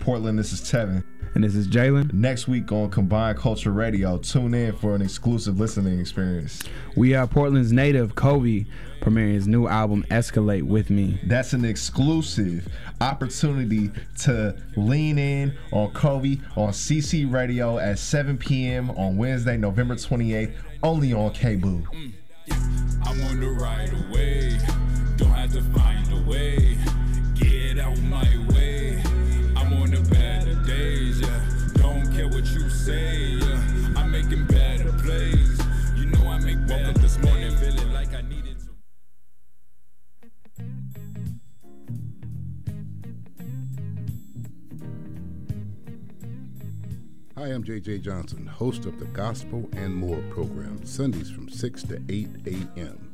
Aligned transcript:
What's 0.00 0.06
good, 0.06 0.06
Portland? 0.06 0.38
This 0.38 0.52
is 0.52 0.60
Tevin. 0.62 1.04
And 1.34 1.44
this 1.44 1.54
is 1.54 1.68
Jalen. 1.68 2.12
Next 2.14 2.48
week 2.48 2.72
on 2.72 2.90
Combined 2.90 3.36
Culture 3.36 3.70
Radio, 3.70 4.16
tune 4.16 4.54
in 4.54 4.74
for 4.74 4.94
an 4.94 5.02
exclusive 5.02 5.60
listening 5.60 6.00
experience. 6.00 6.62
We 6.96 7.14
are 7.14 7.26
Portland's 7.26 7.70
native 7.70 8.14
Kobe 8.14 8.64
premiering 9.02 9.34
his 9.34 9.46
new 9.46 9.66
album 9.68 10.04
Escalate 10.10 10.62
with 10.62 10.88
me. 10.88 11.20
That's 11.24 11.52
an 11.52 11.66
exclusive 11.66 12.66
opportunity 13.00 13.90
to 14.20 14.56
lean 14.76 15.18
in 15.18 15.54
on 15.70 15.92
Kobe 15.92 16.38
on 16.56 16.70
CC 16.70 17.30
Radio 17.30 17.78
at 17.78 17.98
7 17.98 18.38
p.m. 18.38 18.90
on 18.92 19.18
Wednesday, 19.18 19.58
November 19.58 19.96
28th, 19.96 20.54
only 20.82 21.12
on 21.12 21.32
KBOO. 21.34 21.84
Mm, 21.84 22.12
yeah. 22.46 22.54
I'm 23.04 23.20
on 23.24 23.40
the 23.40 23.50
right 23.50 23.92
away. 24.08 24.58
Don't 25.16 25.28
have 25.30 25.52
to 25.52 25.62
find 25.78 26.10
a 26.12 26.30
way. 26.30 26.78
Get 27.34 27.78
out 27.78 27.98
my 28.02 28.46
way. 28.48 28.89
I'm 30.12 30.16
on 30.16 30.44
the 30.44 30.54
better 30.54 30.54
days, 30.66 31.20
yeah. 31.20 31.40
Don't 31.74 32.12
care 32.12 32.28
what 32.28 32.46
you 32.52 32.68
say, 32.70 33.34
yeah. 33.34 33.92
I'm 33.96 34.10
making 34.10 34.46
better 34.46 34.92
plays. 34.92 35.60
You 35.96 36.06
know 36.06 36.28
I 36.28 36.38
make 36.38 36.58
woke 36.68 36.88
up 36.88 36.94
this 36.96 37.18
morning 37.18 37.56
feeling 37.56 37.92
like 37.92 38.14
I 38.14 38.22
needed 38.22 38.58
to. 38.60 38.70
Hi, 47.36 47.46
I'm 47.46 47.64
JJ 47.64 48.02
Johnson, 48.02 48.46
host 48.46 48.84
of 48.84 48.98
the 48.98 49.06
Gospel 49.06 49.68
and 49.72 49.94
More 49.94 50.22
program, 50.30 50.84
Sundays 50.84 51.30
from 51.30 51.48
6 51.48 51.82
to 51.84 52.02
8 52.08 52.28
a.m. 52.46 53.09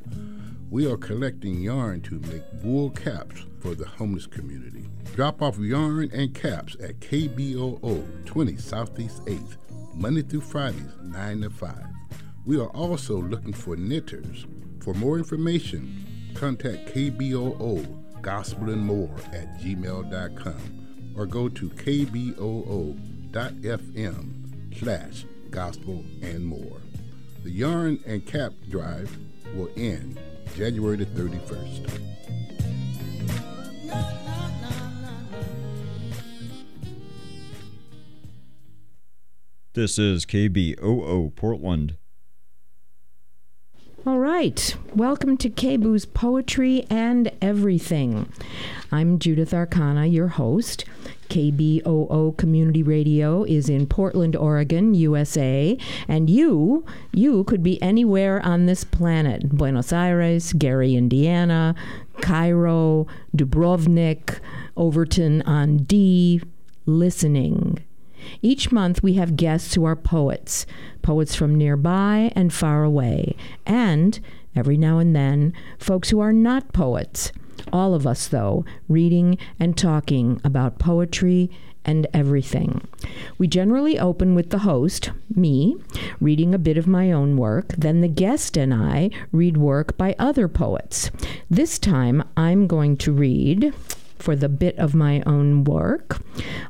We 0.69 0.85
are 0.91 0.97
collecting 0.97 1.61
yarn 1.61 2.01
to 2.01 2.19
make 2.19 2.43
wool 2.61 2.89
caps 2.89 3.45
for 3.61 3.73
the 3.73 3.85
homeless 3.85 4.27
community. 4.27 4.89
Drop 5.15 5.41
off 5.41 5.57
yarn 5.57 6.11
and 6.11 6.35
caps 6.35 6.75
at 6.83 6.99
KBOO 6.99 8.25
20 8.25 8.57
Southeast 8.57 9.23
8th, 9.25 9.55
Monday 9.93 10.23
through 10.23 10.41
Fridays, 10.41 10.91
9 11.01 11.41
to 11.41 11.49
5. 11.49 11.73
We 12.45 12.59
are 12.59 12.67
also 12.71 13.21
looking 13.21 13.53
for 13.53 13.77
knitters. 13.77 14.45
For 14.81 14.93
more 14.93 15.17
information, 15.17 16.05
contact 16.35 16.93
KBOO 16.93 18.21
Gospel 18.21 18.69
and 18.69 18.85
More 18.85 19.15
at 19.31 19.61
gmail.com 19.61 21.13
or 21.15 21.25
go 21.25 21.47
to 21.47 21.69
kboo.fm 21.69 22.97
slash 24.77 25.25
gospel 25.49 26.03
and 26.21 26.45
more. 26.45 26.81
The 27.43 27.51
yarn 27.51 27.99
and 28.05 28.25
cap 28.25 28.51
drive 28.69 29.17
will 29.55 29.69
end 29.77 30.19
January 30.55 30.97
the 30.97 31.05
31st. 31.05 32.01
This 39.73 39.99
is 39.99 40.25
KBOO 40.25 41.35
Portland. 41.35 41.97
All 44.05 44.19
right. 44.19 44.75
Welcome 44.93 45.35
to 45.37 45.49
KBOO's 45.49 46.05
Poetry 46.05 46.85
and 46.89 47.31
Everything. 47.41 48.31
I'm 48.91 49.19
Judith 49.19 49.53
Arcana, 49.53 50.05
your 50.05 50.29
host. 50.29 50.85
KBOO 51.29 52.37
Community 52.37 52.83
Radio 52.83 53.43
is 53.43 53.67
in 53.67 53.85
Portland, 53.85 54.35
Oregon, 54.35 54.93
USA, 54.93 55.77
and 56.07 56.29
you, 56.29 56.85
you 57.11 57.43
could 57.45 57.63
be 57.63 57.81
anywhere 57.81 58.39
on 58.45 58.65
this 58.65 58.85
planet. 58.85 59.49
Buenos 59.49 59.91
Aires, 59.91 60.53
Gary, 60.53 60.95
Indiana, 60.95 61.75
Cairo, 62.21 63.07
Dubrovnik, 63.35 64.39
Overton 64.77 65.41
on 65.41 65.77
D, 65.79 66.41
listening. 66.85 67.83
Each 68.41 68.71
month 68.71 69.03
we 69.03 69.13
have 69.13 69.37
guests 69.37 69.75
who 69.75 69.85
are 69.85 69.95
poets, 69.95 70.65
poets 71.01 71.35
from 71.35 71.55
nearby 71.55 72.31
and 72.35 72.53
far 72.53 72.83
away, 72.83 73.35
and 73.65 74.19
every 74.55 74.77
now 74.77 74.99
and 74.99 75.15
then 75.15 75.53
folks 75.77 76.09
who 76.09 76.19
are 76.19 76.33
not 76.33 76.73
poets 76.73 77.31
all 77.71 77.93
of 77.93 78.07
us, 78.07 78.27
though, 78.27 78.65
reading 78.87 79.37
and 79.59 79.77
talking 79.77 80.39
about 80.43 80.79
poetry 80.79 81.49
and 81.85 82.05
everything. 82.13 82.85
We 83.37 83.47
generally 83.47 83.97
open 83.97 84.35
with 84.35 84.49
the 84.49 84.59
host, 84.59 85.11
me, 85.33 85.77
reading 86.19 86.53
a 86.53 86.59
bit 86.59 86.77
of 86.77 86.85
my 86.85 87.11
own 87.11 87.37
work, 87.37 87.69
then 87.77 88.01
the 88.01 88.09
guest 88.09 88.57
and 88.57 88.73
I 88.73 89.09
read 89.31 89.57
work 89.57 89.97
by 89.97 90.15
other 90.19 90.47
poets. 90.49 91.11
This 91.49 91.79
time 91.79 92.23
I'm 92.35 92.67
going 92.67 92.97
to 92.97 93.13
read, 93.13 93.73
for 94.21 94.35
the 94.35 94.49
bit 94.49 94.77
of 94.77 94.95
my 94.95 95.21
own 95.25 95.63
work, 95.63 96.19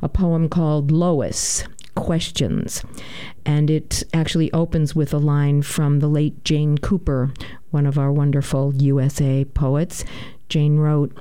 a 0.01 0.09
poem 0.09 0.49
called 0.49 0.91
Lois 0.91 1.63
questions. 1.95 2.83
And 3.45 3.69
it 3.69 4.03
actually 4.13 4.51
opens 4.53 4.95
with 4.95 5.13
a 5.13 5.17
line 5.17 5.61
from 5.63 5.99
the 5.99 6.07
late 6.07 6.43
Jane 6.43 6.77
Cooper, 6.77 7.33
one 7.71 7.85
of 7.85 7.97
our 7.97 8.11
wonderful 8.11 8.73
USA 8.75 9.43
poets. 9.45 10.05
Jane 10.47 10.77
wrote, 10.77 11.17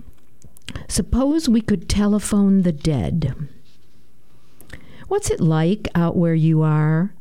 Suppose 0.88 1.48
we 1.48 1.60
could 1.60 1.88
telephone 1.88 2.62
the 2.62 2.72
dead. 2.72 3.34
What's 5.08 5.30
it 5.30 5.40
like 5.40 5.88
out 5.94 6.16
where 6.16 6.34
you 6.34 6.62
are? 6.62 7.14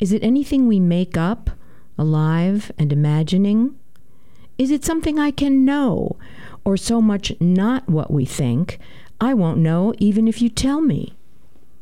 Is 0.00 0.12
it 0.12 0.22
anything 0.22 0.66
we 0.66 0.80
make 0.80 1.16
up, 1.16 1.50
alive 1.96 2.72
and 2.78 2.92
imagining? 2.92 3.78
Is 4.56 4.70
it 4.70 4.84
something 4.84 5.18
I 5.18 5.30
can 5.30 5.64
know, 5.64 6.16
or 6.64 6.76
so 6.76 7.00
much 7.00 7.32
not 7.40 7.88
what 7.88 8.10
we 8.10 8.24
think, 8.24 8.78
I 9.20 9.34
won't 9.34 9.58
know 9.58 9.94
even 9.98 10.28
if 10.28 10.40
you 10.40 10.48
tell 10.48 10.80
me? 10.80 11.14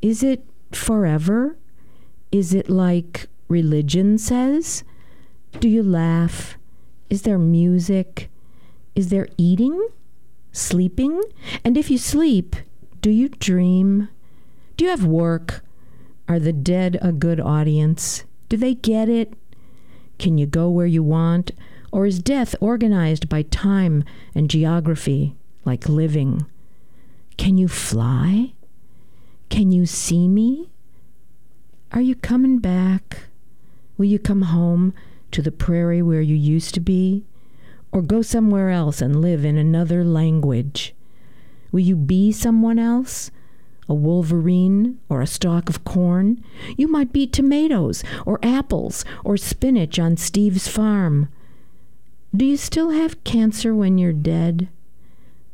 Is 0.01 0.23
it 0.23 0.45
forever? 0.73 1.57
Is 2.33 2.55
it 2.55 2.69
like 2.69 3.27
religion 3.49 4.19
says? 4.19 4.85
Do 5.61 5.69
you 5.69 5.83
laugh? 5.83 6.57
Is 7.09 7.23
there 7.23 7.39
music? 7.39 8.29
Is 8.95 9.09
there 9.09 9.29
eating? 9.37 9.89
Sleeping? 10.53 11.23
And 11.65 11.77
if 11.77 11.91
you 11.91 11.99
sleep, 11.99 12.57
do 13.01 13.11
you 13.11 13.29
dream? 13.29 14.09
Do 14.77 14.85
you 14.85 14.91
have 14.91 15.05
work? 15.05 15.65
Are 16.29 16.39
the 16.39 16.53
dead 16.53 16.99
a 17.01 17.13
good 17.13 17.41
audience? 17.41 18.25
Do 18.49 18.57
they 18.57 18.75
get 18.75 19.09
it? 19.09 19.35
Can 20.19 20.39
you 20.39 20.47
go 20.47 20.69
where 20.71 20.87
you 20.87 21.03
want? 21.03 21.53
Or 21.97 22.05
is 22.05 22.19
death 22.19 22.55
organized 22.61 23.31
by 23.31 23.41
time 23.41 24.05
and 24.35 24.51
geography, 24.51 25.35
like 25.65 25.89
living? 25.89 26.45
Can 27.39 27.57
you 27.57 27.69
fly? 27.69 28.53
Can 29.49 29.73
you 29.73 29.87
see 29.87 30.29
me? 30.29 30.69
Are 31.93 32.03
you 32.03 32.15
coming 32.15 32.59
back? 32.59 33.29
Will 33.97 34.05
you 34.05 34.19
come 34.19 34.43
home 34.43 34.93
to 35.31 35.41
the 35.41 35.51
prairie 35.51 36.03
where 36.03 36.21
you 36.21 36.37
used 36.37 36.75
to 36.75 36.81
be? 36.81 37.25
or 37.93 38.03
go 38.03 38.21
somewhere 38.21 38.69
else 38.69 39.01
and 39.01 39.23
live 39.23 39.43
in 39.43 39.57
another 39.57 40.05
language? 40.05 40.95
Will 41.73 41.81
you 41.81 41.97
be 41.97 42.31
someone 42.31 42.79
else? 42.79 43.31
A 43.89 43.95
wolverine 43.95 44.99
or 45.09 45.23
a 45.23 45.27
stalk 45.27 45.71
of 45.71 45.83
corn? 45.85 46.45
You 46.77 46.89
might 46.89 47.11
be 47.11 47.27
tomatoes 47.27 48.05
or 48.27 48.39
apples 48.43 49.03
or 49.25 49.39
spinach 49.39 49.99
on 49.99 50.19
Steve's 50.19 50.69
farm. 50.69 51.31
Do 52.37 52.45
you 52.45 52.59
still 52.59 52.91
have 52.91 53.25
cancer 53.25 53.75
when 53.75 53.97
you're 53.97 54.13
dead? 54.13 54.69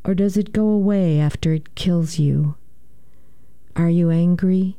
Or 0.05 0.15
does 0.15 0.37
it 0.37 0.53
go 0.53 0.67
away 0.67 1.21
after 1.21 1.53
it 1.53 1.77
kills 1.77 2.19
you? 2.19 2.57
Are 3.77 3.89
you 3.89 4.11
angry? 4.11 4.79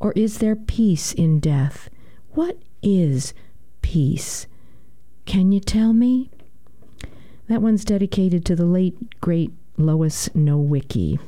Or 0.00 0.12
is 0.12 0.38
there 0.38 0.56
peace 0.56 1.12
in 1.12 1.38
death? 1.38 1.90
What 2.30 2.56
is 2.82 3.34
peace? 3.82 4.46
Can 5.26 5.52
you 5.52 5.60
tell 5.60 5.92
me? 5.92 6.30
That 7.46 7.60
one's 7.60 7.84
dedicated 7.84 8.46
to 8.46 8.56
the 8.56 8.64
late, 8.64 9.20
great 9.20 9.52
Lois 9.76 10.30
Nowicki. 10.30 11.18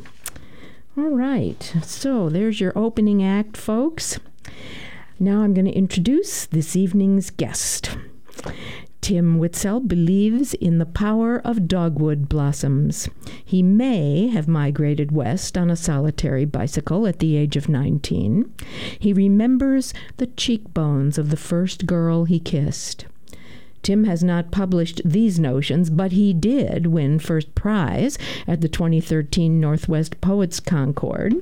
All 0.96 1.10
right, 1.10 1.74
so 1.82 2.30
there's 2.30 2.58
your 2.58 2.72
opening 2.74 3.22
act, 3.22 3.54
folks. 3.54 4.18
Now 5.20 5.42
I'm 5.42 5.52
going 5.52 5.66
to 5.66 5.72
introduce 5.72 6.46
this 6.46 6.74
evening's 6.74 7.28
guest. 7.28 7.98
Tim 9.04 9.38
Whitsel 9.38 9.86
believes 9.86 10.54
in 10.54 10.78
the 10.78 10.86
power 10.86 11.38
of 11.44 11.68
dogwood 11.68 12.26
blossoms. 12.26 13.06
He 13.44 13.62
may 13.62 14.28
have 14.28 14.48
migrated 14.48 15.12
west 15.12 15.58
on 15.58 15.68
a 15.68 15.76
solitary 15.76 16.46
bicycle 16.46 17.06
at 17.06 17.18
the 17.18 17.36
age 17.36 17.54
of 17.54 17.68
19. 17.68 18.50
He 18.98 19.12
remembers 19.12 19.92
the 20.16 20.28
cheekbones 20.28 21.18
of 21.18 21.28
the 21.28 21.36
first 21.36 21.84
girl 21.84 22.24
he 22.24 22.40
kissed. 22.40 23.04
Tim 23.84 24.04
has 24.04 24.24
not 24.24 24.50
published 24.50 25.02
these 25.04 25.38
notions, 25.38 25.90
but 25.90 26.12
he 26.12 26.32
did 26.32 26.86
win 26.86 27.18
first 27.18 27.54
prize 27.54 28.18
at 28.46 28.62
the 28.62 28.68
2013 28.68 29.60
Northwest 29.60 30.20
Poets 30.22 30.58
Concord. 30.58 31.34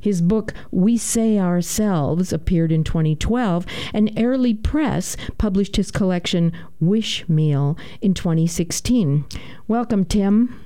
His 0.00 0.22
book, 0.22 0.54
We 0.70 0.96
Say 0.96 1.40
Ourselves, 1.40 2.32
appeared 2.32 2.70
in 2.70 2.84
2012, 2.84 3.66
and 3.92 4.16
Airlie 4.16 4.54
Press 4.54 5.16
published 5.38 5.74
his 5.74 5.90
collection, 5.90 6.52
Wish 6.80 7.28
Meal, 7.28 7.76
in 8.00 8.14
2016. 8.14 9.24
Welcome, 9.66 10.04
Tim. 10.04 10.60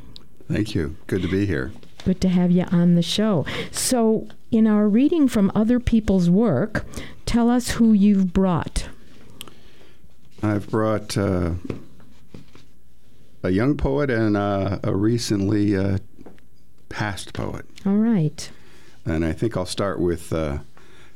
Thank 0.52 0.74
you. 0.74 0.96
Good 1.06 1.22
to 1.22 1.28
be 1.28 1.46
here. 1.46 1.72
Good 2.04 2.20
to 2.20 2.28
have 2.28 2.50
you 2.50 2.64
on 2.70 2.94
the 2.94 3.02
show. 3.02 3.46
So, 3.70 4.28
in 4.50 4.66
our 4.66 4.86
reading 4.86 5.28
from 5.28 5.50
other 5.54 5.80
people's 5.80 6.28
work, 6.28 6.84
tell 7.24 7.48
us 7.48 7.70
who 7.70 7.94
you've 7.94 8.34
brought. 8.34 8.88
I've 10.42 10.68
brought 10.68 11.16
uh, 11.16 11.52
a 13.42 13.50
young 13.50 13.76
poet 13.76 14.10
and 14.10 14.36
uh, 14.36 14.78
a 14.82 14.94
recently 14.94 15.76
uh, 15.76 15.98
past 16.88 17.32
poet. 17.32 17.64
All 17.84 17.96
right. 17.96 18.50
And 19.04 19.24
I 19.24 19.32
think 19.32 19.56
I'll 19.56 19.66
start 19.66 20.00
with 20.00 20.32
uh, 20.32 20.58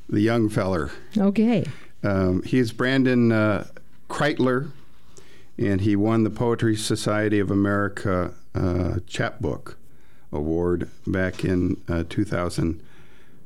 the 0.09 0.21
young 0.21 0.49
feller. 0.49 0.91
Okay. 1.17 1.67
Um, 2.03 2.43
he's 2.43 2.73
Brandon 2.73 3.33
uh, 3.33 3.67
Kreitler, 4.09 4.71
and 5.59 5.81
he 5.81 5.97
won 5.97 6.25
the 6.25 6.31
Poetry 6.31 6.77
Society 6.77 7.39
of 7.39 7.51
America 7.51 8.33
uh, 8.55 9.01
Chapbook 9.07 9.77
Award 10.33 10.89
back 11.07 11.45
in 11.45 11.77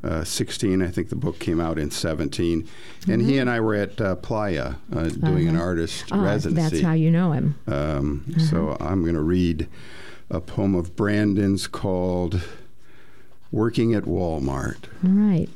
uh, 0.05 0.09
2016. 0.25 0.83
I 0.83 0.89
think 0.89 1.09
the 1.09 1.17
book 1.17 1.39
came 1.39 1.61
out 1.61 1.79
in 1.79 1.91
17. 1.91 2.69
And 3.09 3.23
he 3.23 3.39
and 3.39 3.49
I 3.49 3.61
were 3.61 3.75
at 3.75 4.01
uh, 4.01 4.17
Playa 4.17 4.75
uh, 4.95 5.09
doing 5.09 5.49
an 5.49 5.57
Uh-huh. 5.57 5.65
artist 5.65 6.05
Ah, 6.13 6.23
residency. 6.23 6.77
that's 6.77 6.83
how 6.83 6.93
you 6.93 7.11
know 7.11 7.33
him. 7.33 7.55
Um, 7.67 8.35
So 8.39 8.77
I'm 8.81 9.03
going 9.03 9.15
to 9.15 9.23
read 9.23 9.67
a 10.31 10.41
poem 10.41 10.75
of 10.75 10.95
Brandon's 10.97 11.67
called 11.67 12.41
Working 13.51 13.95
at 13.95 14.05
Walmart. 14.05 14.85
All 15.05 15.11
right. 15.11 15.49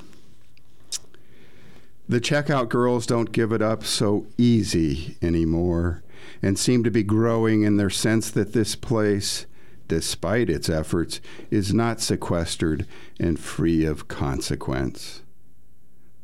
The 2.09 2.21
checkout 2.21 2.69
girls 2.71 3.07
don't 3.07 3.33
give 3.33 3.53
it 3.53 3.61
up 3.61 3.85
so 3.85 4.27
easy 4.39 5.17
anymore 5.21 6.03
and 6.43 6.59
seem 6.59 6.83
to 6.85 6.91
be 6.91 7.03
growing 7.03 7.63
in 7.63 7.77
their 7.77 7.91
sense 7.91 8.31
that 8.31 8.53
this 8.53 8.75
place, 8.75 9.45
despite 9.89 10.51
its 10.51 10.69
efforts, 10.69 11.21
is 11.51 11.75
not 11.75 12.01
sequestered 12.01 12.87
and 13.19 13.41
free 13.41 13.85
of 13.85 14.09
consequence. 14.09 15.23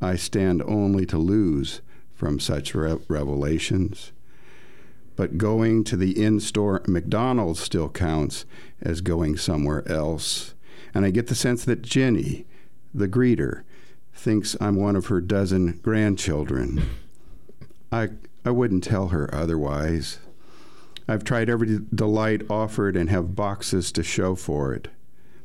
I 0.01 0.17
stand 0.17 0.63
only 0.63 1.07
to 1.07 1.19
lose 1.19 1.81
from 2.15 2.39
such 2.39 2.75
re- 2.75 2.99
revelations. 3.09 4.13
But 5.17 5.39
going 5.39 5.85
to 5.85 5.97
the 5.97 6.23
in 6.23 6.41
store 6.41 6.83
McDonald's 6.87 7.61
still 7.61 7.89
counts 7.89 8.45
as 8.83 9.01
going 9.01 9.37
somewhere 9.37 9.87
else. 9.89 10.55
And 10.93 11.05
I 11.05 11.11
get 11.11 11.29
the 11.29 11.35
sense 11.35 11.65
that 11.65 11.83
Jenny, 11.83 12.47
the 12.93 13.09
greeter, 13.09 13.63
thinks 14.13 14.57
I'm 14.61 14.77
one 14.77 14.97
of 14.97 15.07
her 15.07 15.21
dozen 15.21 15.79
grandchildren. 15.83 16.83
I, 17.91 18.11
I 18.45 18.51
wouldn't 18.51 18.85
tell 18.85 19.09
her 19.09 19.33
otherwise. 19.35 20.19
I've 21.07 21.25
tried 21.25 21.51
every 21.51 21.81
delight 21.95 22.43
offered 22.49 22.97
and 22.97 23.11
have 23.11 23.37
boxes 23.37 23.93
to 23.93 24.03
show 24.03 24.35
for 24.35 24.73
it. 24.73 24.89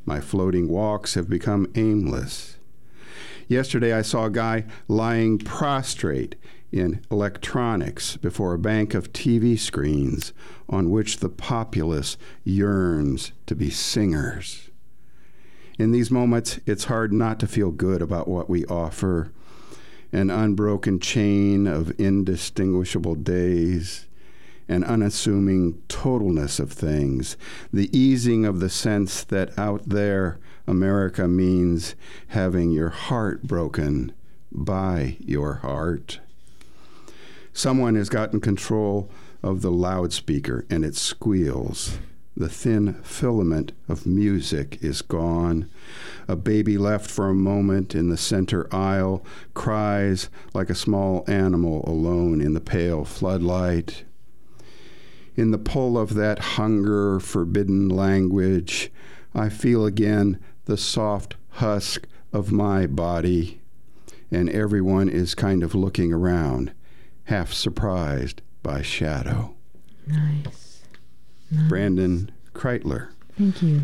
My 0.06 0.22
floating 0.22 0.70
walks 0.70 1.16
have 1.16 1.30
become 1.30 1.72
aimless. 1.76 2.58
Yesterday, 3.48 3.94
I 3.94 4.02
saw 4.02 4.26
a 4.26 4.32
guy 4.32 4.66
lying 4.88 5.38
prostrate 5.38 6.36
in 6.72 7.02
electronics 7.12 8.16
before 8.18 8.54
a 8.54 8.60
bank 8.60 8.94
of 8.94 9.12
TV 9.12 9.58
screens 9.58 10.34
on 10.70 10.92
which 10.92 11.18
the 11.18 11.30
populace 11.30 12.16
yearns 12.44 13.32
to 13.48 13.56
be 13.56 13.70
singers. 13.70 14.70
In 15.80 15.92
these 15.92 16.12
moments, 16.12 16.60
it's 16.66 16.86
hard 16.86 17.12
not 17.12 17.40
to 17.40 17.48
feel 17.48 17.72
good 17.72 18.02
about 18.02 18.28
what 18.28 18.50
we 18.50 18.66
offer 18.66 19.32
an 20.12 20.30
unbroken 20.30 21.00
chain 21.00 21.68
of 21.68 21.98
indistinguishable 22.00 23.16
days, 23.16 24.08
an 24.70 24.84
unassuming 24.84 25.82
totalness 25.90 26.60
of 26.60 26.72
things, 26.72 27.36
the 27.74 27.90
easing 27.98 28.46
of 28.46 28.60
the 28.60 28.70
sense 28.70 29.24
that 29.26 29.58
out 29.58 29.90
there, 29.90 30.40
America 30.68 31.28
means 31.28 31.96
having 32.28 32.72
your 32.72 32.90
heart 32.90 33.44
broken 33.44 34.14
by 34.52 35.18
your 35.20 35.56
heart. 35.56 36.20
Someone 37.52 37.96
has 37.96 38.10
gotten 38.10 38.40
control 38.40 39.10
of 39.42 39.62
the 39.62 39.72
loudspeaker 39.72 40.66
and 40.70 40.86
it 40.86 40.96
squeals. 40.96 41.98
The 42.38 42.48
thin 42.48 42.94
filament 43.04 43.74
of 43.90 44.06
music 44.06 44.78
is 44.82 45.02
gone. 45.02 45.70
A 46.28 46.36
baby 46.36 46.78
left 46.78 47.10
for 47.10 47.28
a 47.28 47.36
moment 47.36 47.96
in 47.96 48.10
the 48.10 48.18
center 48.18 48.74
aisle 48.74 49.26
cries 49.54 50.30
like 50.54 50.70
a 50.70 50.76
small 50.76 51.26
animal 51.28 51.84
alone 51.86 52.40
in 52.40 52.54
the 52.54 52.62
pale 52.62 53.04
floodlight. 53.04 54.06
In 55.40 55.52
the 55.52 55.58
pull 55.58 55.98
of 55.98 56.16
that 56.16 56.40
hunger 56.40 57.18
forbidden 57.22 57.88
language, 57.88 58.92
I 59.34 59.48
feel 59.48 59.86
again 59.86 60.38
the 60.66 60.76
soft 60.76 61.38
husk 61.52 62.06
of 62.34 62.52
my 62.52 62.86
body, 62.86 63.62
and 64.30 64.50
everyone 64.50 65.08
is 65.08 65.36
kind 65.36 65.64
of 65.64 65.74
looking 65.74 66.12
around, 66.12 66.74
half 67.24 67.54
surprised 67.54 68.42
by 68.64 68.82
shadow. 68.82 69.56
Nice. 70.06 70.82
Brandon 71.70 72.32
Kreitler. 72.54 73.08
Thank 73.38 73.62
you. 73.62 73.84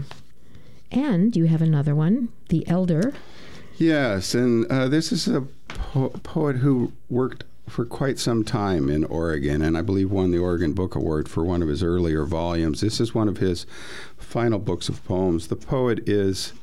And 0.91 1.37
you 1.37 1.45
have 1.45 1.61
another 1.61 1.95
one, 1.95 2.33
The 2.49 2.67
Elder. 2.67 3.13
Yes, 3.77 4.35
and 4.35 4.65
uh, 4.65 4.89
this 4.89 5.13
is 5.13 5.25
a 5.29 5.47
po- 5.69 6.09
poet 6.21 6.57
who 6.57 6.91
worked 7.09 7.45
for 7.67 7.85
quite 7.85 8.19
some 8.19 8.43
time 8.43 8.89
in 8.89 9.03
Oregon, 9.05 9.61
and 9.61 9.77
I 9.77 9.81
believe 9.81 10.11
won 10.11 10.31
the 10.31 10.37
Oregon 10.37 10.73
Book 10.73 10.95
Award 10.95 11.27
for 11.27 11.43
one 11.43 11.61
of 11.61 11.67
his 11.67 11.81
earlier 11.83 12.23
volumes. 12.25 12.81
This 12.81 12.99
is 12.99 13.13
one 13.15 13.27
of 13.27 13.37
his 13.37 13.65
final 14.17 14.59
books 14.59 14.87
of 14.89 15.03
poems. 15.05 15.47
The 15.47 15.55
poet 15.55 16.07
is 16.07 16.53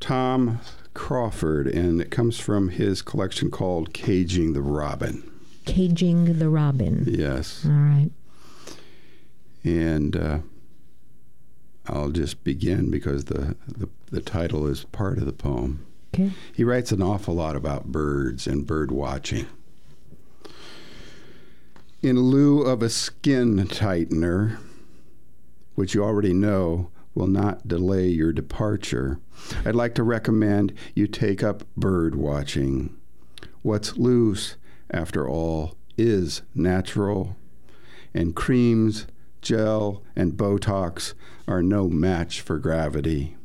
Tom 0.00 0.60
Crawford, 0.94 1.66
and 1.66 2.00
it 2.00 2.10
comes 2.10 2.38
from 2.38 2.68
his 2.70 3.02
collection 3.02 3.50
called 3.50 3.92
Caging 3.92 4.52
the 4.52 4.62
Robin. 4.62 5.22
Caging 5.64 6.38
the 6.38 6.48
Robin. 6.48 7.04
Yes, 7.06 7.64
All 7.66 7.72
right. 7.72 8.10
and 9.64 10.16
uh, 10.16 10.38
I'll 11.86 12.10
just 12.10 12.42
begin 12.44 12.90
because 12.90 13.26
the, 13.26 13.56
the 13.66 13.88
the 14.10 14.20
title 14.22 14.66
is 14.66 14.84
part 14.84 15.18
of 15.18 15.26
the 15.26 15.32
poem. 15.32 15.84
Okay. 16.18 16.32
He 16.52 16.64
writes 16.64 16.90
an 16.90 17.00
awful 17.00 17.34
lot 17.34 17.54
about 17.54 17.92
birds 17.92 18.48
and 18.48 18.66
bird 18.66 18.90
watching. 18.90 19.46
In 22.02 22.18
lieu 22.18 22.62
of 22.62 22.82
a 22.82 22.88
skin 22.88 23.66
tightener, 23.68 24.58
which 25.76 25.94
you 25.94 26.02
already 26.02 26.34
know 26.34 26.90
will 27.14 27.28
not 27.28 27.68
delay 27.68 28.08
your 28.08 28.32
departure, 28.32 29.20
I'd 29.64 29.76
like 29.76 29.94
to 29.94 30.02
recommend 30.02 30.72
you 30.92 31.06
take 31.06 31.44
up 31.44 31.62
bird 31.76 32.16
watching. 32.16 32.96
What's 33.62 33.96
loose, 33.96 34.56
after 34.90 35.28
all, 35.28 35.76
is 35.96 36.42
natural, 36.52 37.36
and 38.12 38.34
creams, 38.34 39.06
gel, 39.40 40.02
and 40.16 40.32
Botox 40.32 41.14
are 41.46 41.62
no 41.62 41.88
match 41.88 42.40
for 42.40 42.58
gravity. 42.58 43.37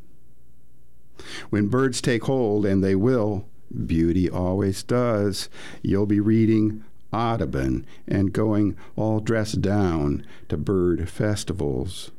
When 1.49 1.67
birds 1.67 2.01
take 2.01 2.23
hold, 2.23 2.65
and 2.65 2.83
they 2.83 2.95
will, 2.95 3.47
beauty 3.85 4.29
always 4.29 4.83
does, 4.83 5.49
you'll 5.81 6.05
be 6.05 6.19
reading 6.19 6.83
Audubon 7.11 7.85
and 8.07 8.33
going 8.33 8.75
all 8.95 9.19
dressed 9.19 9.61
down 9.61 10.25
to 10.49 10.57
bird 10.57 11.09
festivals. 11.09 12.11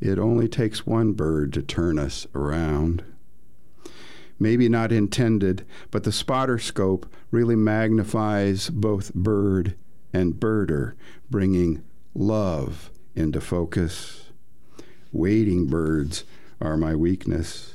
It 0.00 0.18
only 0.18 0.48
takes 0.48 0.86
one 0.86 1.12
bird 1.12 1.52
to 1.54 1.62
turn 1.62 1.98
us 1.98 2.26
around. 2.34 3.04
Maybe 4.38 4.68
not 4.68 4.92
intended, 4.92 5.64
but 5.90 6.04
the 6.04 6.12
spotter 6.12 6.58
scope 6.58 7.10
really 7.30 7.56
magnifies 7.56 8.68
both 8.68 9.14
bird 9.14 9.76
and 10.12 10.34
birder, 10.34 10.94
bringing 11.30 11.82
love 12.14 12.90
into 13.14 13.40
focus. 13.40 14.30
Waiting 15.12 15.66
birds 15.66 16.24
are 16.64 16.76
my 16.76 16.94
weakness. 16.94 17.74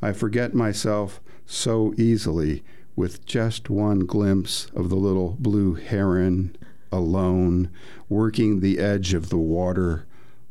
I 0.00 0.12
forget 0.12 0.54
myself 0.54 1.20
so 1.46 1.92
easily 1.96 2.62
with 2.94 3.24
just 3.26 3.70
one 3.70 4.00
glimpse 4.00 4.66
of 4.74 4.88
the 4.88 4.96
little 4.96 5.36
blue 5.38 5.74
heron 5.74 6.56
alone 6.90 7.70
working 8.08 8.60
the 8.60 8.78
edge 8.78 9.14
of 9.14 9.28
the 9.28 9.38
water 9.38 10.06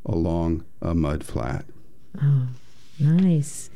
along 0.05 0.63
a 0.81 0.93
mud 0.93 1.23
flat. 1.23 1.65
Oh, 2.21 2.47
nice. 2.99 3.69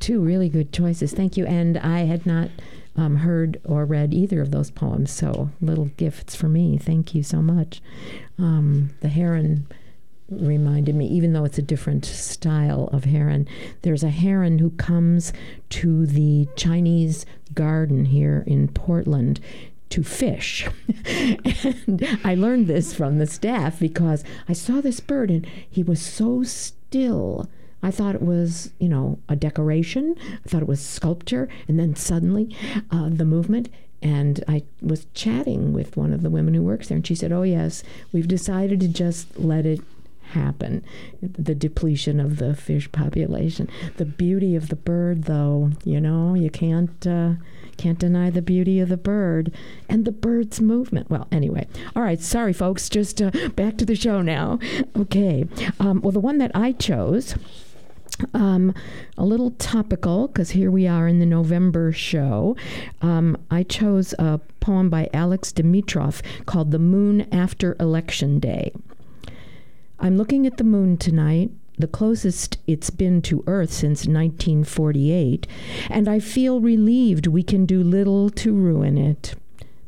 Two 0.00 0.20
really 0.20 0.48
good 0.48 0.72
choices. 0.72 1.12
Thank 1.12 1.36
you. 1.36 1.46
And 1.46 1.78
I 1.78 2.00
had 2.00 2.26
not 2.26 2.50
um, 2.96 3.16
heard 3.16 3.60
or 3.64 3.84
read 3.84 4.12
either 4.12 4.40
of 4.40 4.50
those 4.50 4.70
poems, 4.70 5.10
so 5.10 5.50
little 5.60 5.90
gifts 5.96 6.34
for 6.34 6.48
me. 6.48 6.78
Thank 6.78 7.14
you 7.14 7.22
so 7.22 7.42
much. 7.42 7.80
Um, 8.38 8.90
the 9.00 9.08
heron 9.08 9.66
reminded 10.28 10.94
me, 10.94 11.06
even 11.06 11.32
though 11.32 11.44
it's 11.44 11.58
a 11.58 11.62
different 11.62 12.04
style 12.04 12.88
of 12.92 13.04
heron, 13.04 13.48
there's 13.82 14.02
a 14.02 14.10
heron 14.10 14.58
who 14.58 14.70
comes 14.70 15.32
to 15.70 16.06
the 16.06 16.48
Chinese 16.56 17.26
garden 17.54 18.06
here 18.06 18.44
in 18.46 18.68
Portland 18.68 19.40
to 19.90 20.02
fish. 20.02 20.68
and 21.06 22.18
I 22.24 22.34
learned 22.34 22.66
this 22.66 22.92
from 22.92 23.18
the 23.18 23.26
staff 23.26 23.78
because 23.78 24.24
I 24.48 24.52
saw 24.52 24.80
this 24.80 25.00
bird 25.00 25.30
and 25.30 25.46
he 25.70 25.82
was 25.82 26.02
so 26.02 26.42
still 26.42 27.48
I 27.82 27.90
thought 27.90 28.14
it 28.14 28.22
was, 28.22 28.72
you 28.80 28.88
know, 28.88 29.18
a 29.28 29.36
decoration. 29.36 30.16
I 30.44 30.48
thought 30.48 30.62
it 30.62 30.68
was 30.68 30.80
sculpture. 30.80 31.48
And 31.68 31.78
then 31.78 31.94
suddenly, 31.94 32.54
uh, 32.90 33.10
the 33.10 33.24
movement. 33.24 33.68
And 34.02 34.42
I 34.48 34.64
was 34.82 35.06
chatting 35.14 35.72
with 35.72 35.96
one 35.96 36.12
of 36.12 36.22
the 36.22 36.30
women 36.30 36.54
who 36.54 36.62
works 36.62 36.88
there, 36.88 36.96
and 36.96 37.06
she 37.06 37.14
said, 37.14 37.32
Oh, 37.32 37.42
yes, 37.42 37.82
we've 38.12 38.28
decided 38.28 38.80
to 38.80 38.88
just 38.88 39.38
let 39.38 39.64
it 39.66 39.80
happen 40.36 40.84
the 41.22 41.54
depletion 41.54 42.20
of 42.20 42.36
the 42.36 42.54
fish 42.54 42.90
population. 42.92 43.68
The 43.96 44.04
beauty 44.04 44.54
of 44.54 44.68
the 44.68 44.76
bird, 44.76 45.24
though, 45.24 45.70
you 45.84 46.00
know, 46.00 46.34
you 46.34 46.50
can't. 46.50 47.06
Uh, 47.06 47.34
can't 47.76 47.98
deny 47.98 48.30
the 48.30 48.40
beauty 48.40 48.80
of 48.80 48.88
the 48.88 48.96
bird 48.96 49.52
and 49.86 50.06
the 50.06 50.12
bird's 50.12 50.62
movement. 50.62 51.10
Well, 51.10 51.28
anyway, 51.30 51.66
all 51.94 52.02
right. 52.02 52.18
Sorry, 52.18 52.54
folks. 52.54 52.88
Just 52.88 53.20
uh, 53.20 53.30
back 53.54 53.76
to 53.76 53.84
the 53.84 53.94
show 53.94 54.22
now. 54.22 54.58
Okay. 54.96 55.44
Um, 55.78 56.00
well, 56.00 56.12
the 56.12 56.18
one 56.18 56.38
that 56.38 56.52
I 56.54 56.72
chose 56.72 57.34
um, 58.34 58.74
a 59.16 59.24
little 59.24 59.50
topical 59.52 60.28
because 60.28 60.50
here 60.50 60.70
we 60.70 60.86
are 60.86 61.06
in 61.06 61.18
the 61.18 61.26
November 61.26 61.92
show. 61.92 62.56
Um, 63.02 63.36
I 63.50 63.62
chose 63.62 64.14
a 64.18 64.40
poem 64.60 64.88
by 64.88 65.10
Alex 65.12 65.52
Dimitrov 65.52 66.22
called 66.46 66.70
The 66.70 66.78
Moon 66.78 67.26
After 67.32 67.76
Election 67.78 68.38
Day. 68.38 68.72
I'm 69.98 70.16
looking 70.16 70.46
at 70.46 70.58
the 70.58 70.64
moon 70.64 70.98
tonight, 70.98 71.50
the 71.78 71.86
closest 71.86 72.58
it's 72.66 72.90
been 72.90 73.22
to 73.22 73.42
Earth 73.46 73.72
since 73.72 74.06
1948, 74.06 75.46
and 75.88 76.08
I 76.08 76.18
feel 76.20 76.60
relieved 76.60 77.26
we 77.26 77.42
can 77.42 77.66
do 77.66 77.82
little 77.82 78.30
to 78.30 78.54
ruin 78.54 78.98
it. 78.98 79.34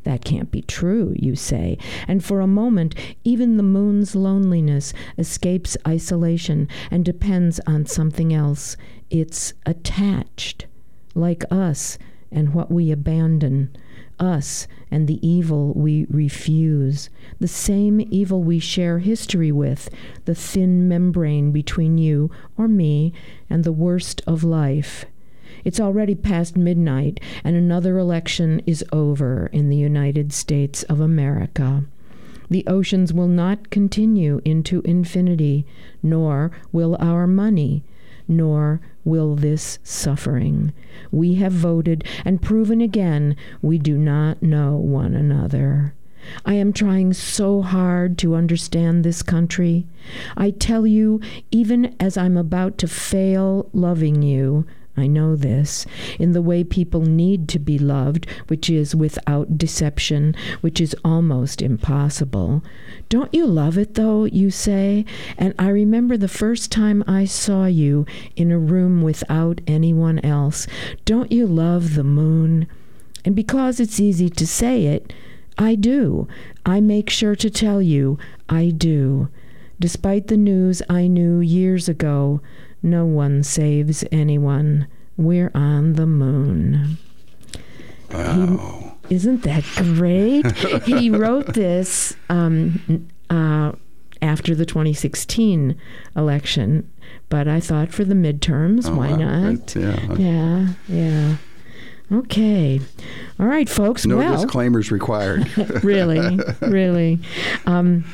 That 0.05 0.25
can't 0.25 0.51
be 0.51 0.63
true, 0.63 1.15
you 1.19 1.37
say, 1.37 1.77
and 2.07 2.25
for 2.25 2.41
a 2.41 2.47
moment, 2.47 2.95
even 3.25 3.57
the 3.59 3.63
moon's 3.63 4.15
loneliness 4.15 4.95
escapes 5.19 5.77
isolation 5.87 6.69
and 6.91 7.05
depends 7.05 7.61
on 7.67 7.85
something 7.85 8.33
else. 8.33 8.77
It's 9.11 9.53
attached, 9.67 10.67
like 11.15 11.45
us 11.51 11.99
and 12.31 12.55
what 12.55 12.71
we 12.71 12.91
abandon, 12.91 13.77
us 14.19 14.67
and 14.91 15.07
the 15.07 15.27
evil 15.27 15.73
we 15.75 16.07
refuse, 16.11 17.11
the 17.39 17.49
same 17.49 18.07
evil 18.11 18.43
we 18.43 18.59
share 18.59 18.99
history 18.99 19.53
with, 19.53 19.89
the 20.25 20.35
thin 20.35 20.89
membrane 20.89 21.53
between 21.53 21.99
you 21.99 22.31
or 22.57 22.69
me 22.69 23.13
and 23.51 23.65
the 23.65 23.73
worst 23.73 24.23
of 24.27 24.45
life. 24.45 25.05
It's 25.65 25.81
already 25.81 26.15
past 26.15 26.57
midnight, 26.57 27.21
and 27.43 27.57
another 27.57 27.99
election 27.99 28.63
is 28.67 28.85
over 28.93 29.49
in 29.53 29.69
the 29.69 29.77
United 29.77 30.33
States 30.33 30.83
of 30.85 31.01
America. 31.01 31.85
The 32.51 32.67
oceans 32.67 33.13
will 33.13 33.29
not 33.29 33.71
continue 33.71 34.41
into 34.45 34.81
infinity, 34.83 35.67
nor 36.03 36.51
will 36.73 36.97
our 37.01 37.27
money, 37.27 37.83
nor 38.29 38.81
will 39.05 39.35
this 39.35 39.79
suffering. 39.83 40.73
We 41.11 41.35
have 41.37 41.53
voted 41.53 42.05
and 42.25 42.43
proven 42.43 42.81
again 42.81 43.37
we 43.63 43.79
do 43.79 43.97
not 43.97 44.43
know 44.43 44.77
one 44.77 45.15
another. 45.15 45.95
I 46.45 46.55
am 46.55 46.73
trying 46.73 47.15
so 47.15 47.63
hard 47.63 48.19
to 48.19 48.35
understand 48.35 49.03
this 49.03 49.23
country. 49.23 49.87
I 50.37 50.51
tell 50.51 50.87
you, 50.87 51.21
even 51.51 51.97
as 51.99 52.17
I'm 52.19 52.37
about 52.37 52.77
to 52.79 52.89
fail 52.89 53.71
loving 53.73 54.23
you, 54.23 54.67
I 54.99 55.07
know 55.07 55.37
this, 55.37 55.87
in 56.19 56.33
the 56.33 56.43
way 56.43 56.65
people 56.65 57.03
need 57.03 57.49
to 57.51 57.59
be 57.59 57.79
loved, 57.79 58.27
which 58.49 58.69
is 58.69 58.95
without 58.95 59.57
deception, 59.57 60.35
which 60.61 60.81
is 60.81 60.97
almost 61.05 61.63
impossible. 61.63 62.63
Don't 63.09 63.33
you 63.33 63.47
love 63.47 63.79
it, 63.79 63.95
though, 63.95 64.25
you 64.25 64.51
say? 64.51 65.05
And 65.39 65.55
I 65.59 65.69
remember 65.69 66.17
the 66.17 66.29
first 66.29 66.73
time 66.73 67.05
I 67.07 67.25
saw 67.25 67.67
you 67.67 68.05
in 68.37 68.51
a 68.51 68.59
room 68.59 69.03
without 69.03 69.61
anyone 69.67 70.19
else. 70.21 70.67
Don't 71.05 71.31
you 71.31 71.47
love 71.47 71.95
the 71.95 72.05
moon? 72.05 72.67
And 73.25 73.37
because 73.37 73.81
it's 73.81 74.01
easy 74.01 74.29
to 74.29 74.47
say 74.47 74.87
it, 74.87 75.13
I 75.57 75.75
do. 75.75 76.29
I 76.67 76.81
make 76.81 77.11
sure 77.11 77.35
to 77.37 77.51
tell 77.51 77.81
you, 77.81 78.19
I 78.49 78.71
do. 78.71 79.29
Despite 79.81 80.27
the 80.27 80.37
news 80.37 80.83
I 80.89 81.07
knew 81.07 81.41
years 81.41 81.89
ago, 81.89 82.41
no 82.83 83.05
one 83.05 83.43
saves 83.43 84.05
anyone. 84.13 84.87
We're 85.17 85.51
on 85.55 85.95
the 85.95 86.07
moon. 86.07 86.99
Wow. 88.13 88.97
He, 89.09 89.15
isn't 89.15 89.43
that 89.43 89.65
great? 89.77 90.51
he 90.85 91.11
wrote 91.11 91.55
this 91.55 92.17
um, 92.29 93.09
uh, 93.31 93.73
after 94.23 94.55
the 94.55 94.67
2016 94.67 95.79
election, 96.17 96.91
but 97.29 97.49
I 97.49 97.61
thought 97.61 97.93
for 97.93 98.05
the 98.05 98.15
midterms, 98.15 98.89
Oh, 98.89 98.95
why 98.95 99.13
not? 99.13 99.75
Yeah. 99.75 100.15
Yeah, 100.15 100.69
yeah. 100.89 101.37
Okay. 102.11 102.81
All 103.39 103.47
right, 103.47 103.69
folks. 103.69 104.07
No 104.07 104.17
well, 104.17 104.41
disclaimers 104.41 104.91
required. 104.91 105.47
really, 105.85 106.39
really. 106.61 107.19
Um, 107.67 108.05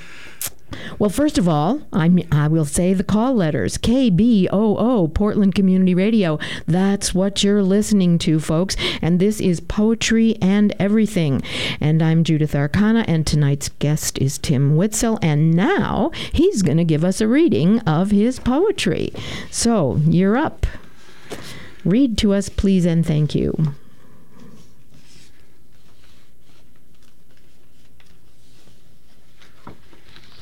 well, 0.99 1.11
first 1.11 1.38
of 1.38 1.49
all, 1.49 1.83
I'm, 1.93 2.21
I 2.31 2.49
will 2.49 2.64
say 2.64 2.95
the 2.95 3.04
call 3.04 3.35
letters 3.35 3.78
KBOO, 3.78 5.12
Portland 5.14 5.54
Community 5.54 5.95
Radio. 5.95 6.38
That's 6.66 7.14
what 7.14 7.43
you're 7.43 7.62
listening 7.62 8.19
to, 8.21 8.40
folks. 8.40 8.76
And 9.02 9.21
this 9.21 9.40
is 9.40 9.61
Poetry 9.61 10.37
and 10.40 10.75
Everything. 10.78 11.43
And 11.81 12.02
I'm 12.02 12.25
Judith 12.25 12.54
Arcana, 12.54 13.04
and 13.07 13.26
tonight's 13.26 13.69
guest 13.69 14.19
is 14.19 14.38
Tim 14.38 14.76
Whitsel. 14.76 15.19
And 15.23 15.52
now 15.52 16.11
he's 16.33 16.62
going 16.62 16.78
to 16.78 16.85
give 16.85 17.04
us 17.04 17.21
a 17.21 17.28
reading 17.28 17.81
of 17.81 18.11
his 18.11 18.38
poetry. 18.38 19.12
So 19.50 20.00
you're 20.04 20.37
up. 20.37 20.66
Read 21.85 22.16
to 22.19 22.33
us, 22.33 22.49
please, 22.49 22.87
and 22.87 23.04
thank 23.04 23.35
you. 23.35 23.75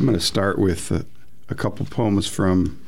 I'm 0.02 0.08
going 0.08 0.18
to 0.18 0.26
start 0.26 0.58
with 0.58 0.90
a, 0.90 1.06
a 1.48 1.54
couple 1.54 1.86
poems 1.86 2.26
from 2.26 2.84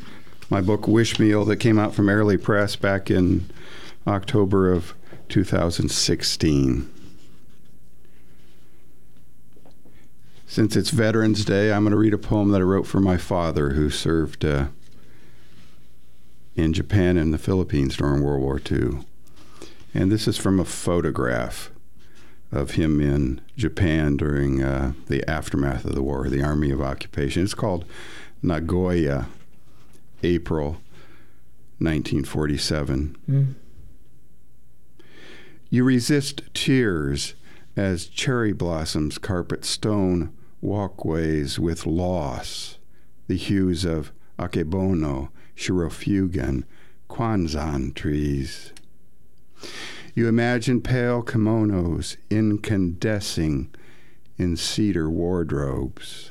my 0.50 0.60
book 0.60 0.88
Wish 0.88 1.20
Meal 1.20 1.44
that 1.44 1.58
came 1.58 1.78
out 1.78 1.94
from 1.94 2.08
Airlie 2.08 2.36
Press 2.36 2.74
back 2.74 3.08
in 3.08 3.48
October 4.04 4.72
of 4.72 4.94
2016. 5.28 6.90
Since 10.48 10.74
it's 10.74 10.90
Veterans 10.90 11.44
Day, 11.44 11.72
I'm 11.72 11.84
going 11.84 11.92
to 11.92 11.96
read 11.96 12.14
a 12.14 12.18
poem 12.18 12.48
that 12.48 12.60
I 12.60 12.64
wrote 12.64 12.88
for 12.88 12.98
my 12.98 13.16
father 13.16 13.74
who 13.74 13.90
served 13.90 14.44
uh, 14.44 14.66
in 16.56 16.72
Japan 16.72 17.16
and 17.16 17.32
the 17.32 17.38
Philippines 17.38 17.96
during 17.96 18.24
World 18.24 18.42
War 18.42 18.60
II. 18.68 19.04
And 19.94 20.10
this 20.10 20.26
is 20.26 20.36
from 20.36 20.58
a 20.58 20.64
photograph 20.64 21.70
of 22.54 22.72
him 22.72 23.00
in 23.00 23.40
Japan 23.56 24.16
during 24.16 24.62
uh, 24.62 24.92
the 25.08 25.28
aftermath 25.28 25.84
of 25.84 25.94
the 25.94 26.02
war, 26.02 26.28
the 26.28 26.42
Army 26.42 26.70
of 26.70 26.80
Occupation. 26.80 27.42
It's 27.42 27.54
called 27.54 27.84
Nagoya, 28.42 29.26
April 30.22 30.78
1947. 31.78 33.16
You 35.68 35.84
resist 35.84 36.42
tears 36.54 37.34
as 37.76 38.06
cherry 38.06 38.52
blossoms 38.52 39.18
carpet 39.18 39.64
stone 39.64 40.32
walkways 40.60 41.58
with 41.58 41.84
loss, 41.86 42.78
the 43.26 43.36
hues 43.36 43.84
of 43.84 44.12
akebono, 44.38 45.30
shirofugen, 45.56 46.62
kwanzan 47.10 47.94
trees. 47.94 48.72
You 50.14 50.28
imagine 50.28 50.80
pale 50.80 51.24
kimonos 51.24 52.16
incandescing 52.30 53.74
in 54.38 54.56
cedar 54.56 55.10
wardrobes. 55.10 56.30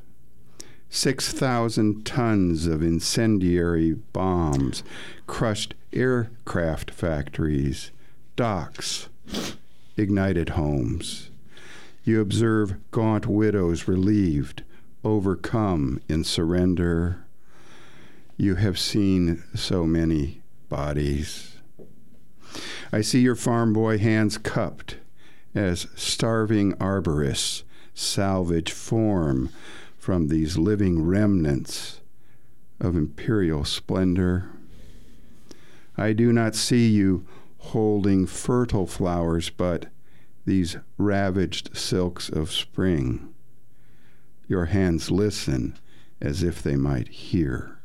6,000 0.89 2.05
tons 2.05 2.65
of 2.65 2.81
incendiary 2.81 3.91
bombs 3.91 4.83
crushed 5.27 5.73
aircraft 5.91 6.91
factories, 6.91 7.91
docks, 8.37 9.09
ignited 9.97 10.49
homes. 10.49 11.29
You 12.05 12.21
observe 12.21 12.75
gaunt 12.91 13.25
widows 13.25 13.87
relieved, 13.87 14.63
overcome 15.03 15.99
in 16.07 16.23
surrender. 16.23 17.25
You 18.37 18.55
have 18.55 18.79
seen 18.79 19.43
so 19.55 19.85
many 19.85 20.41
bodies. 20.69 21.52
I 22.93 23.01
see 23.01 23.21
your 23.21 23.35
farm 23.35 23.73
boy 23.73 23.97
hands 23.97 24.37
cupped 24.37 24.97
as 25.55 25.87
starving 25.95 26.73
arborists 26.73 27.63
salvage 27.95 28.71
form 28.71 29.49
from 29.97 30.27
these 30.27 30.59
living 30.59 31.01
remnants 31.03 32.01
of 32.79 32.95
imperial 32.95 33.65
splendor. 33.65 34.51
I 35.97 36.13
do 36.13 36.31
not 36.31 36.53
see 36.53 36.87
you 36.87 37.25
holding 37.57 38.27
fertile 38.27 38.85
flowers, 38.85 39.49
but 39.49 39.87
these 40.45 40.77
ravaged 40.99 41.75
silks 41.75 42.29
of 42.29 42.51
spring. 42.51 43.33
Your 44.47 44.65
hands 44.65 45.09
listen 45.09 45.79
as 46.21 46.43
if 46.43 46.61
they 46.61 46.75
might 46.75 47.07
hear. 47.07 47.79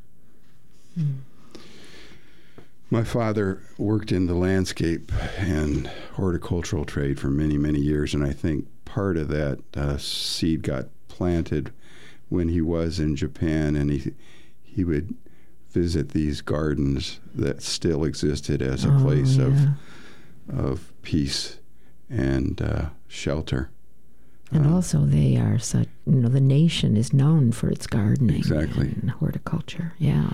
Hmm. 0.94 1.20
My 2.90 3.04
father 3.04 3.60
worked 3.76 4.12
in 4.12 4.26
the 4.26 4.34
landscape 4.34 5.12
and 5.38 5.88
horticultural 6.14 6.84
trade 6.86 7.20
for 7.20 7.28
many, 7.28 7.58
many 7.58 7.80
years, 7.80 8.14
and 8.14 8.24
I 8.24 8.32
think 8.32 8.66
part 8.86 9.16
of 9.18 9.28
that 9.28 9.58
uh, 9.76 9.98
seed 9.98 10.62
got 10.62 10.86
planted 11.08 11.70
when 12.30 12.48
he 12.48 12.60
was 12.62 12.98
in 12.98 13.14
Japan, 13.16 13.76
and 13.76 13.90
he 13.90 14.12
he 14.62 14.84
would 14.84 15.14
visit 15.70 16.10
these 16.10 16.40
gardens 16.40 17.20
that 17.34 17.62
still 17.62 18.04
existed 18.04 18.62
as 18.62 18.84
a 18.84 18.94
Oh, 18.94 19.00
place 19.00 19.36
yeah. 19.36 19.44
of 19.44 20.58
of 20.58 20.92
peace 21.02 21.58
and 22.08 22.60
uh, 22.62 22.86
shelter. 23.06 23.68
And 24.50 24.64
Um, 24.66 24.72
also, 24.72 25.04
they 25.04 25.36
are 25.36 25.58
such, 25.58 25.88
you 26.06 26.14
know, 26.20 26.28
the 26.30 26.40
nation 26.40 26.96
is 26.96 27.12
known 27.12 27.52
for 27.52 27.68
its 27.68 27.86
gardening 27.86 28.36
Exactly. 28.38 28.94
and 29.02 29.10
horticulture. 29.10 29.92
Yeah. 29.98 30.30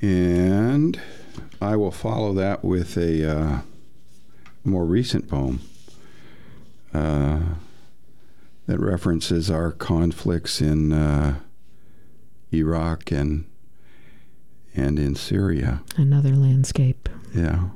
And 0.00 1.00
I 1.60 1.76
will 1.76 1.90
follow 1.90 2.32
that 2.34 2.64
with 2.64 2.96
a 2.96 3.30
uh, 3.30 3.60
more 4.64 4.84
recent 4.84 5.28
poem 5.28 5.60
uh, 6.94 7.40
that 8.66 8.78
references 8.78 9.50
our 9.50 9.72
conflicts 9.72 10.60
in 10.60 10.92
uh, 10.92 11.40
Iraq 12.52 13.10
and 13.10 13.46
and 14.74 14.98
in 14.98 15.16
Syria. 15.16 15.82
Another 15.96 16.30
landscape. 16.30 17.08
Yeah, 17.34 17.70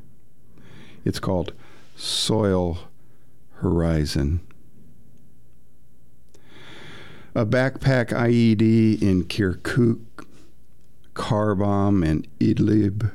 it's 1.05 1.19
called 1.19 1.53
Soil 1.97 2.79
Horizon. 3.55 4.41
A 7.35 7.45
backpack 7.45 8.11
IED 8.11 9.03
in 9.03 9.25
Kirkuk 9.25 9.99
car 11.15 11.55
bomb 11.55 12.03
in 12.03 12.27
Idlib. 12.41 13.13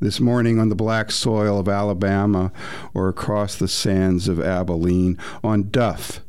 This 0.00 0.20
morning 0.20 0.58
on 0.58 0.70
the 0.70 0.74
black 0.74 1.10
soil 1.10 1.58
of 1.58 1.68
Alabama 1.68 2.50
or 2.92 3.08
across 3.08 3.56
the 3.56 3.68
sands 3.68 4.26
of 4.26 4.40
Abilene, 4.40 5.18
on 5.42 5.70
Duff 5.70 6.20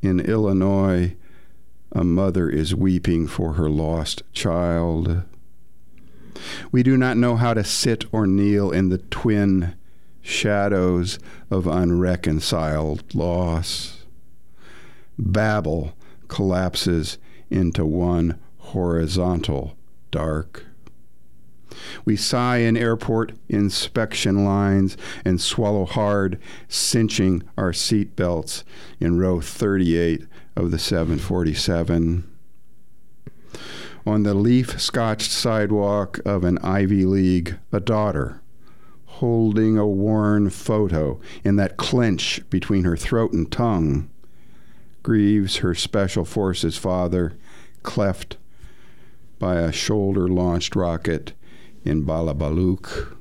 in 0.00 0.20
Illinois, 0.20 1.14
a 1.92 2.04
mother 2.04 2.48
is 2.48 2.74
weeping 2.74 3.26
for 3.26 3.54
her 3.54 3.68
lost 3.68 4.22
child. 4.32 5.22
We 6.70 6.82
do 6.82 6.96
not 6.96 7.16
know 7.16 7.36
how 7.36 7.54
to 7.54 7.64
sit 7.64 8.04
or 8.12 8.26
kneel 8.26 8.70
in 8.70 8.88
the 8.88 8.98
twin 8.98 9.76
shadows 10.22 11.18
of 11.50 11.66
unreconciled 11.66 13.14
loss. 13.14 14.04
Babel 15.18 15.94
collapses 16.28 17.18
into 17.50 17.84
one 17.84 18.38
horizontal 18.58 19.76
dark. 20.12 20.66
We 22.04 22.16
sigh 22.16 22.58
in 22.58 22.76
airport 22.76 23.32
inspection 23.48 24.44
lines 24.44 24.96
and 25.24 25.40
swallow 25.40 25.84
hard, 25.84 26.38
cinching 26.68 27.42
our 27.58 27.72
seat 27.72 28.14
belts 28.14 28.62
in 29.00 29.18
row 29.18 29.40
38 29.40 30.26
of 30.54 30.70
the 30.70 30.78
747. 30.78 32.28
On 34.04 34.22
the 34.22 34.34
leaf 34.34 34.80
scotched 34.80 35.30
sidewalk 35.30 36.20
of 36.24 36.44
an 36.44 36.58
Ivy 36.58 37.04
League, 37.04 37.58
a 37.70 37.80
daughter, 37.80 38.40
holding 39.06 39.78
a 39.78 39.86
worn 39.86 40.50
photo 40.50 41.20
in 41.44 41.56
that 41.56 41.76
clench 41.76 42.42
between 42.50 42.84
her 42.84 42.96
throat 42.96 43.32
and 43.32 43.50
tongue, 43.50 44.10
grieves 45.02 45.58
her 45.58 45.74
special 45.74 46.24
forces 46.24 46.76
father, 46.76 47.34
cleft 47.82 48.36
by 49.42 49.56
a 49.56 49.72
shoulder 49.72 50.28
launched 50.28 50.76
rocket 50.76 51.32
in 51.84 52.04
Balabaluk. 52.06 53.16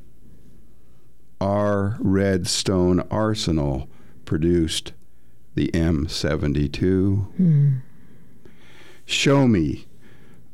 Our 1.41 1.97
Redstone 1.99 2.99
Arsenal 3.10 3.89
produced 4.23 4.93
the 5.55 5.73
M 5.73 6.07
72. 6.07 7.15
Hmm. 7.38 7.69
Show 9.03 9.47
me 9.47 9.88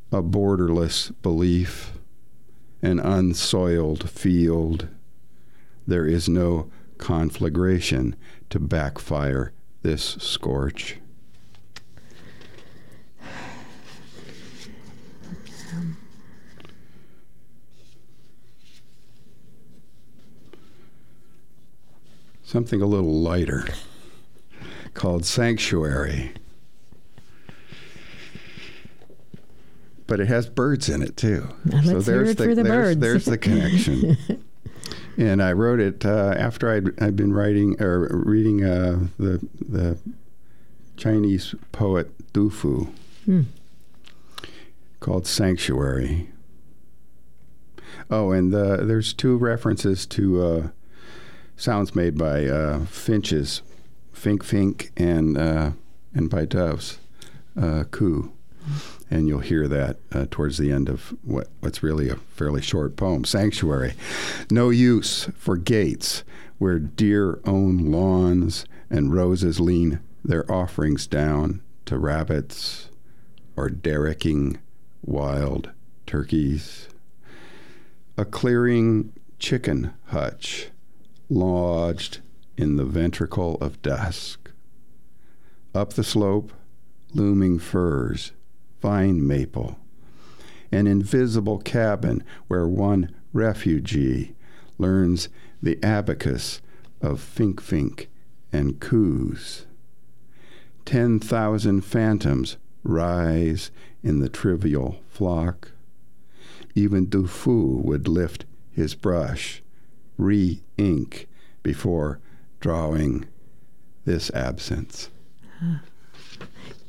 a 0.10 0.24
borderless 0.24 1.12
belief, 1.22 2.00
an 2.82 3.02
unsoiled 3.02 4.10
field. 4.10 4.88
There 5.86 6.06
is 6.06 6.30
no 6.30 6.72
conflagration 6.98 8.16
to 8.52 8.60
backfire 8.60 9.52
this 9.82 10.16
scorch. 10.22 11.00
Something 22.48 22.82
a 22.82 22.86
little 22.86 23.12
lighter 23.20 23.66
called 24.94 25.26
Sanctuary. 25.26 26.32
But 30.08 30.22
it 30.22 30.30
has 30.30 30.48
birds 30.48 30.88
in 30.88 31.02
it 31.02 31.18
too. 31.18 31.50
Now, 31.66 31.82
hear 31.82 31.98
it 32.24 32.38
the, 32.38 32.44
for 32.46 32.56
the 32.56 32.64
there's, 32.64 32.96
birds. 32.96 33.00
there's 33.02 33.26
the 33.26 33.38
connection. 33.38 34.18
and 35.18 35.44
I 35.44 35.52
wrote 35.52 35.82
it 35.82 36.06
uh, 36.06 36.36
after 36.38 36.72
I'd, 36.74 37.04
I'd 37.04 37.18
been 37.18 37.34
writing 37.34 37.82
or 37.82 38.08
reading 38.24 38.64
uh, 38.64 39.08
the 39.20 39.46
the 39.68 39.98
Chinese 40.96 41.54
poet 41.74 42.10
Du 42.32 42.50
Fu 42.50 42.88
Hmm. 43.26 43.42
called 45.02 45.28
Sanctuary. 45.28 46.30
Oh, 48.10 48.32
and 48.32 48.56
uh, 48.56 48.78
there's 48.86 49.14
two 49.14 49.36
references 49.36 50.06
to 50.06 50.42
uh, 50.42 50.68
sounds 51.58 51.96
made 51.96 52.18
by 52.18 52.46
uh, 52.46 52.86
finches, 52.86 53.64
Fink 54.14 54.44
Fink, 54.44 54.92
and 54.96 55.38
uh, 55.38 55.72
and 56.14 56.30
by 56.30 56.46
doves, 56.46 57.00
uh, 57.60 57.84
coo. 57.92 58.32
And 59.10 59.28
you'll 59.28 59.40
hear 59.40 59.68
that 59.68 59.98
uh, 60.12 60.26
towards 60.30 60.58
the 60.58 60.72
end 60.72 60.90
of 60.90 61.16
what, 61.24 61.48
what's 61.62 61.82
really 61.82 62.10
a 62.10 62.16
fairly 62.16 62.62
short 62.62 62.98
poem, 62.98 63.24
Sanctuary. 63.24 63.94
No 64.52 64.70
use 64.70 65.30
for 65.38 65.56
gates 65.56 66.24
where 66.58 66.80
deer 66.80 67.40
own 67.46 67.92
lawns 67.92 68.66
and 68.90 69.14
roses 69.14 69.62
lean 69.62 70.02
their 70.26 70.50
offerings 70.52 71.08
down 71.08 71.62
to 71.86 71.98
rabbits 71.98 72.90
or 73.56 73.70
derricking 73.70 74.58
wild 75.02 75.72
turkeys. 76.06 76.90
A 78.18 78.26
clearing 78.26 79.14
chicken 79.40 79.94
hutch 80.08 80.72
lodged 81.30 82.20
in 82.58 82.76
the 82.78 82.86
ventricle 82.86 83.56
of 83.62 83.82
dusk. 83.82 84.52
Up 85.76 85.94
the 85.94 86.04
slope, 86.04 86.52
looming 87.14 87.60
firs, 87.60 88.32
vine 88.82 89.26
maple, 89.26 89.78
an 90.72 90.88
invisible 90.88 91.60
cabin 91.60 92.24
where 92.48 92.68
one 92.68 93.14
refugee 93.34 94.36
learns 94.78 95.30
the 95.62 95.82
abacus 95.84 96.62
of 97.02 97.20
fink 97.20 97.62
fink 97.62 98.10
and 98.52 98.80
coos. 98.80 99.66
Ten 100.86 101.20
thousand 101.20 101.82
phantoms 101.82 102.58
rise 102.84 103.72
in 104.02 104.20
the 104.20 104.30
trivial 104.30 105.00
flock. 105.10 105.72
Even 106.76 107.08
Du 107.08 107.28
Fu 107.28 107.82
would 107.84 108.08
lift 108.08 108.46
his 108.72 108.96
brush, 108.96 109.62
re 110.18 110.62
ink 110.78 111.28
before 111.64 112.20
drawing 112.60 113.26
this 114.06 114.32
absence. 114.34 115.10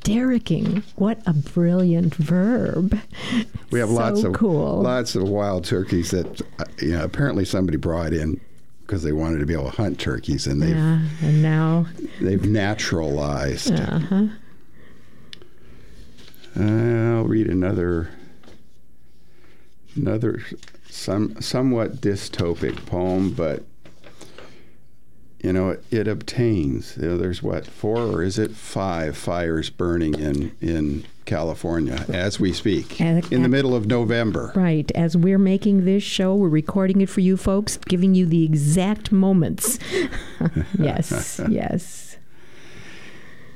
Derricking. 0.05 0.83
What 0.97 1.21
a 1.27 1.33
brilliant 1.33 2.15
verb. 2.15 2.99
We 3.71 3.81
have 3.81 3.89
so 3.89 3.95
lots 3.95 4.23
of 4.23 4.33
cool. 4.35 4.81
lots 4.83 5.15
of 5.15 5.29
wild 5.29 5.65
turkeys 5.65 6.13
that 6.13 6.41
uh, 6.59 6.65
you 6.81 6.93
know 6.93 7.05
apparently 7.05 7.45
somebody 7.45 7.77
brought 7.77 8.13
in 8.13 8.41
because 8.83 9.03
they 9.03 9.13
wanted 9.13 9.39
to 9.41 9.47
be 9.47 9.53
able 9.53 9.65
to 9.71 9.77
hunt 9.77 9.99
turkeys 9.99 10.47
and 10.47 10.63
they've 10.63 10.71
Yeah, 10.71 11.01
and 11.23 11.43
now, 11.43 11.87
they've 12.23 12.43
naturalized. 12.45 13.73
uh 13.73 13.99
huh. 13.99 14.27
I'll 16.57 17.25
read 17.25 17.49
another 17.49 18.11
another 19.95 20.43
some 20.89 21.41
somewhat 21.41 22.01
dystopic 22.01 22.87
poem, 22.87 23.33
but 23.33 23.63
you 25.43 25.53
know 25.53 25.71
it, 25.71 25.85
it 25.91 26.09
obtains. 26.09 26.97
You 26.97 27.09
know, 27.09 27.19
there's 27.19 27.43
what 27.43 27.67
four 27.67 27.99
or 27.99 28.23
is 28.23 28.39
it 28.39 28.53
five 28.53 29.17
fires 29.17 29.71
burning 29.71 30.15
in 30.15 30.57
in 30.61 31.05
California 31.29 32.07
as 32.09 32.41
we 32.41 32.53
speak 32.55 33.01
in 33.01 33.43
the 33.43 33.49
middle 33.49 33.75
of 33.75 33.87
November. 33.87 34.51
Right. 34.57 34.91
As 34.93 35.17
we're 35.17 35.39
making 35.39 35.85
this 35.85 36.03
show, 36.03 36.35
we're 36.35 36.49
recording 36.49 37.03
it 37.03 37.11
for 37.11 37.21
you 37.21 37.37
folks, 37.37 37.77
giving 37.77 38.15
you 38.15 38.25
the 38.25 38.45
exact 38.45 39.13
moments. 39.13 39.79
yes, 40.79 41.41
yes. 41.49 42.17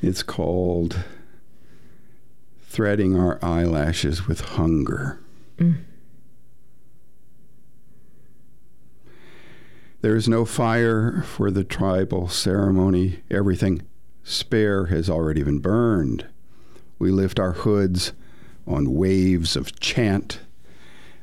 It's 0.02 0.22
called 0.22 1.02
Threading 2.64 3.18
Our 3.18 3.38
Eyelashes 3.42 4.26
with 4.28 4.40
Hunger. 4.40 5.18
Mm. 5.56 5.76
There 10.02 10.16
is 10.16 10.28
no 10.28 10.44
fire 10.44 11.22
for 11.22 11.52
the 11.52 11.62
tribal 11.62 12.26
ceremony. 12.26 13.20
Everything 13.30 13.82
spare 14.24 14.86
has 14.86 15.08
already 15.08 15.44
been 15.44 15.60
burned. 15.60 16.26
We 16.98 17.12
lift 17.12 17.38
our 17.38 17.52
hoods 17.52 18.12
on 18.66 18.94
waves 18.94 19.54
of 19.54 19.78
chant. 19.78 20.40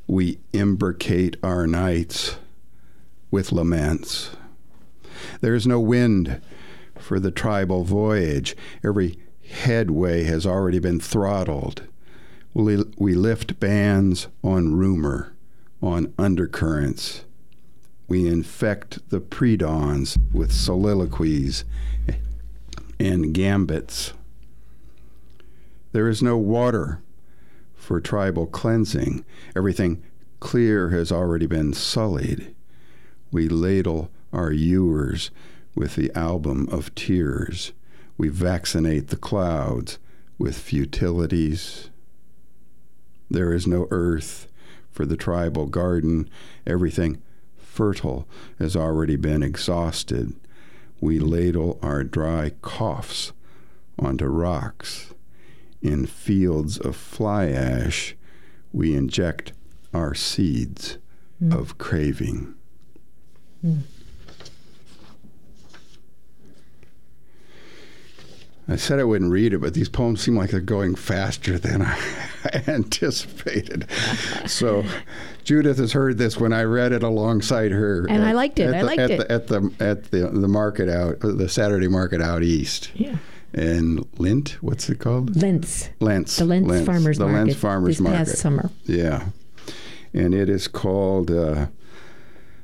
We 0.07 0.39
imbricate 0.53 1.35
our 1.43 1.67
nights 1.67 2.37
with 3.29 3.51
laments. 3.51 4.31
There 5.41 5.55
is 5.55 5.67
no 5.67 5.81
wind 5.81 6.41
for 6.97 7.19
the 7.19 7.31
tribal 7.31 7.83
voyage. 7.83 8.55
Every 8.81 9.19
headway 9.45 10.23
has 10.23 10.45
already 10.45 10.79
been 10.79 11.01
throttled. 11.01 11.83
We, 12.53 12.77
lift 12.77 13.59
bands 13.59 14.29
on 14.41 14.75
rumor, 14.75 15.35
on 15.81 16.13
undercurrents. 16.17 17.25
We 18.09 18.27
infect 18.27 19.07
the 19.09 19.19
pre-dawns 19.19 20.17
with 20.33 20.51
soliloquies 20.51 21.63
and 22.99 23.33
gambits. 23.33 24.13
There 25.91 26.09
is 26.09 26.23
no 26.23 26.35
water 26.35 27.01
for 27.75 28.01
tribal 28.01 28.47
cleansing. 28.47 29.23
Everything 29.55 30.01
clear 30.39 30.89
has 30.89 31.11
already 31.11 31.45
been 31.45 31.71
sullied. 31.73 32.55
We 33.31 33.47
ladle 33.47 34.09
our 34.33 34.51
ewers 34.51 35.29
with 35.75 35.95
the 35.95 36.11
album 36.15 36.67
of 36.71 36.93
tears. 36.95 37.73
We 38.17 38.29
vaccinate 38.29 39.09
the 39.09 39.17
clouds 39.17 39.99
with 40.39 40.57
futilities. 40.57 41.91
There 43.29 43.53
is 43.53 43.67
no 43.67 43.87
earth 43.91 44.47
for 44.89 45.05
the 45.05 45.17
tribal 45.17 45.67
garden. 45.67 46.27
Everything 46.65 47.21
fertile 47.79 48.27
has 48.59 48.75
already 48.75 49.15
been 49.15 49.41
exhausted. 49.41 50.35
We 50.99 51.17
ladle 51.17 51.79
our 51.81 52.03
dry 52.03 52.51
coughs 52.61 53.31
onto 53.97 54.25
rocks. 54.25 55.13
In 55.81 56.05
fields 56.05 56.77
of 56.77 56.97
fly 56.97 57.47
ash, 57.47 58.17
we 58.73 58.93
inject 58.93 59.53
our 59.93 60.13
seeds 60.13 60.97
mm. 61.41 61.57
of 61.57 61.77
craving. 61.77 62.53
Mm. 63.65 63.83
I 68.69 68.75
said 68.75 68.99
I 68.99 69.03
wouldn't 69.03 69.31
read 69.31 69.53
it, 69.53 69.59
but 69.59 69.73
these 69.73 69.89
poems 69.89 70.21
seem 70.21 70.35
like 70.35 70.51
they're 70.51 70.59
going 70.59 70.95
faster 70.95 71.57
than 71.57 71.81
I 71.81 71.99
anticipated. 72.67 73.87
so 74.45 74.83
Judith 75.43 75.77
has 75.77 75.93
heard 75.93 76.17
this 76.17 76.37
when 76.37 76.53
I 76.53 76.63
read 76.63 76.91
it 76.91 77.03
alongside 77.03 77.71
her, 77.71 78.05
and 78.07 78.21
at, 78.21 78.27
I 78.27 78.31
liked 78.33 78.59
it. 78.59 78.73
I 78.73 78.79
the, 78.79 78.85
liked 78.85 78.99
at 78.99 79.11
it 79.11 79.17
the, 79.19 79.31
at 79.31 79.47
the 79.47 79.71
at 79.79 80.11
the 80.11 80.27
the 80.29 80.47
market 80.47 80.89
out 80.89 81.19
the 81.21 81.49
Saturday 81.49 81.87
market 81.87 82.21
out 82.21 82.43
east. 82.43 82.91
Yeah. 82.95 83.17
And 83.53 84.05
Lint, 84.19 84.57
what's 84.61 84.89
it 84.89 84.99
called? 84.99 85.35
Lents. 85.41 85.89
Lents. 85.99 86.37
The 86.37 86.45
Lents, 86.45 86.69
Lents 86.69 86.85
Farmers 86.85 87.17
the 87.17 87.25
Market. 87.25 87.37
Lents 87.39 87.55
Farmers 87.55 87.97
this 87.97 88.01
Market. 88.01 88.17
past 88.17 88.37
summer. 88.37 88.69
Yeah. 88.85 89.25
And 90.13 90.35
it 90.35 90.49
is 90.49 90.67
called. 90.67 91.31
Uh, 91.31 91.67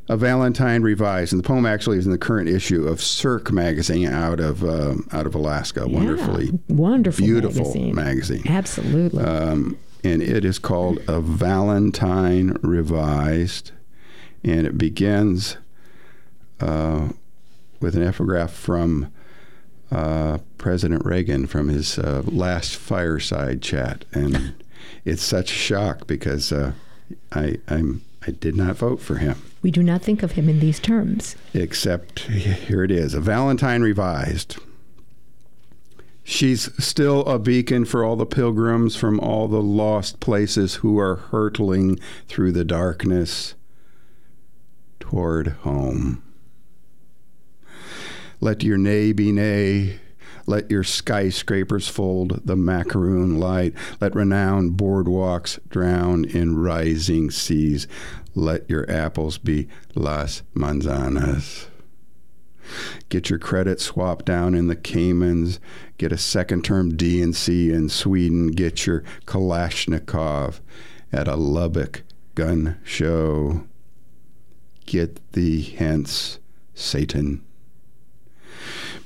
a 0.07 0.15
Valentine 0.17 0.81
Revised, 0.83 1.33
and 1.33 1.43
the 1.43 1.47
poem 1.47 1.65
actually 1.65 1.97
is 1.97 2.05
in 2.05 2.11
the 2.11 2.17
current 2.17 2.47
issue 2.47 2.87
of 2.87 3.01
Cirque 3.01 3.51
magazine 3.51 4.07
out 4.07 4.39
of 4.39 4.63
um, 4.63 5.07
out 5.11 5.25
of 5.25 5.33
Alaska. 5.35 5.85
Yeah, 5.87 5.95
Wonderfully, 5.97 6.59
wonderful, 6.69 7.25
beautiful 7.25 7.63
magazine. 7.65 7.95
magazine. 7.95 8.43
Absolutely. 8.47 9.23
Um, 9.23 9.77
and 10.03 10.21
it 10.21 10.45
is 10.45 10.59
called 10.59 10.99
A 11.07 11.19
Valentine 11.19 12.57
Revised, 12.61 13.71
and 14.43 14.67
it 14.67 14.77
begins 14.77 15.57
uh, 16.59 17.09
with 17.79 17.95
an 17.95 18.03
epigraph 18.03 18.51
from 18.51 19.11
uh, 19.91 20.37
President 20.59 21.03
Reagan 21.03 21.47
from 21.47 21.69
his 21.69 21.97
uh, 21.97 22.21
last 22.25 22.75
fireside 22.75 23.63
chat, 23.63 24.05
and 24.13 24.53
it's 25.03 25.23
such 25.23 25.51
a 25.51 25.55
shock 25.55 26.05
because 26.05 26.51
uh, 26.51 26.73
I 27.31 27.57
I'm 27.67 28.03
I 28.27 28.31
did 28.31 28.55
not 28.55 28.77
vote 28.77 28.99
for 28.99 29.15
him. 29.15 29.41
We 29.61 29.71
do 29.71 29.83
not 29.83 30.01
think 30.01 30.23
of 30.23 30.33
him 30.33 30.49
in 30.49 30.59
these 30.59 30.79
terms. 30.79 31.35
Except 31.53 32.19
here 32.21 32.83
it 32.83 32.91
is 32.91 33.13
a 33.13 33.19
Valentine 33.19 33.81
revised. 33.81 34.57
She's 36.23 36.71
still 36.83 37.21
a 37.25 37.37
beacon 37.37 37.85
for 37.85 38.03
all 38.03 38.15
the 38.15 38.25
pilgrims 38.25 38.95
from 38.95 39.19
all 39.19 39.47
the 39.47 39.61
lost 39.61 40.19
places 40.19 40.75
who 40.75 40.97
are 40.97 41.15
hurtling 41.15 41.99
through 42.27 42.51
the 42.51 42.65
darkness 42.65 43.53
toward 44.99 45.49
home. 45.49 46.23
Let 48.41 48.63
your 48.63 48.77
nay 48.77 49.11
be 49.11 49.31
nay. 49.31 49.99
Let 50.47 50.69
your 50.69 50.83
skyscrapers 50.83 51.87
fold 51.87 52.41
the 52.45 52.55
macaroon 52.55 53.39
light. 53.39 53.73
Let 53.99 54.15
renowned 54.15 54.77
boardwalks 54.77 55.59
drown 55.69 56.25
in 56.25 56.57
rising 56.57 57.31
seas. 57.31 57.87
Let 58.35 58.69
your 58.69 58.89
apples 58.89 59.37
be 59.37 59.67
Las 59.95 60.43
Manzanas. 60.53 61.67
Get 63.09 63.29
your 63.29 63.39
credit 63.39 63.79
swapped 63.79 64.25
down 64.25 64.55
in 64.55 64.67
the 64.67 64.75
Caymans. 64.75 65.59
Get 65.97 66.11
a 66.11 66.17
second 66.17 66.65
term 66.65 66.95
D&C 66.95 67.71
in 67.71 67.89
Sweden. 67.89 68.47
Get 68.47 68.85
your 68.85 69.03
Kalashnikov 69.25 70.59
at 71.11 71.27
a 71.27 71.35
Lubbock 71.35 72.03
gun 72.33 72.77
show. 72.83 73.63
Get 74.85 75.31
thee 75.31 75.61
hence, 75.61 76.39
Satan. 76.73 77.43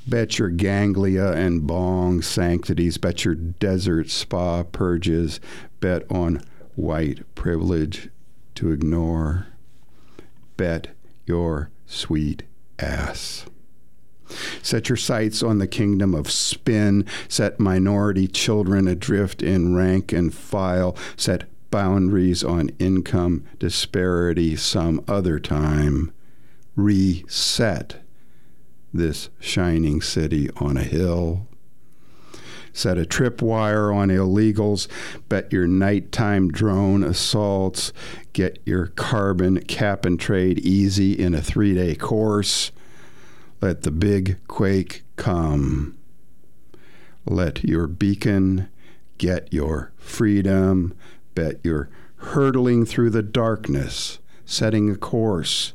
Bet 0.07 0.39
your 0.39 0.49
ganglia 0.49 1.31
and 1.33 1.65
bong 1.67 2.21
sanctities. 2.21 2.97
Bet 2.97 3.25
your 3.25 3.35
desert 3.35 4.09
spa 4.09 4.63
purges. 4.63 5.39
Bet 5.79 6.09
on 6.11 6.41
white 6.75 7.23
privilege 7.35 8.09
to 8.55 8.71
ignore. 8.71 9.47
Bet 10.57 10.89
your 11.25 11.69
sweet 11.85 12.43
ass. 12.79 13.45
Set 14.61 14.89
your 14.89 14.95
sights 14.95 15.41
on 15.41 15.57
the 15.57 15.67
kingdom 15.67 16.13
of 16.13 16.29
spin. 16.29 17.05
Set 17.27 17.59
minority 17.59 18.27
children 18.27 18.87
adrift 18.87 19.41
in 19.41 19.75
rank 19.75 20.13
and 20.13 20.33
file. 20.33 20.95
Set 21.15 21.45
boundaries 21.71 22.43
on 22.43 22.69
income 22.79 23.43
disparity 23.59 24.55
some 24.55 25.03
other 25.07 25.39
time. 25.39 26.11
Reset 26.75 27.97
this 28.93 29.29
shining 29.39 30.01
city 30.01 30.49
on 30.57 30.77
a 30.77 30.83
hill. 30.83 31.47
Set 32.73 32.97
a 32.97 33.03
tripwire 33.03 33.93
on 33.93 34.09
illegals. 34.09 34.87
Bet 35.27 35.51
your 35.51 35.67
nighttime 35.67 36.49
drone 36.49 37.03
assaults. 37.03 37.91
Get 38.33 38.59
your 38.65 38.87
carbon 38.87 39.61
cap 39.61 40.05
and 40.05 40.19
trade 40.19 40.59
easy 40.59 41.13
in 41.13 41.33
a 41.33 41.41
three 41.41 41.73
day 41.73 41.95
course. 41.95 42.71
Let 43.61 43.81
the 43.81 43.91
big 43.91 44.37
quake 44.47 45.03
come. 45.15 45.97
Let 47.25 47.63
your 47.63 47.87
beacon 47.87 48.69
get 49.17 49.51
your 49.51 49.91
freedom. 49.97 50.95
Bet 51.35 51.59
you're 51.63 51.89
hurtling 52.17 52.85
through 52.85 53.09
the 53.09 53.23
darkness, 53.23 54.19
setting 54.45 54.89
a 54.89 54.95
course 54.95 55.73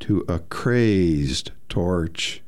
to 0.00 0.24
a 0.28 0.38
crazed 0.38 1.52
torch, 1.68 2.42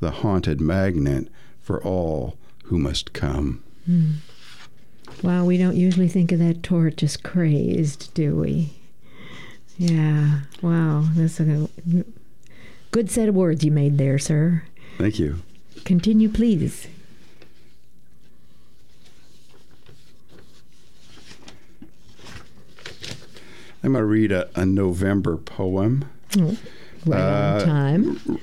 the 0.00 0.10
haunted 0.10 0.60
magnet 0.60 1.28
for 1.60 1.82
all 1.82 2.36
who 2.64 2.78
must 2.78 3.12
come. 3.12 3.62
Mm. 3.88 4.16
Wow, 5.22 5.44
we 5.44 5.56
don't 5.56 5.76
usually 5.76 6.08
think 6.08 6.30
of 6.32 6.38
that 6.38 6.62
torch 6.62 7.02
as 7.02 7.16
crazed, 7.16 8.12
do 8.14 8.36
we? 8.36 8.72
Yeah. 9.78 10.40
Wow, 10.60 11.06
that's 11.14 11.40
a 11.40 11.68
good 12.90 13.10
set 13.10 13.28
of 13.28 13.34
words 13.34 13.64
you 13.64 13.70
made 13.70 13.96
there, 13.98 14.18
sir. 14.18 14.64
Thank 14.98 15.18
you. 15.18 15.42
Continue, 15.84 16.28
please. 16.28 16.88
I'm 23.82 23.92
going 23.92 24.02
to 24.02 24.04
read 24.04 24.32
a, 24.32 24.50
a 24.60 24.66
November 24.66 25.36
poem. 25.36 26.04
Oh, 26.36 26.56
right 27.06 27.20
uh, 27.20 27.60
on 27.60 27.66
time. 27.66 28.40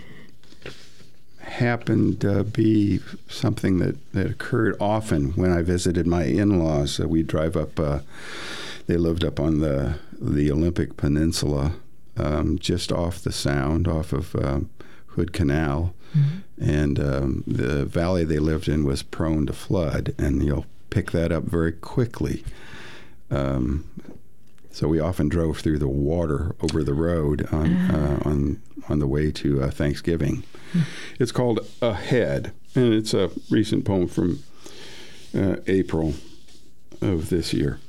Happened 1.40 2.22
to 2.22 2.44
be 2.44 3.00
something 3.30 3.78
that, 3.78 4.12
that 4.14 4.30
occurred 4.30 4.76
often 4.80 5.32
when 5.34 5.52
I 5.52 5.62
visited 5.62 6.08
my 6.08 6.24
in 6.24 6.60
laws. 6.60 7.00
Uh, 7.00 7.08
we 7.08 7.24
drive 7.24 7.56
up, 7.56 7.80
uh, 7.80 8.00
they 8.88 8.98
lived 8.98 9.24
up 9.24 9.40
on 9.40 9.60
the, 9.60 10.00
the 10.20 10.52
Olympic 10.52 10.98
Peninsula, 10.98 11.74
um, 12.18 12.58
just 12.60 12.92
off 12.92 13.22
the 13.22 13.32
Sound, 13.32 13.88
off 13.88 14.12
of 14.12 14.36
um, 14.36 14.70
Hood 15.08 15.32
Canal. 15.32 15.94
Mm-hmm. 16.18 16.70
And 16.70 17.00
um, 17.00 17.44
the 17.46 17.86
valley 17.86 18.24
they 18.24 18.40
lived 18.40 18.68
in 18.68 18.84
was 18.84 19.04
prone 19.04 19.46
to 19.46 19.54
flood, 19.54 20.14
and 20.18 20.44
you'll 20.44 20.66
pick 20.90 21.12
that 21.12 21.32
up 21.32 21.44
very 21.44 21.74
quickly. 21.74 22.44
Um, 23.30 23.86
So 24.76 24.90
we 24.90 25.00
often 25.00 25.30
drove 25.30 25.60
through 25.60 25.80
the 25.80 25.88
water 25.88 26.54
over 26.60 26.84
the 26.84 26.94
road 26.94 27.48
on 27.50 27.72
uh, 27.72 28.20
on 28.26 28.62
on 28.90 29.00
the 29.00 29.08
way 29.08 29.32
to 29.32 29.64
uh, 29.64 29.72
Thanksgiving. 29.72 30.44
It's 31.18 31.32
called 31.32 31.62
Ahead, 31.82 32.52
and 32.76 32.94
it's 32.94 33.14
a 33.14 33.32
recent 33.50 33.86
poem 33.86 34.10
from 34.10 34.44
uh, 35.34 35.56
April 35.68 36.16
of 37.00 37.30
this 37.30 37.54
year. 37.54 37.80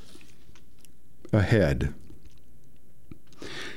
Ahead. 1.33 1.93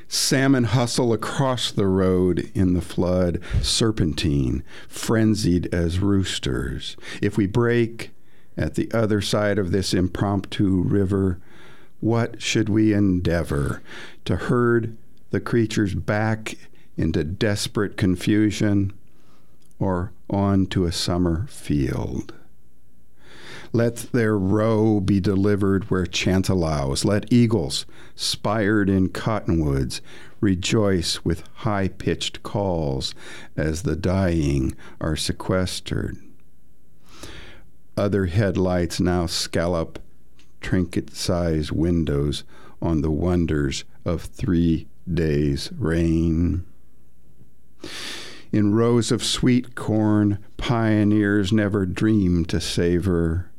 Salmon 0.07 0.65
hustle 0.65 1.11
across 1.11 1.71
the 1.71 1.87
road 1.87 2.51
in 2.53 2.75
the 2.75 2.81
flood, 2.81 3.41
serpentine, 3.63 4.63
frenzied 4.87 5.67
as 5.73 5.97
roosters. 5.97 6.95
If 7.23 7.37
we 7.37 7.47
break 7.47 8.11
at 8.55 8.75
the 8.75 8.91
other 8.91 9.19
side 9.19 9.57
of 9.57 9.71
this 9.71 9.95
impromptu 9.95 10.83
river, 10.83 11.39
what 11.99 12.41
should 12.41 12.69
we 12.69 12.93
endeavor? 12.93 13.81
To 14.25 14.35
herd 14.35 14.97
the 15.31 15.39
creatures 15.39 15.95
back 15.95 16.55
into 16.97 17.23
desperate 17.23 17.97
confusion 17.97 18.93
or 19.79 20.11
on 20.29 20.65
to 20.67 20.85
a 20.85 20.91
summer 20.91 21.45
field? 21.47 22.33
Let 23.71 23.97
their 24.11 24.37
roe 24.37 24.99
be 24.99 25.19
delivered 25.19 25.91
where 25.91 26.05
chance 26.05 26.49
allows. 26.49 27.05
Let 27.05 27.31
eagles, 27.31 27.85
spired 28.15 28.89
in 28.89 29.09
cottonwoods, 29.09 30.01
rejoice 30.41 31.23
with 31.23 31.43
high 31.53 31.89
pitched 31.89 32.41
calls 32.41 33.13
as 33.55 33.83
the 33.83 33.95
dying 33.95 34.75
are 34.99 35.15
sequestered. 35.15 36.17
Other 37.95 38.25
headlights 38.25 38.99
now 38.99 39.27
scallop 39.27 39.99
trinket 40.61 41.15
sized 41.15 41.71
windows 41.71 42.43
on 42.81 43.01
the 43.01 43.11
wonders 43.11 43.83
of 44.05 44.23
three 44.23 44.87
days' 45.11 45.71
rain. 45.77 46.65
In 48.51 48.73
rows 48.73 49.11
of 49.11 49.23
sweet 49.23 49.75
corn, 49.75 50.39
pioneers 50.57 51.53
never 51.53 51.85
dreamed 51.85 52.49
to 52.49 52.59
savor 52.59 53.49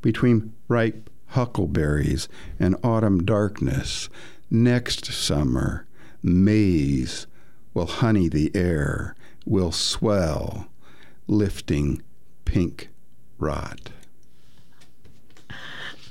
between 0.00 0.54
ripe 0.66 1.10
huckleberries 1.26 2.28
and 2.58 2.76
autumn 2.82 3.24
darkness. 3.24 4.08
Next 4.50 5.06
summer, 5.06 5.86
maize 6.22 7.26
will 7.74 7.86
honey 7.86 8.28
the 8.28 8.50
air, 8.54 9.14
will 9.46 9.72
swell, 9.72 10.68
lifting 11.26 12.02
pink 12.44 12.88
rot. 13.38 13.90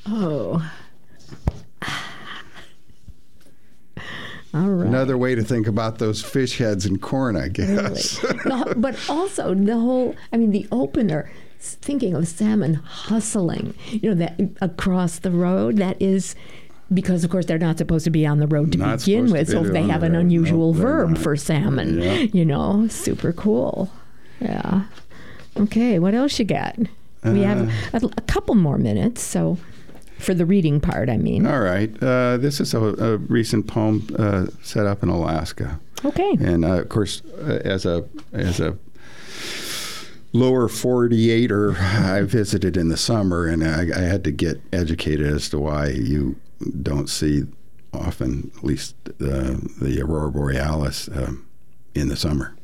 Oh. 0.08 0.70
All 4.54 4.62
right. 4.68 4.88
Another 4.88 5.16
way 5.18 5.36
to 5.36 5.44
think 5.44 5.68
about 5.68 6.00
those 6.00 6.24
fish 6.24 6.58
heads 6.58 6.86
and 6.86 7.00
corn, 7.02 7.36
I 7.36 7.50
guess. 7.50 8.24
Really. 8.24 8.36
The- 8.44 8.74
but 8.78 8.98
also 9.10 9.54
the 9.54 9.76
whole, 9.80 10.16
I 10.34 10.38
mean, 10.38 10.50
the 10.52 10.68
opener, 10.72 11.30
thinking 11.60 12.16
of 12.16 12.28
salmon 12.28 12.76
hustling, 12.76 13.76
you 13.92 14.10
know, 14.10 14.16
that 14.16 14.40
across 14.62 15.20
the 15.20 15.30
road, 15.30 15.78
that 15.78 16.02
is 16.02 16.36
because, 16.92 17.24
of 17.24 17.30
course, 17.30 17.46
they're 17.46 17.60
not 17.60 17.78
supposed 17.78 18.06
to 18.06 18.10
be 18.10 18.26
on 18.26 18.40
the 18.40 18.48
road 18.48 18.72
to 18.72 18.80
Not 18.80 19.00
begin 19.00 19.30
with. 19.32 19.46
to 19.48 19.52
So 19.52 19.64
be 19.64 19.70
they 19.70 19.84
have 19.84 20.02
the 20.02 20.08
an 20.08 20.14
road. 20.14 20.22
unusual 20.22 20.74
verb 20.74 21.10
not. 21.10 21.18
for 21.20 21.36
salmon, 21.36 22.02
Yeah. 22.02 22.14
you 22.34 22.44
know, 22.44 22.88
super 22.88 23.32
cool. 23.32 23.92
Yeah. 24.40 24.86
Okay, 25.58 26.00
what 26.00 26.16
else 26.16 26.40
you 26.40 26.46
got? 26.46 26.76
We 27.24 27.42
have 27.42 27.70
Uh. 27.94 28.00
a, 28.02 28.06
a 28.18 28.22
couple 28.22 28.56
more 28.56 28.80
minutes, 28.80 29.22
so 29.22 29.60
for 30.20 30.34
the 30.34 30.46
reading 30.46 30.80
part, 30.80 31.10
I 31.10 31.18
mean. 31.18 31.48
All 31.48 31.60
right. 31.62 31.92
Uh, 32.02 32.38
this 32.38 32.60
is 32.60 32.74
a, 32.74 32.80
a 32.80 33.18
recent 33.18 33.68
poem 33.68 34.08
uh, 34.18 34.48
set 34.62 34.86
up 34.86 35.02
in 35.04 35.10
Alaska. 35.10 35.80
Okay. 36.06 36.38
And 36.40 36.64
uh, 36.64 36.82
of 36.82 36.90
course, 36.90 37.22
uh, 37.42 37.62
as 37.66 37.86
a 37.86 38.06
as 38.32 38.60
a 38.60 38.78
lower 40.32 40.68
48er, 40.68 41.78
I 41.80 42.22
visited 42.22 42.78
in 42.78 42.90
the 42.90 42.98
summer, 42.98 43.48
and 43.48 43.64
I, 43.64 43.88
I 43.96 44.02
had 44.02 44.24
to 44.26 44.32
get 44.32 44.62
educated 44.72 45.26
as 45.26 45.50
to 45.50 45.60
why 45.60 45.88
you 45.88 46.36
don't 46.82 47.10
see 47.10 47.44
often, 47.94 48.52
at 48.58 48.64
least 48.64 48.96
uh, 49.08 49.56
the 49.82 50.00
aurora 50.02 50.32
borealis, 50.32 51.10
um, 51.10 51.46
in 51.96 52.10
the 52.10 52.16
summer. 52.16 52.56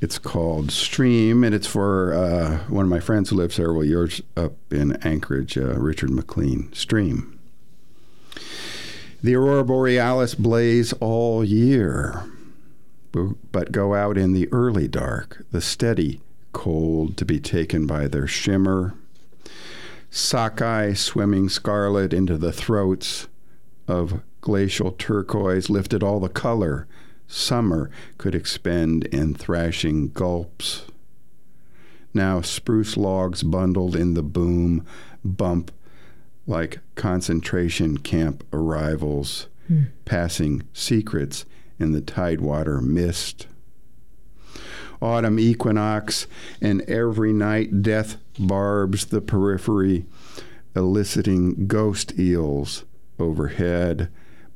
It's 0.00 0.18
called 0.18 0.70
Stream, 0.70 1.42
and 1.42 1.54
it's 1.54 1.66
for 1.66 2.12
uh, 2.12 2.58
one 2.68 2.84
of 2.84 2.90
my 2.90 3.00
friends 3.00 3.30
who 3.30 3.36
lives 3.36 3.54
several 3.54 3.84
years 3.84 4.20
up 4.36 4.52
in 4.70 4.96
Anchorage, 5.04 5.56
uh, 5.56 5.74
Richard 5.74 6.10
McLean. 6.10 6.72
Stream. 6.72 7.38
The 9.22 9.34
aurora 9.34 9.64
borealis 9.64 10.34
blaze 10.34 10.92
all 10.94 11.42
year, 11.42 12.24
but 13.12 13.72
go 13.72 13.94
out 13.94 14.18
in 14.18 14.34
the 14.34 14.48
early 14.52 14.86
dark, 14.86 15.42
the 15.50 15.62
steady 15.62 16.20
cold 16.52 17.16
to 17.16 17.24
be 17.24 17.40
taken 17.40 17.86
by 17.86 18.06
their 18.08 18.26
shimmer. 18.26 18.94
Sockeye 20.10 20.92
swimming 20.92 21.48
scarlet 21.48 22.12
into 22.12 22.36
the 22.36 22.52
throats 22.52 23.28
of 23.88 24.20
glacial 24.40 24.92
turquoise 24.92 25.68
lifted 25.68 26.02
all 26.02 26.20
the 26.20 26.28
color 26.28 26.86
summer 27.28 27.90
could 28.18 28.34
expend 28.34 29.04
in 29.06 29.34
thrashing 29.34 30.08
gulps. 30.08 30.86
Now 32.14 32.40
spruce 32.40 32.96
logs 32.96 33.42
bundled 33.42 33.94
in 33.94 34.14
the 34.14 34.22
boom 34.22 34.86
bump 35.24 35.70
like 36.46 36.78
concentration 36.94 37.98
camp 37.98 38.44
arrivals, 38.52 39.48
hmm. 39.66 39.84
passing 40.04 40.62
secrets 40.72 41.44
in 41.78 41.92
the 41.92 42.00
tidewater 42.00 42.80
mist. 42.80 43.48
Autumn 45.02 45.38
equinox, 45.38 46.26
and 46.60 46.80
every 46.82 47.32
night 47.32 47.82
death 47.82 48.16
barbs 48.38 49.06
the 49.06 49.20
periphery, 49.20 50.06
eliciting 50.74 51.66
ghost 51.66 52.18
eels 52.18 52.84
overhead, 53.18 54.08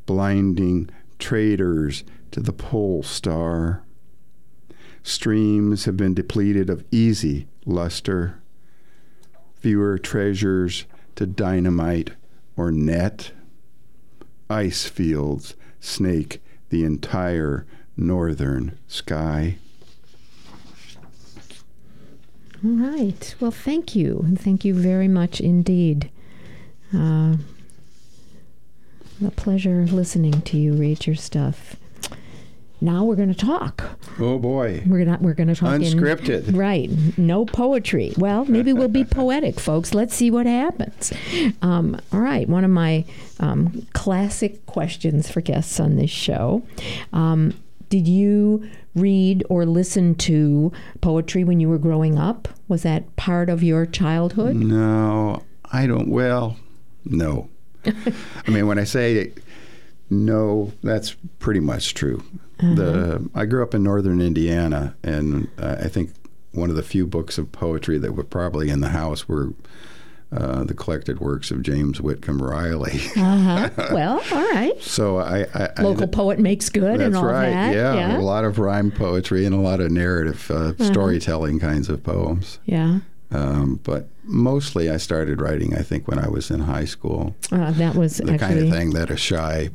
blinding 0.07 0.89
traders 1.19 2.05
to 2.33 2.41
the 2.41 2.53
pole 2.53 3.03
star. 3.03 3.83
Streams 5.03 5.85
have 5.87 5.97
been 5.97 6.15
depleted 6.15 6.69
of 6.69 6.85
easy 6.91 7.47
luster, 7.65 8.41
fewer 9.59 9.99
treasures 9.99 10.85
to 11.17 11.27
dynamite 11.27 12.13
or 12.57 12.71
net. 12.71 13.33
Ice 14.49 14.87
fields 14.87 15.55
snake 15.81 16.43
the 16.69 16.85
entire 16.85 17.67
northern 17.97 18.79
sky. 18.87 19.57
All 22.63 22.71
right. 22.73 23.35
Well, 23.41 23.51
thank 23.51 23.97
you. 23.97 24.21
And 24.27 24.39
thank 24.39 24.65
you 24.65 24.75
very 24.75 25.09
much 25.09 25.41
indeed. 25.41 26.11
Uh, 26.95 27.37
a 29.25 29.31
pleasure 29.31 29.87
listening 29.87 30.43
to 30.43 30.59
you 30.59 30.75
read 30.75 31.07
your 31.07 31.17
stuff. 31.17 31.77
Now 32.81 33.05
we're 33.05 33.17
going 33.17 33.33
to 33.33 33.39
talk. 33.39 33.83
Oh 34.19 34.39
boy. 34.39 34.83
We're 34.87 35.05
gonna 35.05 35.19
we're 35.21 35.35
gonna 35.35 35.55
talk 35.55 35.75
in- 35.75 35.83
Unscripted. 35.83 36.57
right? 36.57 36.91
No 37.19 37.45
poetry. 37.45 38.15
Well, 38.17 38.45
maybe 38.47 38.73
we'll 38.73 38.89
be 38.89 39.05
poetic, 39.21 39.61
folks. 39.61 39.93
Let's 39.95 40.15
see 40.15 40.31
what 40.31 40.47
happens. 40.47 41.13
Um, 41.63 42.01
all 42.13 42.21
right. 42.21 42.49
One 42.49 42.65
of 42.65 42.71
my 42.71 43.05
um, 43.39 43.87
classic 43.93 44.65
questions 44.67 45.31
for 45.31 45.41
guests 45.41 45.79
on 45.79 45.97
this 45.97 46.11
show. 46.11 46.63
Um, 47.13 47.55
did 47.91 48.07
you 48.09 48.69
read 48.95 49.45
or 49.49 49.67
listen 49.67 50.15
to 50.17 50.73
poetry 51.01 51.45
when 51.45 51.61
you 51.61 51.69
were 51.69 51.79
growing 51.79 52.19
up? 52.19 52.49
Was 52.69 52.83
that 52.85 53.15
part 53.17 53.49
of 53.51 53.63
your 53.63 53.85
childhood? 53.87 54.57
No, 54.57 55.43
I 55.73 55.87
don't. 55.87 56.09
Well, 56.09 56.57
no. 57.05 57.49
I 57.85 58.51
mean, 58.51 58.67
when 58.67 58.79
I 58.79 58.85
say 58.85 59.33
no, 60.09 60.73
that's 60.83 61.15
pretty 61.39 61.61
much 61.61 61.95
true. 61.95 62.23
The 62.61 63.29
I 63.35 63.45
grew 63.47 63.63
up 63.63 63.75
in 63.75 63.83
northern 63.83 64.21
Indiana, 64.21 64.95
and 65.03 65.49
uh, 65.59 65.77
I 65.81 65.89
think 65.89 66.13
one 66.53 66.71
of 66.71 66.77
the 66.77 66.83
few 66.83 67.07
books 67.07 67.39
of 67.39 67.51
poetry 67.53 67.99
that 67.99 68.13
were 68.13 68.25
probably 68.25 68.71
in 68.71 68.81
the 68.81 68.89
house 68.91 69.29
were 69.29 69.53
uh, 70.33 70.63
the 70.65 70.75
collected 70.75 71.19
works 71.19 71.51
of 71.51 71.63
James 71.63 72.01
Whitcomb 72.01 72.41
Riley. 72.41 73.01
Uh 73.17 73.37
huh. 73.39 73.71
well, 73.93 74.23
all 74.33 74.51
right. 74.53 74.81
so 74.81 75.19
I, 75.19 75.47
I, 75.55 75.69
I 75.79 75.83
Local 75.83 76.07
poet 76.07 76.39
makes 76.39 76.69
good 76.69 77.01
and 77.01 77.17
all 77.17 77.25
right. 77.25 77.51
that. 77.51 77.75
Yeah, 77.75 77.95
Yeah. 77.95 78.19
a 78.19 78.23
lot 78.23 78.45
of 78.45 78.59
rhyme 78.61 78.91
poetry 78.93 79.45
and 79.45 79.55
a 79.55 79.59
lot 79.59 79.81
of 79.81 79.91
narrative 79.91 80.49
uh, 80.51 80.75
storytelling 80.85 81.59
kinds 81.59 81.89
of 81.89 82.03
poems. 82.05 82.59
yeah. 82.65 83.01
Um, 83.33 83.79
but 83.85 84.09
mostly, 84.25 84.91
I 84.91 84.97
started 84.97 85.41
writing. 85.41 85.73
I 85.77 85.83
think 85.83 86.09
when 86.09 86.19
I 86.19 86.29
was 86.29 86.51
in 86.51 86.59
high 86.61 86.85
school. 86.85 87.37
Uh, 87.53 87.71
that 87.73 87.95
was 87.95 88.17
the 88.17 88.25
actually 88.33 88.39
kind 88.39 88.59
of 88.59 88.71
thing 88.71 88.91
that 88.91 89.09
a 89.09 89.17
shy 89.17 89.71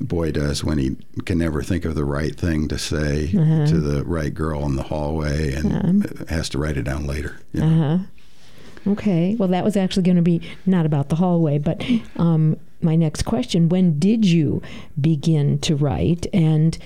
boy 0.00 0.32
does 0.32 0.64
when 0.64 0.78
he 0.78 0.96
can 1.24 1.38
never 1.38 1.62
think 1.62 1.84
of 1.84 1.94
the 1.94 2.04
right 2.04 2.34
thing 2.34 2.68
to 2.68 2.78
say 2.78 3.30
Uh-huh. 3.36 3.66
to 3.66 3.80
the 3.80 4.04
right 4.04 4.34
girl 4.34 4.64
in 4.66 4.76
the 4.76 4.82
hallway 4.84 5.52
and 5.54 6.26
has 6.28 6.48
to 6.50 6.58
write 6.58 6.76
it 6.76 6.82
down 6.84 7.06
later. 7.06 7.38
you 7.52 7.60
know. 7.60 7.66
Uh-huh. 7.66 8.04
Okay. 8.92 9.34
Well, 9.36 9.48
that 9.48 9.64
was 9.64 9.76
actually 9.76 10.02
going 10.02 10.16
to 10.16 10.22
be 10.22 10.42
not 10.66 10.84
about 10.84 11.08
the 11.08 11.16
hallway, 11.16 11.58
but 11.58 11.82
um, 12.16 12.58
my 12.82 12.96
next 12.96 13.22
question 13.22 13.70
when 13.70 13.98
did 13.98 14.26
you 14.26 14.60
begin 15.00 15.58
to 15.60 15.74
write? 15.74 16.26
And 16.34 16.76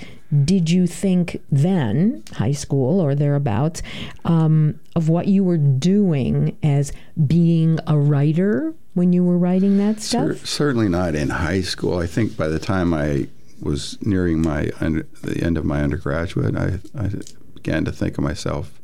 did 0.44 0.70
you 0.70 0.86
think 0.86 1.40
then, 1.50 2.22
high 2.34 2.52
school 2.52 3.00
or 3.00 3.14
thereabouts, 3.16 3.82
um, 4.24 4.78
of 4.94 5.08
what 5.08 5.26
you 5.26 5.42
were 5.42 5.56
doing 5.56 6.56
as 6.62 6.92
being 7.26 7.80
a 7.86 7.98
writer 7.98 8.74
when 8.98 9.12
you 9.12 9.24
were 9.24 9.38
writing 9.38 9.78
that 9.78 10.00
Cer- 10.00 10.34
stuff? 10.34 10.46
certainly 10.46 10.88
not 10.88 11.14
in 11.14 11.30
high 11.30 11.62
school. 11.62 11.98
I 11.98 12.06
think 12.06 12.36
by 12.36 12.48
the 12.48 12.58
time 12.58 12.92
I 12.92 13.28
was 13.62 13.96
nearing 14.02 14.42
my 14.42 14.70
under, 14.80 15.04
the 15.22 15.42
end 15.42 15.56
of 15.56 15.64
my 15.64 15.80
undergraduate, 15.82 16.54
I, 16.56 16.80
I 16.98 17.10
began 17.54 17.84
to 17.86 17.92
think 17.92 18.18
of 18.18 18.24
myself 18.24 18.80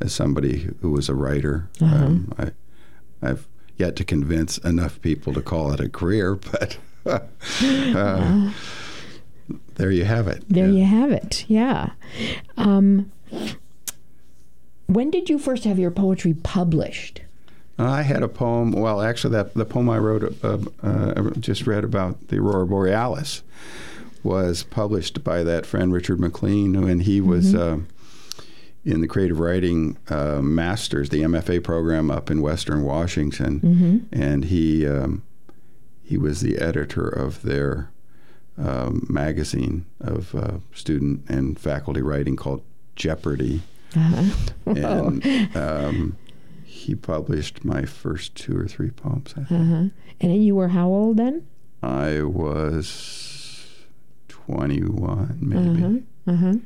as 0.00 0.12
somebody 0.14 0.68
who 0.82 0.90
was 0.92 1.08
a 1.08 1.14
writer. 1.14 1.68
Uh-huh. 1.80 1.96
Um, 2.04 2.32
I, 2.38 2.50
I've 3.22 3.46
yet 3.76 3.96
to 3.96 4.04
convince 4.04 4.58
enough 4.58 5.00
people 5.02 5.32
to 5.34 5.42
call 5.42 5.72
it 5.72 5.80
a 5.80 5.88
career, 5.88 6.34
but 6.52 6.78
uh, 7.06 8.52
there 9.76 9.90
you 9.90 10.04
have 10.04 10.28
it. 10.28 10.44
There 10.48 10.66
Yeah. 10.68 10.72
you 10.72 10.84
have 10.84 11.12
it. 11.12 11.44
Yeah. 11.48 11.90
Um, 12.56 13.10
when 14.86 15.10
did 15.10 15.28
you 15.28 15.38
first 15.38 15.64
have 15.64 15.78
your 15.78 15.90
poetry 15.90 16.32
published? 16.34 17.22
I 17.78 18.02
had 18.02 18.22
a 18.22 18.28
poem. 18.28 18.72
Well, 18.72 19.00
actually, 19.02 19.32
that 19.32 19.54
the 19.54 19.64
poem 19.64 19.88
I 19.90 19.98
wrote, 19.98 20.34
uh, 20.42 20.58
uh, 20.82 21.30
just 21.38 21.66
read 21.66 21.84
about 21.84 22.28
the 22.28 22.38
aurora 22.38 22.66
borealis, 22.66 23.42
was 24.22 24.62
published 24.64 25.22
by 25.22 25.42
that 25.44 25.66
friend 25.66 25.92
Richard 25.92 26.18
McLean, 26.18 26.74
and 26.74 27.02
he 27.02 27.20
was 27.20 27.54
uh, 27.54 27.78
in 28.84 29.00
the 29.00 29.06
creative 29.08 29.38
writing 29.40 29.96
uh, 30.08 30.40
masters, 30.42 31.10
the 31.10 31.20
MFA 31.22 31.62
program 31.62 32.10
up 32.10 32.30
in 32.30 32.40
Western 32.40 32.82
Washington, 32.82 34.08
and 34.12 34.44
he 34.46 34.86
um, 34.86 35.22
he 36.02 36.16
was 36.16 36.40
the 36.40 36.56
editor 36.58 37.06
of 37.08 37.42
their 37.42 37.90
um, 38.56 39.06
magazine 39.10 39.84
of 40.00 40.34
uh, 40.34 40.58
student 40.72 41.28
and 41.28 41.58
faculty 41.58 42.00
writing 42.00 42.36
called 42.36 42.62
Jeopardy 42.94 43.60
Uh-huh. 43.94 44.24
and 44.66 45.56
um, 45.56 46.16
he 46.86 46.94
published 46.94 47.64
my 47.64 47.84
first 47.84 48.36
two 48.36 48.56
or 48.56 48.66
three 48.66 48.90
poems. 48.90 49.32
I, 49.32 49.44
think. 49.44 49.60
Uh-huh. 49.60 49.84
And 50.20 50.44
you 50.44 50.54
were 50.54 50.68
how 50.68 50.86
old 50.86 51.16
then? 51.16 51.46
I 51.82 52.22
was 52.22 53.72
21, 54.28 55.38
maybe. 55.40 56.04
Uh-huh. 56.28 56.32
uh-huh. 56.32 56.58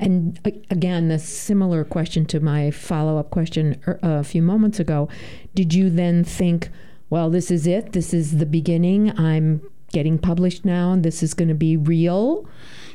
And 0.00 0.40
again, 0.68 1.08
the 1.08 1.20
similar 1.20 1.84
question 1.84 2.26
to 2.26 2.40
my 2.40 2.72
follow 2.72 3.18
up 3.18 3.30
question 3.30 3.80
er, 3.86 4.00
a 4.02 4.24
few 4.24 4.42
moments 4.42 4.80
ago. 4.80 5.08
Did 5.54 5.72
you 5.72 5.90
then 5.90 6.24
think, 6.24 6.70
well, 7.08 7.30
this 7.30 7.50
is 7.50 7.64
it? 7.66 7.92
This 7.92 8.12
is 8.12 8.38
the 8.38 8.46
beginning. 8.46 9.16
I'm 9.16 9.62
getting 9.92 10.18
published 10.18 10.64
now, 10.64 10.92
and 10.92 11.04
this 11.04 11.22
is 11.22 11.34
going 11.34 11.48
to 11.48 11.54
be 11.54 11.76
real? 11.76 12.44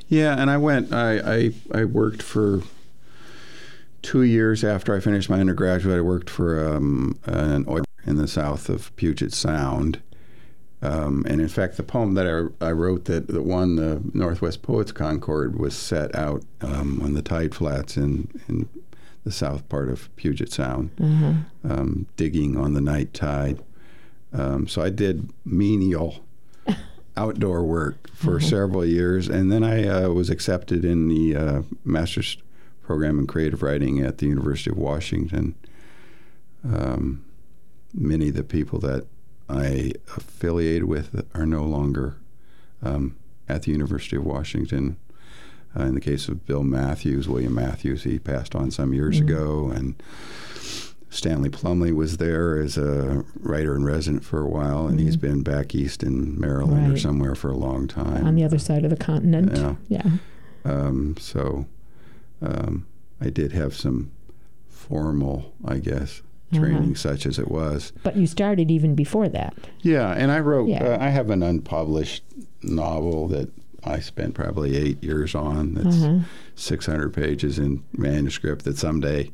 Yeah, 0.09 0.35
and 0.37 0.51
I 0.51 0.57
went. 0.57 0.93
I, 0.93 1.35
I 1.35 1.53
I 1.73 1.85
worked 1.85 2.21
for 2.21 2.61
two 4.03 4.21
years 4.21 4.63
after 4.63 4.93
I 4.93 4.99
finished 4.99 5.29
my 5.29 5.39
undergraduate. 5.39 5.97
I 5.97 6.01
worked 6.01 6.29
for 6.29 6.75
um, 6.75 7.17
an 7.25 7.65
oil 7.67 7.83
in 8.05 8.17
the 8.17 8.27
south 8.27 8.69
of 8.69 8.95
Puget 8.95 9.33
Sound. 9.33 10.01
Um, 10.81 11.25
and 11.27 11.39
in 11.39 11.47
fact, 11.47 11.77
the 11.77 11.83
poem 11.83 12.13
that 12.15 12.27
I, 12.27 12.67
I 12.67 12.71
wrote 12.73 13.05
that, 13.05 13.27
that 13.27 13.43
won 13.43 13.77
the 13.77 14.01
Northwest 14.13 14.61
Poets 14.61 14.91
Concord 14.91 15.57
was 15.57 15.75
set 15.75 16.13
out 16.13 16.43
um, 16.61 17.01
on 17.01 17.13
the 17.13 17.21
tide 17.21 17.55
flats 17.55 17.95
in, 17.95 18.27
in 18.49 18.67
the 19.23 19.31
south 19.31 19.67
part 19.69 19.87
of 19.89 20.13
Puget 20.17 20.51
Sound, 20.51 20.89
um, 21.63 22.05
digging 22.17 22.57
on 22.57 22.73
the 22.73 22.81
night 22.81 23.13
tide. 23.13 23.63
Um, 24.33 24.67
so 24.67 24.81
I 24.81 24.89
did 24.89 25.31
menial 25.45 26.17
outdoor 27.17 27.63
work 27.63 28.09
for 28.13 28.41
several 28.41 28.85
years, 28.85 29.29
and 29.29 29.49
then 29.49 29.63
I 29.63 29.87
uh, 29.87 30.09
was 30.09 30.29
accepted 30.29 30.83
in 30.83 31.07
the 31.07 31.35
uh, 31.35 31.61
master's 31.85 32.35
program 32.83 33.17
in 33.17 33.27
creative 33.27 33.63
writing 33.63 33.99
at 33.99 34.17
the 34.19 34.27
University 34.27 34.69
of 34.69 34.77
Washington. 34.77 35.55
Um, 36.63 37.25
many 37.93 38.29
of 38.29 38.35
the 38.35 38.43
people 38.43 38.79
that 38.79 39.07
I 39.49 39.93
affiliated 40.15 40.85
with 40.85 41.25
are 41.33 41.45
no 41.45 41.63
longer 41.63 42.17
um, 42.81 43.17
at 43.47 43.63
the 43.63 43.71
University 43.71 44.15
of 44.15 44.25
Washington. 44.25 44.97
Uh, 45.77 45.83
in 45.83 45.95
the 45.95 46.01
case 46.01 46.27
of 46.27 46.45
Bill 46.45 46.63
Matthews, 46.63 47.27
William 47.27 47.55
Matthews, 47.55 48.03
he 48.03 48.19
passed 48.19 48.53
on 48.53 48.69
some 48.69 48.93
years 48.93 49.19
ago, 49.19 49.71
and 49.73 49.95
Stanley 51.09 51.49
Plumly 51.49 51.91
was 51.91 52.17
there 52.17 52.59
as 52.59 52.77
a 52.77 53.25
writer 53.39 53.75
in 53.75 53.83
resident 53.83 54.23
for 54.23 54.41
a 54.41 54.47
while, 54.47 54.87
and 54.87 54.99
he's 54.99 55.17
been 55.17 55.41
back 55.41 55.73
east 55.73 56.03
in 56.03 56.39
Maryland 56.39 56.93
or 56.93 56.97
somewhere 56.97 57.33
for 57.33 57.49
a 57.49 57.57
long 57.57 57.87
time. 57.87 58.25
On 58.25 58.35
the 58.35 58.43
other 58.43 58.59
side 58.59 58.83
of 58.83 58.91
the 58.91 58.97
continent. 58.97 59.55
Yeah. 59.55 59.75
Yeah. 59.89 60.11
Um, 60.65 61.15
so 61.19 61.65
um, 62.43 62.85
I 63.21 63.29
did 63.29 63.51
have 63.53 63.73
some 63.75 64.11
formal, 64.69 65.53
I 65.65 65.77
guess, 65.77 66.21
training, 66.53 66.95
such 66.95 67.25
as 67.25 67.39
it 67.39 67.49
was. 67.49 67.93
But 68.03 68.15
you 68.15 68.27
started 68.27 68.69
even 68.69 68.93
before 68.95 69.27
that. 69.29 69.55
Yeah, 69.81 70.11
and 70.11 70.31
I 70.31 70.39
wrote. 70.39 70.69
Yeah. 70.69 70.83
Uh, 70.83 70.97
I 71.03 71.09
have 71.09 71.29
an 71.29 71.41
unpublished 71.41 72.23
novel 72.61 73.27
that 73.29 73.49
I 73.83 73.99
spent 73.99 74.35
probably 74.35 74.77
eight 74.77 75.03
years 75.03 75.35
on. 75.35 75.73
That's 75.73 76.25
600 76.55 77.13
pages 77.13 77.57
in 77.59 77.83
manuscript. 77.93 78.65
That 78.65 78.77
someday, 78.77 79.31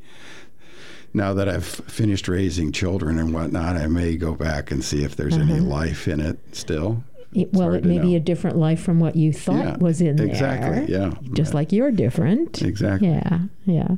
now 1.12 1.34
that 1.34 1.48
I've 1.48 1.66
finished 1.66 2.26
raising 2.28 2.72
children 2.72 3.18
and 3.18 3.34
whatnot, 3.34 3.76
I 3.76 3.86
may 3.86 4.16
go 4.16 4.34
back 4.34 4.70
and 4.70 4.82
see 4.82 5.04
if 5.04 5.16
there's 5.16 5.36
any 5.36 5.60
life 5.60 6.08
in 6.08 6.20
it 6.20 6.38
still. 6.52 7.04
It, 7.32 7.52
well, 7.52 7.74
it 7.74 7.84
may 7.84 8.00
be 8.00 8.16
a 8.16 8.20
different 8.20 8.56
life 8.56 8.82
from 8.82 8.98
what 8.98 9.14
you 9.14 9.32
thought 9.32 9.64
Yeah, 9.64 9.76
was 9.76 10.00
in 10.00 10.20
exactly, 10.20 10.70
there. 10.70 10.82
Exactly. 10.82 10.94
Yeah. 11.28 11.32
Just 11.32 11.54
like 11.54 11.70
you're 11.70 11.92
different. 11.92 12.60
Exactly. 12.60 13.08
Yeah, 13.08 13.38
yeah. 13.66 13.88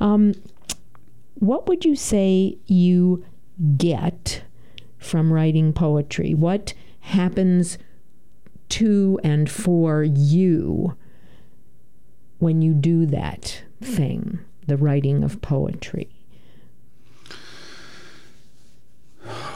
Um, 0.00 0.34
what 1.34 1.68
would 1.68 1.84
you 1.84 1.94
say 1.94 2.58
you 2.66 3.24
get 3.76 4.42
from 4.98 5.32
writing 5.32 5.72
poetry? 5.72 6.34
What 6.34 6.74
happens 7.00 7.78
to 8.70 9.20
and 9.22 9.48
for 9.48 10.02
you 10.02 10.96
when 12.38 12.60
you 12.60 12.72
do 12.74 13.06
that 13.06 13.62
thing, 13.80 14.40
the 14.66 14.76
writing 14.76 15.22
of 15.22 15.40
poetry? 15.40 16.10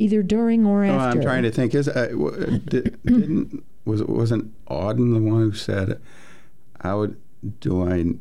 Either 0.00 0.22
during 0.22 0.64
or 0.64 0.84
Oh, 0.84 0.88
after. 0.90 1.18
I'm 1.18 1.22
trying 1.22 1.42
to 1.42 1.50
think. 1.50 1.74
Is 1.74 1.86
uh, 1.88 2.08
did, 2.64 2.98
didn't 3.04 3.62
was 3.84 4.02
wasn't 4.02 4.52
Auden 4.66 5.12
the 5.12 5.20
one 5.20 5.42
who 5.42 5.52
said, 5.52 6.00
"How 6.80 7.08
do 7.60 7.86
I 7.86 8.14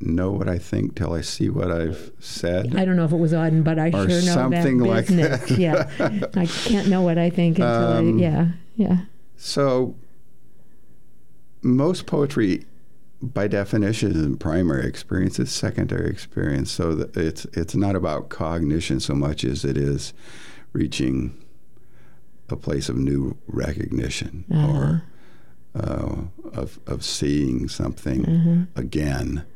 know 0.00 0.30
what 0.32 0.48
I 0.48 0.58
think 0.58 0.96
till 0.96 1.14
I 1.14 1.22
see 1.22 1.48
what 1.48 1.70
I've 1.70 2.12
said?" 2.20 2.76
I 2.76 2.84
don't 2.84 2.96
know 2.96 3.04
if 3.04 3.12
it 3.12 3.16
was 3.16 3.32
Auden, 3.32 3.64
but 3.64 3.78
I 3.78 3.90
sure 3.90 4.06
know 4.06 4.20
something 4.20 4.78
that 4.78 4.84
like 4.86 5.06
business. 5.06 5.48
that. 5.48 5.58
yeah, 5.58 5.88
I 6.36 6.44
can't 6.46 6.88
know 6.88 7.00
what 7.00 7.16
I 7.16 7.30
think 7.30 7.58
until 7.58 7.72
Um, 7.72 8.18
I. 8.18 8.20
Yeah, 8.22 8.48
yeah. 8.76 8.96
So, 9.36 9.94
most 11.62 12.06
poetry, 12.06 12.66
by 13.22 13.48
definition, 13.48 14.12
is 14.12 14.36
primary 14.36 14.86
experience. 14.86 15.38
It's 15.38 15.52
secondary 15.52 16.10
experience. 16.10 16.70
So 16.70 17.08
it's 17.14 17.46
it's 17.54 17.74
not 17.74 17.96
about 17.96 18.28
cognition 18.28 19.00
so 19.00 19.14
much 19.14 19.44
as 19.44 19.64
it 19.64 19.76
is 19.78 20.12
reaching 20.74 21.42
a 22.50 22.56
place 22.56 22.90
of 22.90 22.96
new 22.96 23.38
recognition 23.46 24.44
or 24.50 25.02
uh, 25.74 26.16
of 26.52 26.78
of 26.86 27.02
seeing 27.02 27.68
something 27.68 28.68
again 28.76 29.46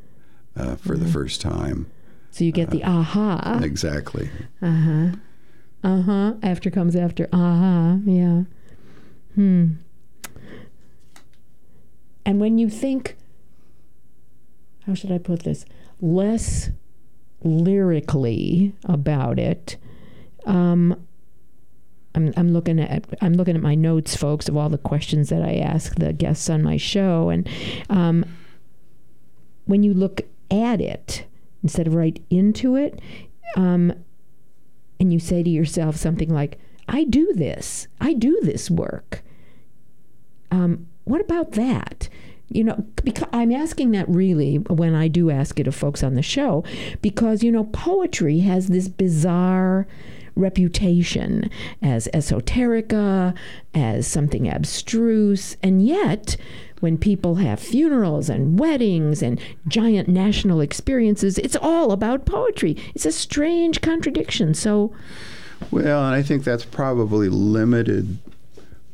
uh, 0.56 0.76
for 0.76 0.96
the 0.96 1.06
first 1.06 1.42
time. 1.42 1.90
So 2.30 2.44
you 2.44 2.52
get 2.52 2.70
the 2.70 2.82
aha. 2.84 3.60
Exactly. 3.62 4.30
Uh 4.62 4.70
huh. 4.70 5.08
Uh 5.84 6.02
huh. 6.02 6.34
After 6.42 6.70
comes 6.70 6.96
after 6.96 7.28
aha. 7.32 7.98
Yeah. 8.04 8.44
Hmm. 9.34 9.66
And 12.24 12.40
when 12.40 12.58
you 12.58 12.68
think, 12.68 13.16
how 14.86 14.94
should 14.94 15.10
I 15.12 15.18
put 15.18 15.44
this? 15.44 15.64
Less 16.00 16.70
lyrically 17.42 18.74
about 18.84 19.38
it. 19.38 19.76
Um, 20.44 21.06
I'm, 22.14 22.32
I'm 22.36 22.52
looking 22.52 22.80
at 22.80 23.04
I'm 23.20 23.34
looking 23.34 23.56
at 23.56 23.62
my 23.62 23.74
notes, 23.74 24.16
folks, 24.16 24.48
of 24.48 24.56
all 24.56 24.68
the 24.68 24.78
questions 24.78 25.28
that 25.28 25.42
I 25.42 25.56
ask 25.56 25.94
the 25.96 26.12
guests 26.12 26.48
on 26.48 26.62
my 26.62 26.76
show, 26.76 27.28
and 27.28 27.48
um, 27.90 28.24
when 29.66 29.82
you 29.82 29.94
look 29.94 30.22
at 30.50 30.80
it 30.80 31.26
instead 31.62 31.86
of 31.86 31.94
right 31.94 32.20
into 32.30 32.76
it, 32.76 33.00
um, 33.56 33.92
and 34.98 35.12
you 35.12 35.18
say 35.18 35.42
to 35.42 35.50
yourself 35.50 35.96
something 35.96 36.32
like, 36.32 36.59
"I 36.88 37.04
do 37.04 37.32
this. 37.34 37.88
I 38.00 38.14
do 38.14 38.38
this 38.42 38.70
work." 38.70 39.22
Um, 40.50 40.88
what 41.04 41.20
about 41.20 41.52
that? 41.52 42.09
You 42.50 42.64
know, 42.64 42.84
because 43.04 43.28
I'm 43.32 43.52
asking 43.52 43.90
that 43.90 44.09
really 44.09 44.56
when 44.56 44.94
I 44.94 45.09
do 45.09 45.30
ask 45.30 45.61
it 45.61 45.68
of 45.68 45.74
folks 45.74 46.02
on 46.02 46.14
the 46.14 46.22
show, 46.22 46.64
because 47.02 47.42
you 47.42 47.52
know, 47.52 47.64
poetry 47.64 48.40
has 48.40 48.68
this 48.68 48.88
bizarre 48.88 49.86
reputation 50.39 51.51
as 51.82 52.09
esoterica, 52.14 53.34
as 53.74 54.07
something 54.07 54.49
abstruse, 54.49 55.57
and 55.62 55.84
yet 55.84 56.36
when 56.80 56.97
people 56.97 57.36
have 57.36 57.59
funerals 57.59 58.28
and 58.28 58.59
weddings 58.59 59.22
and 59.22 59.41
giant 59.66 60.09
national 60.09 60.61
experiences, 60.61 61.39
it's 61.39 61.57
all 61.57 61.93
about 61.93 62.24
poetry. 62.24 62.76
It's 62.95 63.07
a 63.07 63.12
strange 63.12 63.80
contradiction. 63.80 64.55
So, 64.55 64.93
Well, 65.70 66.05
and 66.05 66.14
I 66.14 66.22
think 66.22 66.45
that's 66.45 66.64
probably 66.64 67.28
limited 67.28 68.18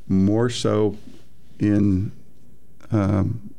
more 0.09 0.51
so 0.51 0.97
in 1.59 2.12
um, 2.90 3.55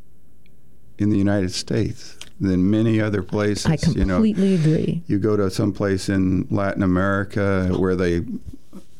in 0.97 1.09
the 1.09 1.17
United 1.17 1.51
States 1.51 2.14
than 2.39 2.69
many 2.69 2.99
other 2.99 3.23
places. 3.23 3.65
I 3.65 3.77
completely 3.77 4.01
you 4.01 4.55
know, 4.57 4.61
agree. 4.61 5.03
you 5.07 5.17
go 5.19 5.37
to 5.37 5.49
some 5.49 5.71
place 5.73 6.09
in 6.09 6.47
Latin 6.51 6.83
America 6.83 7.67
where 7.77 7.95
they, 7.95 8.23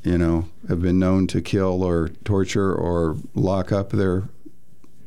you 0.04 0.18
know, 0.18 0.46
have 0.70 0.82
been 0.82 1.00
known 1.00 1.28
to 1.28 1.42
kill 1.42 1.84
or 1.84 2.10
torture 2.24 2.74
or 2.74 3.18
lock 3.34 3.72
up 3.72 3.90
their 3.90 4.24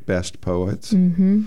best 0.06 0.40
poets. 0.40 0.90
hmm 0.92 1.44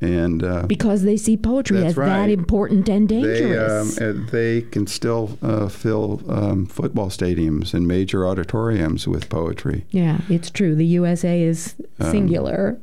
And 0.00 0.42
uh, 0.42 0.66
Because 0.66 1.02
they 1.04 1.16
see 1.16 1.36
poetry 1.36 1.84
as 1.84 1.94
that 1.94 2.28
important 2.28 2.88
and 2.88 3.08
they, 3.08 3.16
um, 3.16 3.22
dangerous. 3.22 4.00
uh, 4.00 4.14
they 4.30 4.62
can 4.62 4.86
still 4.86 5.38
uh, 5.42 5.68
fill 5.68 6.20
um, 6.28 6.66
football 6.66 7.08
stadiums 7.08 7.72
and 7.72 7.86
major 7.88 8.26
auditoriums 8.26 9.06
with 9.08 9.28
poetry. 9.28 9.84
yeah, 9.90 10.18
it's 10.28 10.50
true. 10.50 10.74
The 10.74 10.86
USA 10.86 11.40
is 11.42 11.74
singular. 12.00 12.78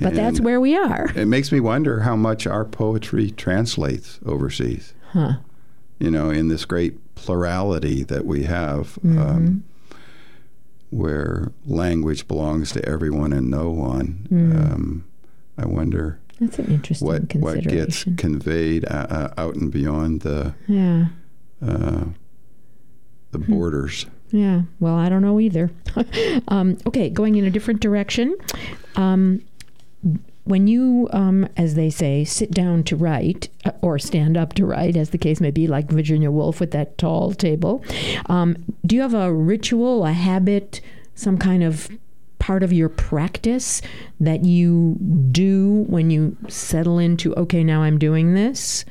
But 0.00 0.14
that's 0.14 0.38
Um, 0.38 0.44
where 0.44 0.60
we 0.60 0.76
are. 0.76 1.10
It 1.16 1.26
makes 1.26 1.50
me 1.52 1.60
wonder 1.60 2.00
how 2.00 2.14
much 2.16 2.46
our 2.46 2.64
poetry 2.64 3.30
translates 3.32 4.18
overseas. 4.24 4.94
Huh. 5.12 5.38
You 5.98 6.10
know, 6.10 6.30
in 6.30 6.48
this 6.48 6.64
great 6.64 6.96
plurality 7.16 8.04
that 8.04 8.24
we 8.24 8.44
have, 8.44 8.98
Mm-hmm. 9.04 9.18
um, 9.18 9.64
where 10.90 11.52
language 11.66 12.26
belongs 12.28 12.72
to 12.72 12.84
everyone 12.88 13.32
and 13.32 13.50
no 13.50 13.70
one. 13.70 14.26
Mm. 14.30 14.72
Um, 14.72 15.04
I 15.58 15.66
wonder 15.66 16.18
That's 16.40 16.58
an 16.58 16.66
interesting 16.72 17.06
what 17.06 17.34
what 17.34 17.62
gets 17.64 18.04
conveyed 18.16 18.84
uh, 18.86 19.06
uh, 19.10 19.34
out 19.36 19.56
and 19.56 19.70
beyond 19.70 20.22
the 20.22 20.54
yeah. 20.66 21.06
uh, 21.60 22.04
the 23.32 23.38
Hmm. 23.38 23.52
borders. 23.52 24.06
Yeah, 24.30 24.62
well, 24.78 24.94
I 24.94 25.08
don't 25.08 25.22
know 25.22 25.40
either. 25.40 25.70
um, 26.48 26.76
okay, 26.86 27.08
going 27.10 27.36
in 27.36 27.44
a 27.44 27.50
different 27.50 27.80
direction. 27.80 28.36
Um, 28.96 29.42
when 30.44 30.66
you, 30.66 31.08
um, 31.12 31.46
as 31.56 31.74
they 31.74 31.90
say, 31.90 32.24
sit 32.24 32.50
down 32.50 32.82
to 32.84 32.96
write 32.96 33.50
uh, 33.66 33.72
or 33.82 33.98
stand 33.98 34.36
up 34.36 34.54
to 34.54 34.64
write, 34.64 34.96
as 34.96 35.10
the 35.10 35.18
case 35.18 35.40
may 35.40 35.50
be, 35.50 35.66
like 35.66 35.90
Virginia 35.90 36.30
Woolf 36.30 36.58
with 36.58 36.70
that 36.70 36.96
tall 36.96 37.34
table, 37.34 37.84
um, 38.26 38.56
do 38.86 38.96
you 38.96 39.02
have 39.02 39.14
a 39.14 39.32
ritual, 39.32 40.06
a 40.06 40.12
habit, 40.12 40.80
some 41.14 41.36
kind 41.36 41.62
of 41.62 41.90
part 42.38 42.62
of 42.62 42.72
your 42.72 42.88
practice 42.88 43.82
that 44.20 44.44
you 44.44 44.96
do 45.30 45.84
when 45.88 46.08
you 46.08 46.34
settle 46.48 46.98
into, 46.98 47.34
okay, 47.34 47.62
now 47.62 47.82
I'm 47.82 47.98
doing 47.98 48.34
this? 48.34 48.86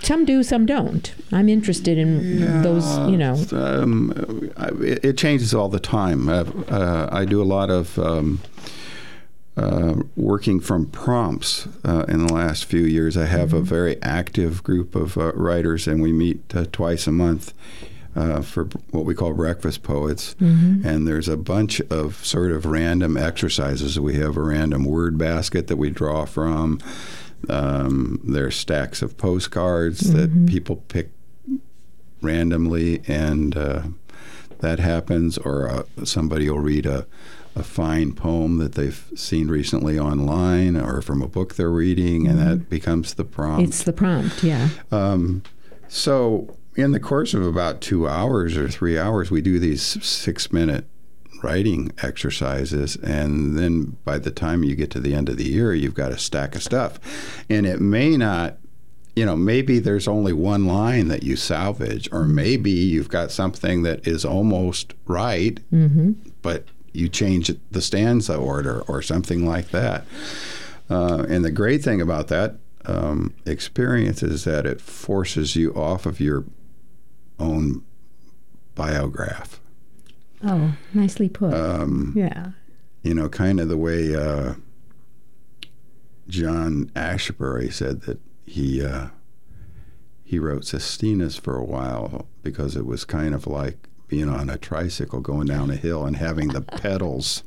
Some 0.00 0.24
do, 0.24 0.42
some 0.42 0.66
don't. 0.66 1.14
I'm 1.32 1.48
interested 1.48 1.96
in 1.96 2.62
those, 2.62 2.98
you 3.08 3.16
know. 3.16 3.34
Um, 3.52 4.50
it, 4.80 5.04
it 5.04 5.16
changes 5.16 5.54
all 5.54 5.68
the 5.68 5.78
time. 5.78 6.28
Uh, 6.28 6.44
uh, 6.68 7.08
I 7.12 7.24
do 7.24 7.40
a 7.40 7.44
lot 7.44 7.70
of 7.70 7.96
um, 7.98 8.40
uh, 9.56 9.94
working 10.16 10.60
from 10.60 10.86
prompts 10.86 11.68
uh, 11.84 12.04
in 12.08 12.26
the 12.26 12.32
last 12.32 12.64
few 12.64 12.82
years. 12.82 13.16
I 13.16 13.26
have 13.26 13.52
a 13.52 13.60
very 13.60 14.00
active 14.02 14.62
group 14.62 14.94
of 14.94 15.16
uh, 15.16 15.32
writers, 15.34 15.86
and 15.86 16.02
we 16.02 16.12
meet 16.12 16.42
uh, 16.54 16.66
twice 16.72 17.06
a 17.06 17.12
month. 17.12 17.52
Uh, 18.16 18.40
for 18.40 18.66
what 18.92 19.04
we 19.04 19.12
call 19.12 19.34
breakfast 19.34 19.82
poets, 19.82 20.36
and 20.38 21.08
there's 21.08 21.26
a 21.28 21.36
bunch 21.36 21.80
of 21.90 22.24
sort 22.24 22.52
of 22.52 22.64
random 22.64 23.16
exercises. 23.16 23.98
We 23.98 24.14
have 24.14 24.36
a 24.36 24.40
random 24.40 24.84
word 24.84 25.18
basket 25.18 25.66
that 25.66 25.78
we 25.78 25.90
draw 25.90 26.24
from. 26.24 26.78
Um, 27.48 28.20
there's 28.22 28.54
stacks 28.54 29.02
of 29.02 29.18
postcards 29.18 30.12
that 30.12 30.46
people 30.46 30.76
pick 30.86 31.10
randomly, 32.20 33.02
and 33.08 33.56
uh, 33.56 33.82
that 34.60 34.78
happens, 34.78 35.36
or 35.36 35.68
uh, 35.68 35.82
somebody 36.04 36.48
will 36.48 36.60
read 36.60 36.86
a, 36.86 37.06
a 37.56 37.62
fine 37.62 38.12
poem 38.12 38.58
that 38.58 38.72
they've 38.74 39.10
seen 39.14 39.48
recently 39.48 39.98
online 39.98 40.76
or 40.76 41.00
from 41.00 41.22
a 41.22 41.28
book 41.28 41.54
they're 41.54 41.70
reading, 41.70 42.26
and 42.26 42.38
that 42.38 42.68
becomes 42.68 43.14
the 43.14 43.24
prompt. 43.24 43.68
It's 43.68 43.84
the 43.84 43.92
prompt, 43.92 44.42
yeah. 44.42 44.68
Um, 44.90 45.42
so, 45.88 46.56
in 46.76 46.90
the 46.92 47.00
course 47.00 47.34
of 47.34 47.46
about 47.46 47.80
two 47.80 48.08
hours 48.08 48.56
or 48.56 48.68
three 48.68 48.98
hours, 48.98 49.30
we 49.30 49.40
do 49.40 49.58
these 49.60 49.82
six 50.04 50.52
minute 50.52 50.86
writing 51.44 51.92
exercises. 52.02 52.96
And 52.96 53.56
then 53.56 53.96
by 54.04 54.18
the 54.18 54.30
time 54.30 54.64
you 54.64 54.74
get 54.74 54.90
to 54.92 55.00
the 55.00 55.14
end 55.14 55.28
of 55.28 55.36
the 55.36 55.44
year, 55.44 55.74
you've 55.74 55.94
got 55.94 56.10
a 56.10 56.18
stack 56.18 56.56
of 56.56 56.62
stuff. 56.62 56.98
And 57.50 57.66
it 57.66 57.80
may 57.80 58.16
not, 58.16 58.56
you 59.14 59.24
know, 59.26 59.36
maybe 59.36 59.78
there's 59.78 60.08
only 60.08 60.32
one 60.32 60.66
line 60.66 61.08
that 61.08 61.22
you 61.22 61.36
salvage, 61.36 62.08
or 62.10 62.24
maybe 62.24 62.70
you've 62.70 63.10
got 63.10 63.30
something 63.30 63.82
that 63.82 64.08
is 64.08 64.24
almost 64.24 64.94
right, 65.06 65.60
but 66.42 66.64
you 66.94 67.08
change 67.08 67.52
the 67.70 67.82
stanza 67.82 68.36
order 68.36 68.80
or 68.82 69.02
something 69.02 69.46
like 69.46 69.70
that. 69.70 70.06
Uh, 70.88 71.26
and 71.28 71.44
the 71.44 71.50
great 71.50 71.82
thing 71.82 72.00
about 72.00 72.28
that 72.28 72.56
um, 72.86 73.34
experience 73.44 74.22
is 74.22 74.44
that 74.44 74.64
it 74.66 74.80
forces 74.80 75.56
you 75.56 75.74
off 75.74 76.06
of 76.06 76.20
your 76.20 76.44
own 77.38 77.82
biograph. 78.74 79.60
Oh, 80.42 80.76
nicely 80.92 81.28
put. 81.28 81.54
Um, 81.54 82.12
yeah. 82.14 82.50
you 83.02 83.14
know, 83.14 83.28
kind 83.28 83.60
of 83.60 83.68
the 83.68 83.78
way 83.78 84.14
uh, 84.14 84.54
John 86.28 86.90
Ashbery 86.94 87.72
said 87.72 88.02
that 88.02 88.20
he 88.46 88.84
uh, 88.84 89.08
he 90.22 90.38
wrote 90.38 90.62
Sestinas 90.62 91.40
for 91.40 91.56
a 91.56 91.64
while 91.64 92.26
because 92.42 92.76
it 92.76 92.86
was 92.86 93.04
kind 93.04 93.34
of 93.34 93.46
like 93.46 93.83
being 94.08 94.28
on 94.28 94.50
a 94.50 94.58
tricycle 94.58 95.20
going 95.20 95.46
down 95.46 95.70
a 95.70 95.76
hill 95.76 96.04
and 96.04 96.16
having 96.16 96.48
the 96.48 96.60
pedals 96.60 97.42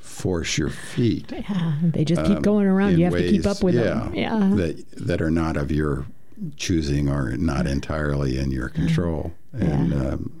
force 0.00 0.56
your 0.56 0.70
feet. 0.70 1.30
Yeah. 1.32 1.74
They 1.82 2.04
just 2.04 2.22
keep 2.24 2.36
um, 2.36 2.42
going 2.42 2.66
around. 2.66 2.98
You 2.98 3.04
have 3.04 3.14
to 3.14 3.28
keep 3.28 3.46
up 3.46 3.62
with 3.62 3.74
yeah, 3.74 3.82
them. 3.82 4.14
Yeah. 4.14 4.50
That 4.54 4.84
that 4.92 5.22
are 5.22 5.30
not 5.30 5.56
of 5.56 5.70
your 5.70 6.06
choosing 6.56 7.08
or 7.08 7.36
not 7.36 7.66
entirely 7.66 8.38
in 8.38 8.50
your 8.50 8.68
control. 8.68 9.32
And 9.52 9.90
Yeah. 9.90 10.08
um, 10.08 10.40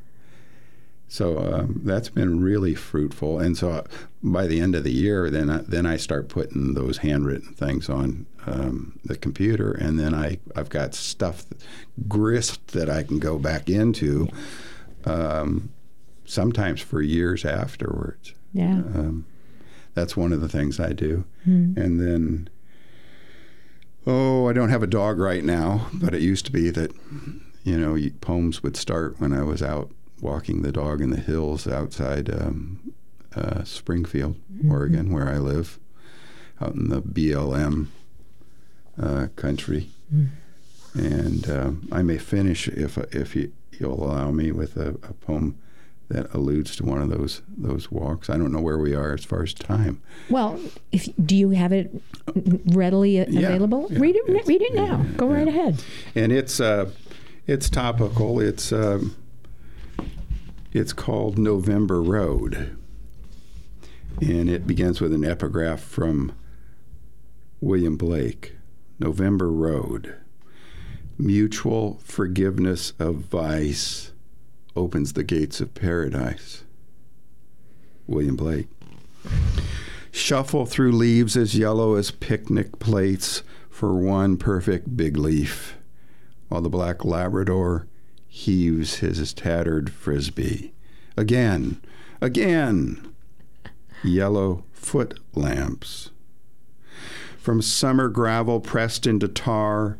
so 1.08 1.38
um, 1.38 1.80
that's 1.84 2.08
been 2.08 2.42
really 2.42 2.74
fruitful. 2.74 3.38
And 3.38 3.56
so 3.56 3.70
uh, 3.70 3.84
by 4.22 4.46
the 4.46 4.60
end 4.60 4.74
of 4.74 4.82
the 4.82 4.92
year, 4.92 5.30
then 5.30 5.48
I, 5.48 5.58
then 5.58 5.86
I 5.86 5.96
start 5.96 6.28
putting 6.28 6.74
those 6.74 6.98
handwritten 6.98 7.54
things 7.54 7.88
on 7.88 8.26
um, 8.44 8.98
the 9.04 9.16
computer, 9.16 9.72
and 9.72 9.98
then 9.98 10.14
I 10.14 10.38
I've 10.54 10.68
got 10.68 10.94
stuff 10.94 11.44
grist 12.08 12.68
that 12.68 12.88
I 12.90 13.02
can 13.02 13.18
go 13.18 13.38
back 13.38 13.68
into. 13.68 14.28
Um, 15.06 15.70
sometimes 16.24 16.80
for 16.80 17.00
years 17.00 17.44
afterwards 17.44 18.34
yeah. 18.56 18.82
that's 19.94 20.16
one 20.16 20.32
of 20.32 20.40
the 20.40 20.48
things 20.48 20.80
I 20.80 20.92
do. 20.92 21.24
And 21.76 22.00
then, 22.00 22.48
oh, 24.06 24.48
I 24.48 24.52
don't 24.52 24.70
have 24.70 24.82
a 24.82 24.86
dog 24.88 25.18
right 25.18 25.44
now, 25.44 25.88
but 25.92 26.14
it 26.14 26.22
used 26.22 26.46
to 26.46 26.52
be 26.52 26.70
that, 26.70 26.92
you 27.64 27.78
know, 27.78 27.96
poems 28.20 28.62
would 28.62 28.76
start 28.76 29.20
when 29.20 29.32
I 29.32 29.42
was 29.42 29.62
out 29.62 29.90
walking 30.20 30.62
the 30.62 30.72
dog 30.72 31.00
in 31.00 31.10
the 31.10 31.20
hills 31.20 31.68
outside 31.68 32.30
um, 32.30 32.94
uh, 33.34 33.62
Springfield, 33.64 34.36
Oregon, 34.70 35.12
where 35.12 35.28
I 35.28 35.38
live, 35.38 35.78
out 36.60 36.74
in 36.74 36.88
the 36.88 37.02
BLM 37.02 37.88
uh, 39.00 39.26
country. 39.36 39.90
And 40.94 41.50
um, 41.50 41.88
I 41.92 42.00
may 42.00 42.16
finish 42.16 42.68
if 42.68 42.96
if 43.14 43.36
you, 43.36 43.52
you'll 43.80 44.02
allow 44.02 44.30
me 44.30 44.52
with 44.52 44.76
a, 44.76 44.90
a 45.02 45.12
poem 45.14 45.58
that 46.08 46.32
alludes 46.32 46.76
to 46.76 46.84
one 46.84 47.00
of 47.02 47.08
those 47.10 47.42
those 47.56 47.90
walks. 47.90 48.30
I 48.30 48.36
don't 48.36 48.52
know 48.52 48.60
where 48.60 48.78
we 48.78 48.94
are 48.94 49.14
as 49.14 49.24
far 49.24 49.42
as 49.42 49.52
time. 49.52 50.00
Well, 50.30 50.58
if 50.92 51.08
do 51.24 51.34
you 51.36 51.50
have 51.50 51.72
it 51.72 51.90
readily 52.66 53.16
Yeah, 53.16 53.22
available? 53.48 53.88
yeah, 53.90 53.98
read 53.98 54.14
it. 54.16 54.46
read 54.46 54.62
it 54.62 54.74
now. 54.74 55.02
yeah, 55.02 55.04
Go 55.16 55.26
right 55.26 55.48
ahead. 55.48 55.82
and 56.14 56.30
it's 56.32 56.60
uh, 56.60 56.90
it's 57.46 57.68
topical. 57.68 58.38
It's 58.40 58.72
um, 58.72 59.16
it's 60.72 60.92
called 60.92 61.38
November 61.38 62.00
Road, 62.02 62.76
and 64.20 64.48
it 64.48 64.66
begins 64.66 65.00
with 65.00 65.12
an 65.12 65.24
epigraph 65.24 65.80
from 65.80 66.32
William 67.60 67.96
Blake. 67.96 68.52
November 68.98 69.50
Road. 69.50 70.14
Mutual 71.18 71.98
forgiveness 72.04 72.92
of 72.98 73.16
vice 73.16 74.12
opens 74.76 75.14
the 75.14 75.24
gates 75.24 75.60
of 75.60 75.74
paradise. 75.74 76.64
William 78.06 78.36
Blake. 78.36 78.68
shuffle 80.10 80.66
through 80.66 80.92
leaves 80.92 81.36
as 81.36 81.54
yellow 81.56 81.94
as 81.94 82.10
picnic 82.10 82.78
plates 82.78 83.42
for 83.70 83.94
one 83.94 84.36
perfect 84.36 84.96
big 84.96 85.16
leaf, 85.16 85.76
while 86.48 86.60
the 86.60 86.68
black 86.68 87.04
Labrador 87.04 87.86
heaves 88.26 88.96
his 88.96 89.32
tattered 89.32 89.90
frisbee. 89.90 90.72
Again, 91.16 91.80
again, 92.20 93.14
yellow 94.04 94.64
foot 94.72 95.18
lamps. 95.34 96.10
From 97.38 97.62
summer 97.62 98.08
gravel 98.08 98.60
pressed 98.60 99.06
into 99.06 99.28
tar 99.28 99.96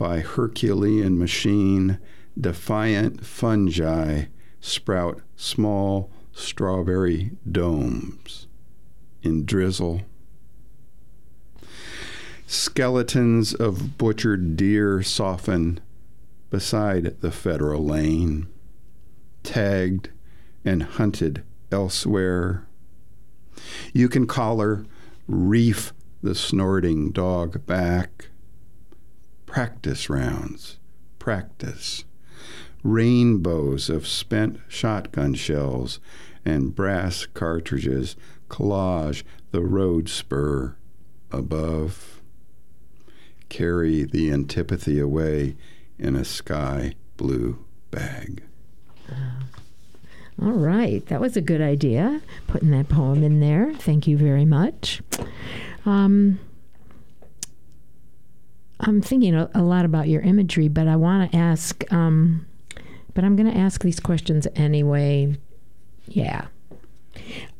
by 0.00 0.20
Herculean 0.20 1.18
machine, 1.18 1.98
defiant 2.40 3.26
fungi 3.26 4.24
sprout 4.58 5.20
small 5.36 6.10
strawberry 6.32 7.32
domes 7.46 8.46
in 9.22 9.44
drizzle. 9.44 10.00
Skeletons 12.46 13.52
of 13.52 13.98
butchered 13.98 14.56
deer 14.56 15.02
soften 15.02 15.80
beside 16.48 17.20
the 17.20 17.30
federal 17.30 17.84
lane, 17.84 18.46
tagged 19.42 20.08
and 20.64 20.82
hunted 20.82 21.42
elsewhere. 21.70 22.66
You 23.92 24.08
can 24.08 24.26
collar, 24.26 24.86
reef 25.28 25.92
the 26.22 26.34
snorting 26.34 27.10
dog 27.10 27.66
back. 27.66 28.29
Practice 29.50 30.08
rounds, 30.08 30.78
practice. 31.18 32.04
Rainbows 32.84 33.90
of 33.90 34.06
spent 34.06 34.60
shotgun 34.68 35.34
shells 35.34 35.98
and 36.44 36.72
brass 36.72 37.26
cartridges 37.26 38.14
collage 38.48 39.24
the 39.50 39.62
road 39.62 40.08
spur 40.08 40.76
above. 41.32 42.22
Carry 43.48 44.04
the 44.04 44.30
antipathy 44.30 45.00
away 45.00 45.56
in 45.98 46.14
a 46.14 46.24
sky 46.24 46.92
blue 47.16 47.58
bag. 47.90 48.44
All 50.40 50.52
right, 50.52 51.04
that 51.06 51.20
was 51.20 51.36
a 51.36 51.40
good 51.42 51.60
idea, 51.60 52.22
putting 52.46 52.70
that 52.70 52.88
poem 52.88 53.24
in 53.24 53.40
there. 53.40 53.74
Thank 53.74 54.06
you 54.06 54.16
very 54.16 54.44
much. 54.44 55.02
Um, 55.84 56.38
I'm 58.80 59.00
thinking 59.02 59.34
a, 59.34 59.50
a 59.54 59.62
lot 59.62 59.84
about 59.84 60.08
your 60.08 60.22
imagery, 60.22 60.68
but 60.68 60.88
I 60.88 60.96
want 60.96 61.30
to 61.30 61.36
ask, 61.38 61.84
um, 61.92 62.46
but 63.14 63.24
I'm 63.24 63.36
going 63.36 63.50
to 63.52 63.58
ask 63.58 63.82
these 63.82 64.00
questions 64.00 64.46
anyway. 64.56 65.36
Yeah. 66.08 66.46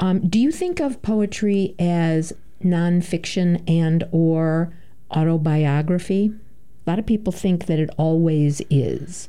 Um, 0.00 0.28
do 0.28 0.38
you 0.38 0.50
think 0.50 0.80
of 0.80 1.02
poetry 1.02 1.74
as 1.78 2.32
nonfiction 2.62 3.62
and 3.68 4.04
or 4.12 4.72
autobiography? 5.14 6.32
A 6.86 6.90
lot 6.90 6.98
of 6.98 7.06
people 7.06 7.32
think 7.32 7.66
that 7.66 7.78
it 7.78 7.90
always 7.98 8.62
is. 8.70 9.28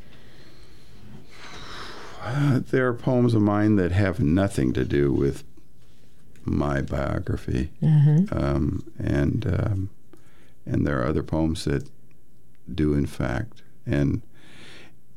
Uh, 2.21 2.59
there 2.69 2.87
are 2.87 2.93
poems 2.93 3.33
of 3.33 3.41
mine 3.41 3.75
that 3.77 3.91
have 3.91 4.19
nothing 4.19 4.73
to 4.73 4.85
do 4.85 5.11
with 5.11 5.43
my 6.45 6.81
biography, 6.81 7.71
Uh-huh. 7.83 8.19
um, 8.31 8.83
and 8.99 9.45
um, 9.47 9.89
and 10.65 10.85
there 10.85 11.01
are 11.01 11.07
other 11.07 11.23
poems 11.23 11.65
that 11.65 11.89
do, 12.73 12.93
in 12.93 13.05
fact, 13.05 13.61
and 13.85 14.21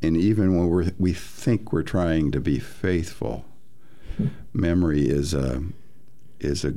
and 0.03 0.17
even 0.17 0.57
when 0.57 0.69
we 0.69 0.93
we 0.99 1.13
think 1.13 1.73
we're 1.73 1.83
trying 1.83 2.31
to 2.33 2.41
be 2.41 2.59
faithful, 2.59 3.45
memory 4.53 5.09
is 5.09 5.35
a 5.35 5.63
is 6.41 6.65
a 6.65 6.75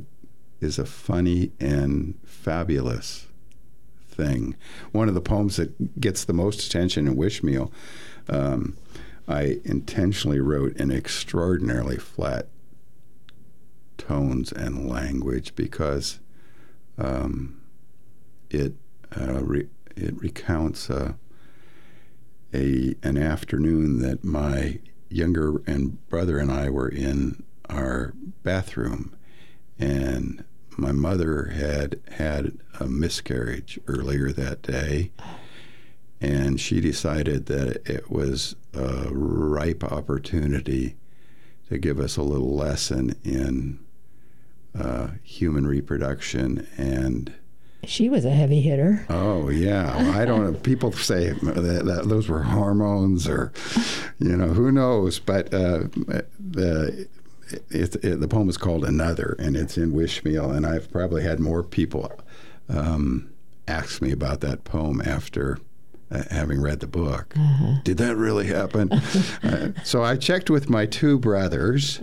is 0.60 0.78
a 0.78 0.86
funny 0.86 1.52
and 1.60 2.18
fabulous 2.24 3.26
thing. 4.08 4.56
One 4.92 5.08
of 5.08 5.14
the 5.14 5.20
poems 5.20 5.56
that 5.56 6.00
gets 6.00 6.24
the 6.24 6.32
most 6.32 6.66
attention 6.66 7.06
in 7.06 7.16
Wishmeal, 7.16 7.70
um, 8.28 8.76
I 9.28 9.60
intentionally 9.64 10.40
wrote 10.40 10.76
in 10.76 10.90
extraordinarily 10.90 11.98
flat 11.98 12.48
tones 13.96 14.50
and 14.52 14.88
language 14.88 15.54
because 15.54 16.18
um, 16.96 17.57
it 18.50 18.74
uh, 19.16 19.42
re- 19.42 19.68
it 19.96 20.20
recounts 20.20 20.90
uh, 20.90 21.14
a 22.54 22.94
an 23.02 23.18
afternoon 23.18 24.00
that 24.00 24.24
my 24.24 24.78
younger 25.10 25.62
and 25.66 26.06
brother 26.08 26.38
and 26.38 26.50
I 26.50 26.70
were 26.70 26.88
in 26.88 27.42
our 27.68 28.14
bathroom, 28.42 29.16
and 29.78 30.44
my 30.76 30.92
mother 30.92 31.46
had 31.46 32.00
had 32.12 32.58
a 32.78 32.86
miscarriage 32.86 33.78
earlier 33.86 34.32
that 34.32 34.62
day, 34.62 35.10
and 36.20 36.60
she 36.60 36.80
decided 36.80 37.46
that 37.46 37.88
it 37.88 38.10
was 38.10 38.54
a 38.74 39.08
ripe 39.10 39.84
opportunity 39.84 40.96
to 41.68 41.78
give 41.78 41.98
us 42.00 42.16
a 42.16 42.22
little 42.22 42.54
lesson 42.54 43.14
in 43.24 43.80
uh, 44.78 45.08
human 45.22 45.66
reproduction 45.66 46.66
and 46.76 47.34
She 47.84 48.08
was 48.08 48.24
a 48.24 48.30
heavy 48.30 48.60
hitter. 48.60 49.06
oh 49.08 49.48
yeah. 49.48 50.12
I 50.14 50.24
don't 50.24 50.44
know. 50.52 50.58
People 50.62 50.92
say 50.92 51.30
that, 51.30 51.84
that 51.86 52.08
those 52.08 52.28
were 52.28 52.42
hormones 52.42 53.26
or 53.28 53.52
you 54.18 54.36
know 54.36 54.48
who 54.48 54.70
knows? 54.72 55.18
But 55.18 55.52
uh, 55.54 55.84
the 56.38 57.08
it, 57.70 57.96
it, 58.04 58.20
the 58.20 58.28
poem 58.28 58.48
is 58.48 58.56
called 58.58 58.84
another 58.84 59.34
and 59.38 59.56
it's 59.56 59.78
in 59.78 59.92
Wishmeal 59.92 60.54
and 60.54 60.66
i've 60.66 60.90
probably 60.92 61.22
had 61.22 61.40
more 61.40 61.62
people 61.62 62.12
um, 62.68 63.30
ask 63.66 64.02
me 64.02 64.12
about 64.12 64.40
that 64.40 64.64
poem 64.64 65.00
after 65.02 65.58
uh, 66.10 66.24
having 66.30 66.60
read 66.60 66.80
the 66.80 66.86
book. 66.86 67.34
Did 67.84 67.96
that 67.98 68.16
really 68.16 68.46
happen? 68.48 68.90
Uh, 69.42 69.68
so 69.84 70.02
i 70.02 70.16
checked 70.16 70.50
with 70.50 70.68
my 70.68 70.84
two 70.84 71.18
brothers 71.18 72.02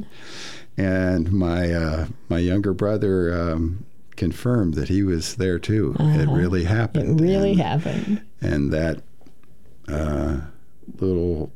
and 0.78 1.32
my 1.32 1.72
uh, 1.72 2.08
my 2.30 2.40
younger 2.40 2.74
brother 2.74 3.32
um, 3.52 3.86
confirmed 4.16 4.76
that 4.76 4.90
he 4.90 5.04
was 5.04 5.36
there 5.36 5.60
too. 5.60 5.96
It 6.00 6.30
really 6.30 6.64
happened. 6.64 7.20
It 7.20 7.24
really 7.24 7.52
and, 7.52 7.62
happened. 7.62 8.22
And 8.42 8.72
that 8.72 9.02
uh, 9.88 10.42
little 11.00 11.52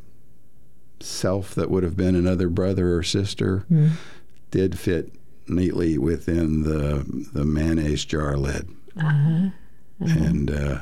self 0.99 1.55
that 1.55 1.69
would 1.69 1.83
have 1.83 1.95
been 1.95 2.15
another 2.15 2.49
brother 2.49 2.95
or 2.95 3.03
sister 3.03 3.65
did 4.51 4.77
fit 4.77 5.13
neatly 5.47 5.97
within 5.97 6.63
the 6.63 7.03
the 7.33 7.45
mayonnaise 7.45 8.05
jar 8.05 8.37
lid. 8.37 8.69
And 9.99 10.51
uh, 10.51 10.79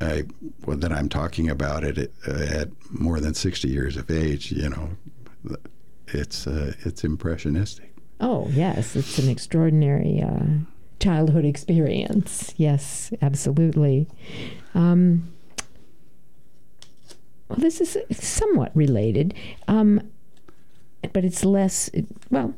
I, 0.00 0.24
well, 0.64 0.76
that 0.76 0.92
I'm 0.92 1.08
talking 1.08 1.48
about 1.48 1.84
it 1.84 2.12
uh, 2.26 2.32
at 2.32 2.68
more 2.90 3.20
than 3.20 3.34
60 3.34 3.68
years 3.68 3.96
of 3.96 4.10
age, 4.10 4.52
you 4.52 4.68
know, 4.68 4.90
it's 6.08 6.46
uh, 6.46 6.74
it's 6.84 7.04
impressionistic. 7.04 7.95
Oh, 8.20 8.48
yes, 8.50 8.96
it's 8.96 9.18
an 9.18 9.28
extraordinary 9.28 10.22
uh, 10.22 10.60
childhood 11.00 11.44
experience. 11.44 12.54
Yes, 12.56 13.12
absolutely. 13.20 14.08
Um, 14.74 15.32
well, 17.48 17.58
this 17.58 17.80
is 17.80 17.98
somewhat 18.18 18.72
related, 18.74 19.34
um, 19.68 20.00
but 21.12 21.24
it's 21.24 21.44
less, 21.44 21.90
well, 22.30 22.54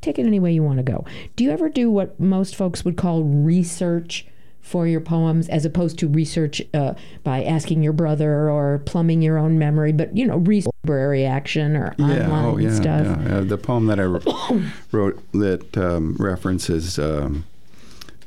take 0.00 0.18
it 0.18 0.26
any 0.26 0.40
way 0.40 0.52
you 0.52 0.62
want 0.62 0.78
to 0.78 0.82
go. 0.82 1.04
Do 1.36 1.44
you 1.44 1.50
ever 1.50 1.68
do 1.68 1.90
what 1.90 2.18
most 2.18 2.56
folks 2.56 2.84
would 2.84 2.96
call 2.96 3.22
research? 3.22 4.26
For 4.62 4.86
your 4.86 5.00
poems, 5.00 5.48
as 5.48 5.64
opposed 5.66 5.98
to 5.98 6.08
research 6.08 6.62
uh, 6.72 6.94
by 7.24 7.42
asking 7.44 7.82
your 7.82 7.92
brother 7.92 8.48
or 8.48 8.78
plumbing 8.86 9.20
your 9.20 9.36
own 9.36 9.58
memory, 9.58 9.92
but 9.92 10.16
you 10.16 10.24
know, 10.24 10.36
research 10.38 10.72
library 10.84 11.26
action 11.26 11.76
or 11.76 11.94
online 11.98 12.44
oh 12.44 12.56
yeah, 12.56 12.72
stuff. 12.74 13.06
yeah. 13.06 13.36
Uh, 13.38 13.40
the 13.42 13.58
poem 13.58 13.86
that 13.86 13.98
I 14.00 14.04
wrote 14.96 15.20
that 15.32 15.76
um, 15.76 16.16
references 16.18 16.98
um, 16.98 17.44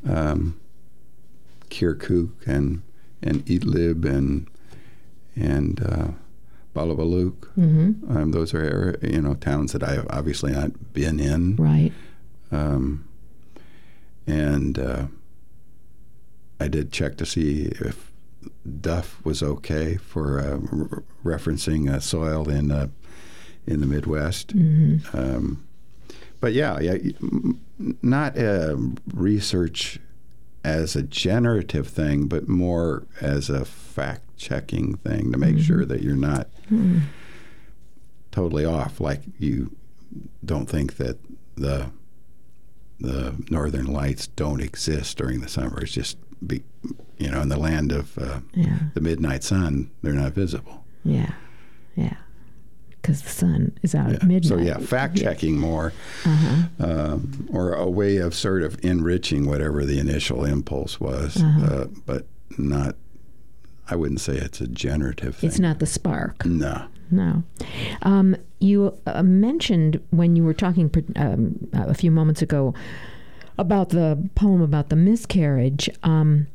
um, 0.08 0.60
Kirkuk 1.70 2.32
and 2.46 2.82
and 3.24 3.46
Idlib 3.46 4.06
and 4.06 4.48
and 5.36 5.82
uh, 5.82 6.08
Balabaluk. 6.76 7.48
Mm-hmm. 7.58 8.16
Um, 8.18 8.32
those 8.32 8.54
are 8.54 9.00
you 9.02 9.22
know 9.22 9.36
towns 9.36 9.72
that 9.72 9.84
I 9.84 9.94
have 9.94 10.08
obviously 10.10 10.52
not 10.52 10.94
been 10.94 11.20
in, 11.20 11.56
Right. 11.56 11.92
um, 12.52 13.06
and 14.28 14.78
uh, 14.78 15.06
I 16.60 16.68
did 16.68 16.92
check 16.92 17.18
to 17.18 17.26
see 17.26 17.72
if 17.80 18.12
Duff 18.82 19.24
was 19.26 19.44
okay 19.44 19.98
for 19.98 20.40
uh, 20.40 20.60
r- 20.72 21.04
referencing 21.24 21.90
uh, 21.92 22.00
soil 22.00 22.50
in 22.50 22.72
uh, 22.72 22.88
in 23.68 23.82
the 23.82 23.88
Midwest. 23.88 24.56
Mm-hmm. 24.56 25.18
Um, 25.18 25.68
but 26.40 26.54
yeah, 26.54 26.80
yeah, 26.80 26.98
not 28.02 28.38
uh, 28.38 28.76
research 29.14 30.00
as 30.64 30.96
a 30.96 31.04
generative 31.04 31.88
thing, 31.88 32.28
but 32.28 32.48
more 32.48 33.06
as 33.22 33.50
a 33.50 33.66
fact-checking 33.66 34.98
thing 34.98 35.32
to 35.32 35.38
make 35.38 35.60
sure 35.60 35.86
that 35.86 36.02
you're 36.02 36.16
not 36.16 36.48
totally 38.32 38.66
off. 38.66 39.00
Like 39.00 39.22
you 39.40 39.76
don't 40.44 40.68
think 40.68 40.98
that 40.98 41.18
the 41.56 41.90
the 43.00 43.36
northern 43.50 43.86
lights 43.86 44.28
don't 44.28 44.62
exist 44.62 45.18
during 45.18 45.42
the 45.42 45.50
summer. 45.50 45.82
It's 45.82 45.92
just 45.92 46.18
be, 46.48 46.64
you 47.18 47.30
know 47.30 47.42
in 47.42 47.50
the 47.50 47.58
land 47.58 47.92
of 47.92 48.18
uh, 48.18 48.40
Yeah. 48.54 48.78
the 48.94 49.02
midnight 49.02 49.44
sun, 49.44 49.90
they're 50.02 50.14
not 50.14 50.34
visible. 50.34 50.84
Yeah. 51.04 51.32
Yeah. 51.96 52.16
Because 53.02 53.22
the 53.22 53.30
sun 53.30 53.78
is 53.84 53.94
out 53.94 54.12
at 54.14 54.24
midnight. 54.24 54.46
So 54.46 54.58
yeah, 54.58 54.78
fact 54.80 55.16
checking 55.18 55.58
more, 55.60 55.94
um, 56.80 57.48
or 57.52 57.74
a 57.74 57.90
way 57.90 58.18
of 58.18 58.34
sort 58.34 58.64
of 58.64 58.84
enriching 58.84 59.46
whatever 59.48 59.86
the 59.86 60.00
initial 60.00 60.44
impulse 60.44 61.00
was, 61.00 61.42
uh, 61.42 61.88
but 62.06 62.26
not. 62.58 62.96
I 63.88 63.96
wouldn't 63.96 64.20
say 64.22 64.34
it's 64.36 64.60
a 64.62 64.68
generative 64.68 65.36
thing. 65.36 65.48
It's 65.48 65.60
not 65.60 65.78
the 65.78 65.86
spark. 65.86 66.44
No. 66.46 66.88
No. 67.12 67.44
Um, 68.02 68.36
you 68.60 68.98
uh, 69.06 69.22
mentioned 69.22 70.02
when 70.10 70.36
you 70.36 70.44
were 70.44 70.56
talking 70.56 70.90
um, 71.18 71.68
a 71.74 71.94
few 71.94 72.10
moments 72.10 72.42
ago 72.42 72.74
about 73.58 73.90
the 73.90 74.30
poem 74.36 74.62
about 74.62 74.90
the 74.90 74.96
miscarriage 74.96 75.90
um, 76.04 76.48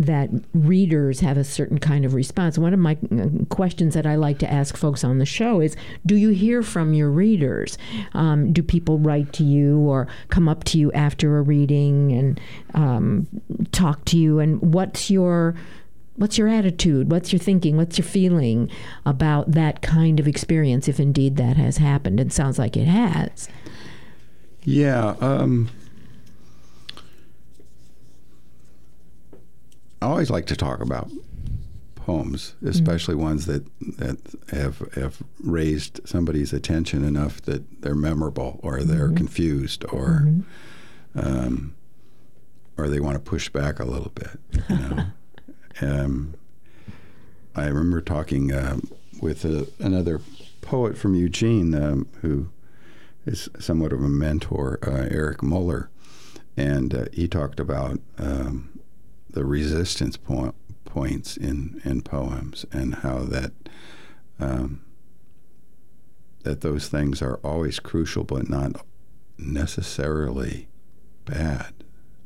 that 0.00 0.30
readers 0.54 1.20
have 1.20 1.36
a 1.36 1.44
certain 1.44 1.78
kind 1.78 2.06
of 2.06 2.14
response. 2.14 2.56
One 2.56 2.72
of 2.72 2.80
my 2.80 2.96
uh, 3.12 3.44
questions 3.50 3.92
that 3.94 4.06
I 4.06 4.14
like 4.14 4.38
to 4.38 4.50
ask 4.50 4.76
folks 4.76 5.04
on 5.04 5.18
the 5.18 5.26
show 5.26 5.60
is 5.60 5.76
Do 6.06 6.16
you 6.16 6.30
hear 6.30 6.62
from 6.62 6.94
your 6.94 7.10
readers? 7.10 7.76
Um, 8.14 8.52
do 8.52 8.62
people 8.62 8.98
write 8.98 9.32
to 9.34 9.44
you 9.44 9.78
or 9.80 10.06
come 10.28 10.48
up 10.48 10.64
to 10.64 10.78
you 10.78 10.90
after 10.92 11.38
a 11.38 11.42
reading 11.42 12.12
and 12.12 12.40
um, 12.74 13.26
talk 13.72 14.04
to 14.06 14.18
you? 14.18 14.38
And 14.38 14.60
what's 14.74 15.10
your 15.10 15.54
What's 16.16 16.36
your 16.36 16.48
attitude? 16.48 17.10
What's 17.10 17.32
your 17.32 17.38
thinking? 17.38 17.78
What's 17.78 17.96
your 17.96 18.04
feeling 18.04 18.70
about 19.06 19.52
that 19.52 19.80
kind 19.80 20.20
of 20.20 20.28
experience, 20.28 20.86
if 20.86 21.00
indeed 21.00 21.36
that 21.36 21.56
has 21.56 21.78
happened? 21.78 22.20
It 22.20 22.30
sounds 22.30 22.58
like 22.58 22.76
it 22.76 22.84
has. 22.84 23.48
Yeah. 24.62 25.14
Um, 25.20 25.70
I 30.02 30.06
always 30.06 30.30
like 30.30 30.46
to 30.46 30.56
talk 30.56 30.80
about 30.80 31.10
poems, 31.94 32.54
especially 32.64 33.14
ones 33.14 33.46
that 33.46 33.64
that 33.98 34.18
have 34.50 34.78
have 34.94 35.22
raised 35.42 36.00
somebody's 36.08 36.52
attention 36.52 37.04
enough 37.04 37.42
that 37.42 37.82
they're 37.82 37.94
memorable, 37.94 38.58
or 38.62 38.82
they're 38.82 39.10
confused, 39.10 39.84
or 39.92 40.26
um, 41.14 41.74
or 42.78 42.88
they 42.88 43.00
want 43.00 43.14
to 43.14 43.30
push 43.30 43.48
back 43.50 43.78
a 43.78 43.84
little 43.84 44.12
bit. 44.14 44.40
You 44.68 44.78
know? 44.78 45.04
um, 45.82 46.34
I 47.54 47.66
remember 47.66 48.00
talking 48.00 48.54
um, 48.54 48.90
with 49.20 49.44
a, 49.44 49.68
another 49.78 50.20
poet 50.62 50.96
from 50.96 51.14
Eugene 51.14 51.74
um, 51.74 52.08
who 52.22 52.48
is 53.26 53.50
somewhat 53.58 53.92
of 53.92 54.02
a 54.02 54.08
mentor, 54.08 54.78
uh, 54.82 55.08
Eric 55.10 55.42
Muller, 55.42 55.90
and 56.56 56.94
uh, 56.94 57.04
he 57.12 57.28
talked 57.28 57.60
about 57.60 58.00
um, 58.18 58.79
the 59.32 59.44
resistance 59.44 60.16
point, 60.16 60.54
points 60.84 61.36
in, 61.36 61.80
in 61.84 62.02
poems 62.02 62.64
and 62.72 62.96
how 62.96 63.20
that 63.20 63.52
um, 64.38 64.82
that 66.42 66.62
those 66.62 66.88
things 66.88 67.20
are 67.20 67.38
always 67.44 67.78
crucial, 67.78 68.24
but 68.24 68.48
not 68.48 68.84
necessarily 69.38 70.68
bad. 71.26 71.72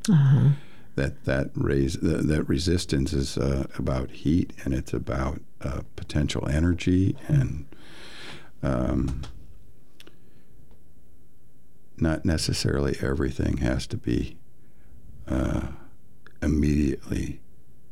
Uh-huh. 0.08 0.50
That 0.94 1.24
that 1.24 1.50
raise 1.54 1.94
that, 1.94 2.28
that 2.28 2.48
resistance 2.48 3.12
is 3.12 3.36
uh, 3.36 3.66
about 3.76 4.10
heat 4.10 4.52
and 4.64 4.72
it's 4.72 4.92
about 4.92 5.40
uh, 5.60 5.80
potential 5.96 6.48
energy 6.48 7.16
and 7.26 7.66
um, 8.62 9.22
not 11.96 12.24
necessarily 12.24 12.96
everything 13.00 13.56
has 13.58 13.86
to 13.88 13.96
be 13.96 14.36
uh, 15.26 15.68
immediately 16.44 17.40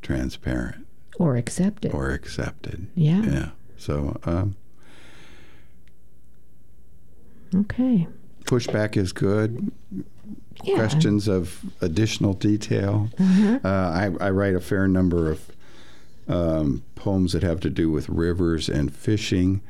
transparent 0.03 0.87
Or 1.19 1.37
accepted 1.37 1.93
or 1.93 2.11
accepted. 2.11 2.87
yeah. 2.95 3.23
Yeah. 3.23 3.49
So 3.77 4.17
um, 4.25 4.57
Okay. 7.55 8.07
pushback 8.45 8.97
is 8.97 9.13
good. 9.13 9.71
Yeah. 10.65 10.77
Questions 10.77 11.29
of 11.29 11.61
additional 11.81 12.35
detail. 12.35 13.09
Uh-huh. 13.19 13.59
Uh, 13.65 13.69
I, 13.69 14.11
I 14.21 14.31
write 14.31 14.55
a 14.55 14.61
fair 14.61 14.87
number 14.87 15.31
of 15.31 15.41
um, 16.29 16.83
poems 16.95 17.33
that 17.33 17.43
have 17.43 17.61
to 17.61 17.71
do 17.71 17.91
with 17.91 18.09
rivers 18.09 18.69
and 18.69 18.95
fishing. 18.95 19.61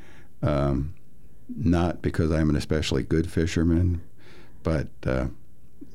Um, 0.43 0.95
not 1.55 2.03
because 2.03 2.30
I'm 2.30 2.51
an 2.51 2.57
especially 2.57 3.03
good 3.03 3.30
fisherman, 3.30 4.01
but 4.62 4.89
uh, 5.07 5.26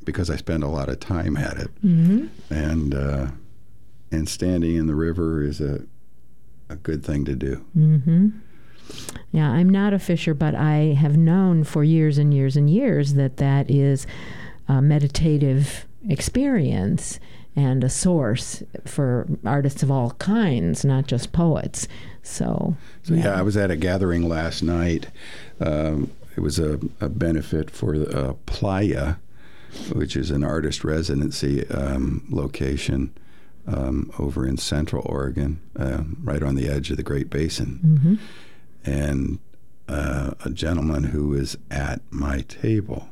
because 0.08 0.32
I 0.32 0.38
spend 0.38 0.64
a 0.64 0.68
lot 0.68 0.90
of 0.90 1.00
time 1.00 1.38
at 1.38 1.58
it. 1.58 1.70
hmm 1.82 2.26
And 2.50 2.96
uh, 2.96 3.28
and 4.12 4.28
standing 4.28 4.76
in 4.76 4.88
the 4.88 4.96
river 4.96 5.44
is 5.44 5.62
a 5.62 5.82
a 6.70 6.76
good 6.78 7.04
thing 7.06 7.26
to 7.26 7.36
do. 7.36 7.56
hmm 7.74 8.30
Yeah, 9.32 9.52
I'm 9.52 9.70
not 9.70 9.94
a 9.94 10.00
fisher, 10.00 10.34
but 10.34 10.56
I 10.56 10.96
have 11.04 11.16
known 11.18 11.64
for 11.64 11.84
years 11.84 12.18
and 12.18 12.34
years 12.34 12.58
and 12.58 12.70
years 12.70 13.14
that 13.14 13.38
that 13.38 13.70
is 13.70 14.08
a 14.68 14.82
meditative 14.82 15.86
experience 16.10 17.20
and 17.56 17.84
a 17.84 17.90
source 17.90 18.64
for 18.86 19.28
artists 19.44 19.82
of 19.84 19.90
all 19.92 20.12
kinds, 20.12 20.86
not 20.86 21.08
just 21.08 21.32
poets. 21.32 21.88
So, 22.22 22.76
So 23.04 23.14
yeah, 23.16 23.34
I 23.40 23.42
was 23.42 23.58
at 23.58 23.72
a 23.72 23.76
gathering 23.76 24.28
last 24.30 24.62
night. 24.62 25.08
Um, 25.60 26.12
it 26.36 26.42
was 26.42 26.60
a, 26.60 26.80
a 27.02 27.10
benefit 27.10 27.72
for 27.72 27.96
uh, 27.96 28.34
Playa, 28.46 29.16
which 29.94 30.16
is 30.16 30.32
an 30.32 30.44
artist 30.44 30.84
residency 30.84 31.68
um, 31.70 32.26
location 32.30 33.14
um, 33.68 34.12
over 34.18 34.48
in 34.48 34.58
Central 34.58 35.04
Oregon, 35.06 35.60
um, 35.76 36.18
right 36.24 36.42
on 36.42 36.56
the 36.56 36.70
edge 36.70 36.90
of 36.90 36.98
the 36.98 37.04
Great 37.04 37.30
Basin. 37.30 37.80
mhm. 37.84 38.20
And 38.86 39.40
uh, 39.90 40.32
a 40.44 40.50
gentleman 40.50 41.06
who 41.06 41.30
was 41.30 41.58
at 41.70 42.02
my 42.10 42.42
table. 42.42 43.10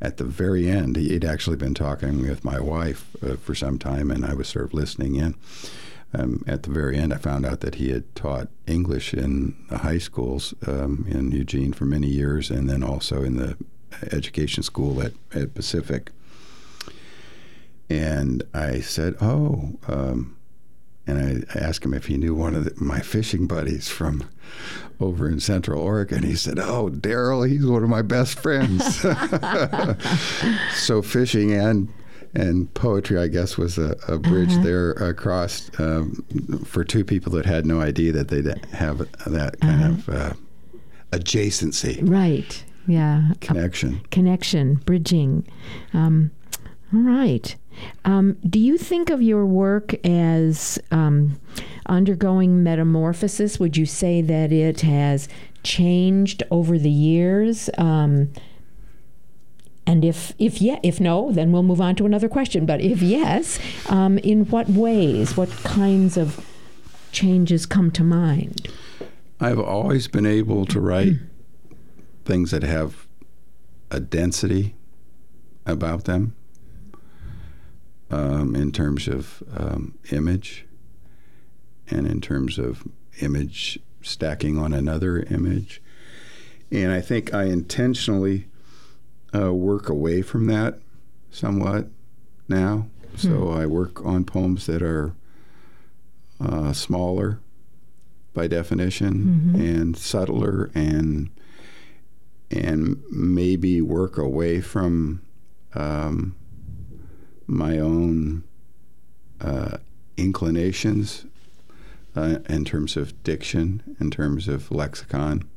At 0.00 0.16
the 0.16 0.24
very 0.24 0.68
end, 0.68 0.96
he'd 0.96 1.24
actually 1.24 1.56
been 1.56 1.74
talking 1.74 2.22
with 2.22 2.44
my 2.44 2.58
wife 2.58 3.14
uh, 3.22 3.36
for 3.36 3.54
some 3.54 3.78
time, 3.78 4.10
and 4.10 4.24
I 4.24 4.34
was 4.34 4.48
sort 4.48 4.66
of 4.66 4.74
listening 4.74 5.14
in. 5.14 5.36
Um, 6.14 6.44
at 6.46 6.64
the 6.64 6.70
very 6.70 6.96
end, 6.96 7.14
I 7.14 7.16
found 7.16 7.46
out 7.46 7.60
that 7.60 7.76
he 7.76 7.90
had 7.90 8.12
taught 8.14 8.48
English 8.66 9.14
in 9.14 9.54
the 9.70 9.78
high 9.78 9.98
schools 9.98 10.54
um, 10.66 11.06
in 11.08 11.30
Eugene 11.30 11.72
for 11.72 11.84
many 11.84 12.08
years, 12.08 12.50
and 12.50 12.68
then 12.68 12.82
also 12.82 13.22
in 13.22 13.36
the 13.36 13.56
education 14.12 14.62
school 14.62 15.02
at, 15.02 15.12
at 15.34 15.54
Pacific. 15.54 16.10
And 17.90 18.42
I 18.54 18.80
said, 18.80 19.16
"Oh," 19.20 19.78
um, 19.86 20.36
and 21.06 21.46
I 21.52 21.58
asked 21.58 21.84
him 21.84 21.94
if 21.94 22.06
he 22.06 22.16
knew 22.16 22.34
one 22.34 22.54
of 22.54 22.64
the, 22.64 22.72
my 22.82 23.00
fishing 23.00 23.46
buddies 23.46 23.88
from 23.88 24.24
over 25.00 25.28
in 25.28 25.40
Central 25.40 25.80
Oregon. 25.80 26.22
He 26.22 26.36
said, 26.36 26.58
"Oh, 26.58 26.88
Daryl, 26.88 27.48
he's 27.48 27.66
one 27.66 27.82
of 27.82 27.90
my 27.90 28.02
best 28.02 28.38
friends." 28.38 29.00
so 30.74 31.02
fishing 31.02 31.52
and 31.52 31.88
and 32.34 32.72
poetry, 32.74 33.18
I 33.18 33.28
guess, 33.28 33.58
was 33.58 33.76
a, 33.78 33.96
a 34.08 34.18
bridge 34.18 34.54
there 34.62 34.92
across 34.92 35.70
um, 35.78 36.24
for 36.64 36.82
two 36.82 37.04
people 37.04 37.32
that 37.32 37.44
had 37.44 37.66
no 37.66 37.80
idea 37.80 38.12
that 38.12 38.28
they'd 38.28 38.46
have 38.72 38.98
that 39.26 39.60
kind 39.60 39.84
of 39.84 40.08
uh, 40.08 40.32
adjacency 41.10 41.98
right. 42.08 42.64
Yeah. 42.86 43.32
Connection. 43.40 44.00
connection, 44.10 44.74
bridging. 44.74 45.46
Um, 45.94 46.30
all 46.92 47.00
right. 47.00 47.54
Um, 48.04 48.36
do 48.48 48.58
you 48.58 48.76
think 48.76 49.08
of 49.08 49.22
your 49.22 49.46
work 49.46 49.94
as 50.06 50.78
um, 50.90 51.40
undergoing 51.86 52.62
metamorphosis? 52.62 53.58
Would 53.58 53.76
you 53.76 53.86
say 53.86 54.20
that 54.20 54.52
it 54.52 54.82
has 54.82 55.28
changed 55.62 56.42
over 56.50 56.78
the 56.78 56.90
years? 56.90 57.70
Um, 57.78 58.30
and 59.86 60.04
if 60.04 60.32
if 60.38 60.60
yeah, 60.60 60.78
if 60.82 61.00
no, 61.00 61.32
then 61.32 61.50
we'll 61.50 61.62
move 61.62 61.80
on 61.80 61.96
to 61.96 62.06
another 62.06 62.28
question. 62.28 62.66
But 62.66 62.80
if 62.80 63.00
yes, 63.02 63.58
um, 63.88 64.18
in 64.18 64.44
what 64.46 64.68
ways? 64.68 65.36
What 65.36 65.50
kinds 65.64 66.16
of 66.16 66.46
changes 67.10 67.66
come 67.66 67.90
to 67.92 68.04
mind? 68.04 68.68
I've 69.40 69.58
always 69.58 70.06
been 70.08 70.26
able 70.26 70.66
to 70.66 70.80
write 70.80 71.14
things 72.24 72.50
that 72.50 72.62
have 72.62 73.06
a 73.90 74.00
density 74.00 74.74
about 75.66 76.04
them 76.04 76.34
um, 78.10 78.54
in 78.54 78.72
terms 78.72 79.08
of 79.08 79.42
um, 79.56 79.98
image 80.10 80.66
and 81.88 82.06
in 82.06 82.20
terms 82.20 82.58
of 82.58 82.86
image 83.20 83.78
stacking 84.00 84.58
on 84.58 84.72
another 84.72 85.20
image. 85.24 85.82
And 86.70 86.90
I 86.90 87.00
think 87.00 87.34
I 87.34 87.44
intentionally 87.44 88.48
uh, 89.34 89.52
work 89.52 89.88
away 89.88 90.22
from 90.22 90.46
that 90.46 90.78
somewhat 91.30 91.88
now. 92.48 92.86
So 93.16 93.50
I 93.50 93.66
work 93.66 94.04
on 94.04 94.24
poems 94.24 94.66
that 94.66 94.82
are 94.82 95.14
uh, 96.40 96.72
smaller 96.72 97.40
by 98.32 98.46
definition 98.46 99.54
and 99.54 99.96
subtler 99.96 100.70
and 100.74 101.30
and 102.52 103.02
maybe 103.10 103.80
work 103.80 104.18
away 104.18 104.60
from 104.60 105.22
um, 105.74 106.36
my 107.46 107.78
own 107.78 108.44
uh, 109.40 109.78
inclinations 110.16 111.26
uh, 112.14 112.38
in 112.48 112.64
terms 112.64 112.96
of 112.96 113.22
diction, 113.22 113.96
in 113.98 114.10
terms 114.10 114.48
of 114.48 114.70
lexicon, 114.70 115.48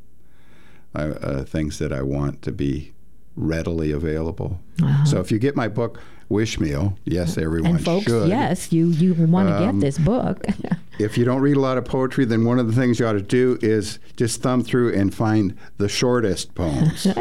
I, 0.93 1.03
uh, 1.03 1.43
things 1.43 1.79
that 1.79 1.91
I 1.91 2.01
want 2.01 2.41
to 2.43 2.51
be 2.51 2.93
readily 3.35 3.91
available. 3.91 4.61
So 5.05 5.19
if 5.19 5.31
you 5.31 5.39
get 5.39 5.55
my 5.55 5.67
book, 5.67 5.99
Wishmeal, 6.29 6.97
yes, 7.05 7.37
everyone 7.37 7.75
and 7.75 7.85
folks, 7.85 8.05
should. 8.05 8.29
yes, 8.29 8.71
you 8.71 8.87
you 8.87 9.13
want 9.13 9.49
to 9.49 9.55
Um, 9.55 9.79
get 9.79 9.85
this 9.85 9.97
book. 9.97 10.45
If 10.97 11.17
you 11.17 11.25
don't 11.25 11.41
read 11.41 11.57
a 11.57 11.59
lot 11.59 11.77
of 11.77 11.83
poetry, 11.83 12.23
then 12.23 12.45
one 12.45 12.57
of 12.57 12.67
the 12.67 12.73
things 12.73 12.99
you 13.01 13.05
ought 13.05 13.13
to 13.13 13.21
do 13.21 13.59
is 13.61 13.99
just 14.15 14.41
thumb 14.41 14.63
through 14.63 14.93
and 14.93 15.13
find 15.13 15.57
the 15.77 15.89
shortest 15.89 16.55
poems. 16.55 17.05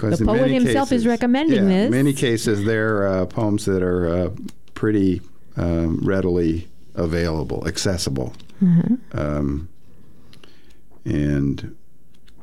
The 0.00 0.24
poet 0.26 0.50
himself 0.50 0.90
is 0.92 1.06
recommending 1.06 1.62
yeah, 1.62 1.68
this. 1.68 1.86
In 1.86 1.90
many 1.92 2.12
cases, 2.12 2.64
they're 2.64 3.06
uh, 3.06 3.26
poems 3.26 3.64
that 3.64 3.80
are 3.82 4.08
uh, 4.08 4.30
pretty 4.74 5.22
um, 5.56 6.00
readily 6.02 6.68
available, 6.96 7.66
accessible. 7.66 8.34
Mm-hmm. 8.62 8.94
Um, 9.18 9.68
and 11.04 11.76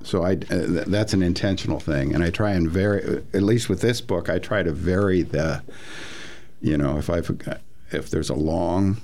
so 0.06 0.24
I, 0.24 0.34
uh, 0.34 0.36
th- 0.36 0.86
that's 0.88 1.14
an 1.14 1.22
intentional 1.24 1.80
thing. 1.80 2.14
And 2.14 2.24
I 2.24 2.30
try 2.30 2.52
and 2.52 2.70
vary, 2.70 3.24
at 3.34 3.42
least 3.44 3.68
with 3.70 3.82
this 3.82 4.00
book, 4.02 4.30
I 4.30 4.40
try 4.40 4.64
to 4.64 4.72
vary 4.72 5.24
the, 5.24 5.62
you 6.62 6.78
know, 6.78 6.98
if 6.98 7.10
I've, 7.10 7.30
if 7.92 8.10
there's 8.10 8.30
a 8.30 8.36
long 8.36 8.98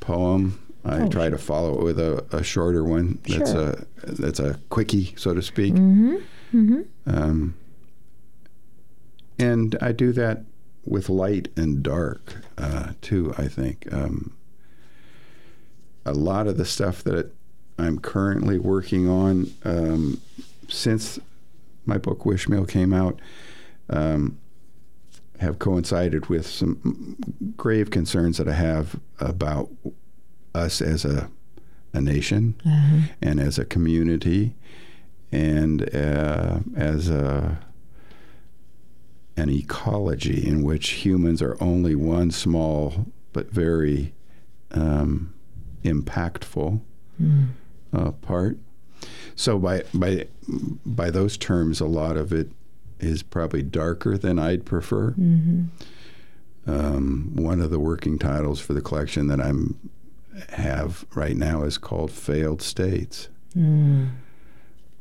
poem, 0.00 0.58
I 0.84 1.00
Oh, 1.02 1.08
try 1.08 1.30
to 1.30 1.38
follow 1.38 1.78
it 1.78 1.82
with 1.82 1.98
a, 1.98 2.24
a 2.30 2.42
shorter 2.44 2.84
one. 2.84 3.18
That's 3.26 3.52
Sure. 3.52 3.70
a 3.70 3.86
that's 4.12 4.38
a 4.38 4.58
quickie, 4.68 5.14
so 5.16 5.32
to 5.32 5.40
speak. 5.40 5.72
Mm-hmm. 5.74 6.80
Um, 7.06 7.54
and 9.38 9.76
I 9.80 9.92
do 9.92 10.12
that 10.12 10.44
with 10.84 11.08
light 11.08 11.48
and 11.56 11.82
dark 11.82 12.36
uh, 12.58 12.92
too. 13.00 13.34
I 13.38 13.48
think 13.48 13.90
um, 13.92 14.34
a 16.04 16.12
lot 16.12 16.46
of 16.46 16.58
the 16.58 16.66
stuff 16.66 17.02
that 17.04 17.32
I'm 17.78 17.98
currently 17.98 18.58
working 18.58 19.08
on 19.08 19.52
um, 19.64 20.20
since 20.68 21.18
my 21.86 21.98
book 21.98 22.20
Wishmeal 22.20 22.68
came 22.68 22.92
out 22.92 23.20
um, 23.90 24.38
have 25.40 25.58
coincided 25.58 26.26
with 26.26 26.46
some 26.46 27.16
grave 27.56 27.90
concerns 27.90 28.38
that 28.38 28.48
I 28.48 28.54
have 28.54 28.98
about 29.20 29.70
us 30.54 30.80
as 30.80 31.04
a 31.04 31.28
a 31.92 32.00
nation 32.00 32.56
and 33.22 33.38
as 33.38 33.56
a 33.58 33.64
community 33.64 34.54
and 35.30 35.94
uh, 35.94 36.58
as 36.76 37.08
a 37.08 37.58
an 39.36 39.48
ecology 39.50 40.46
in 40.46 40.62
which 40.62 40.90
humans 41.04 41.40
are 41.42 41.56
only 41.60 41.94
one 41.94 42.30
small 42.30 43.06
but 43.32 43.50
very 43.50 44.12
um, 44.72 45.32
impactful 45.84 46.80
uh, 47.92 48.10
part. 48.12 48.58
So 49.36 49.58
by 49.58 49.82
by 49.92 50.26
by 50.86 51.10
those 51.10 51.36
terms, 51.36 51.80
a 51.80 51.86
lot 51.86 52.16
of 52.16 52.32
it 52.32 52.50
is 53.00 53.22
probably 53.22 53.62
darker 53.62 54.16
than 54.16 54.38
I'd 54.38 54.64
prefer. 54.64 55.14
Um, 56.66 57.32
one 57.34 57.60
of 57.60 57.70
the 57.70 57.78
working 57.78 58.18
titles 58.18 58.58
for 58.60 58.72
the 58.72 58.80
collection 58.80 59.26
that 59.28 59.40
I'm 59.40 59.76
have 60.50 61.04
right 61.14 61.36
now 61.36 61.62
is 61.64 61.76
called 61.78 62.10
"Failed 62.10 62.62
States." 62.62 63.28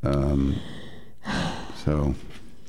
Um, 0.04 0.56
so 1.86 2.16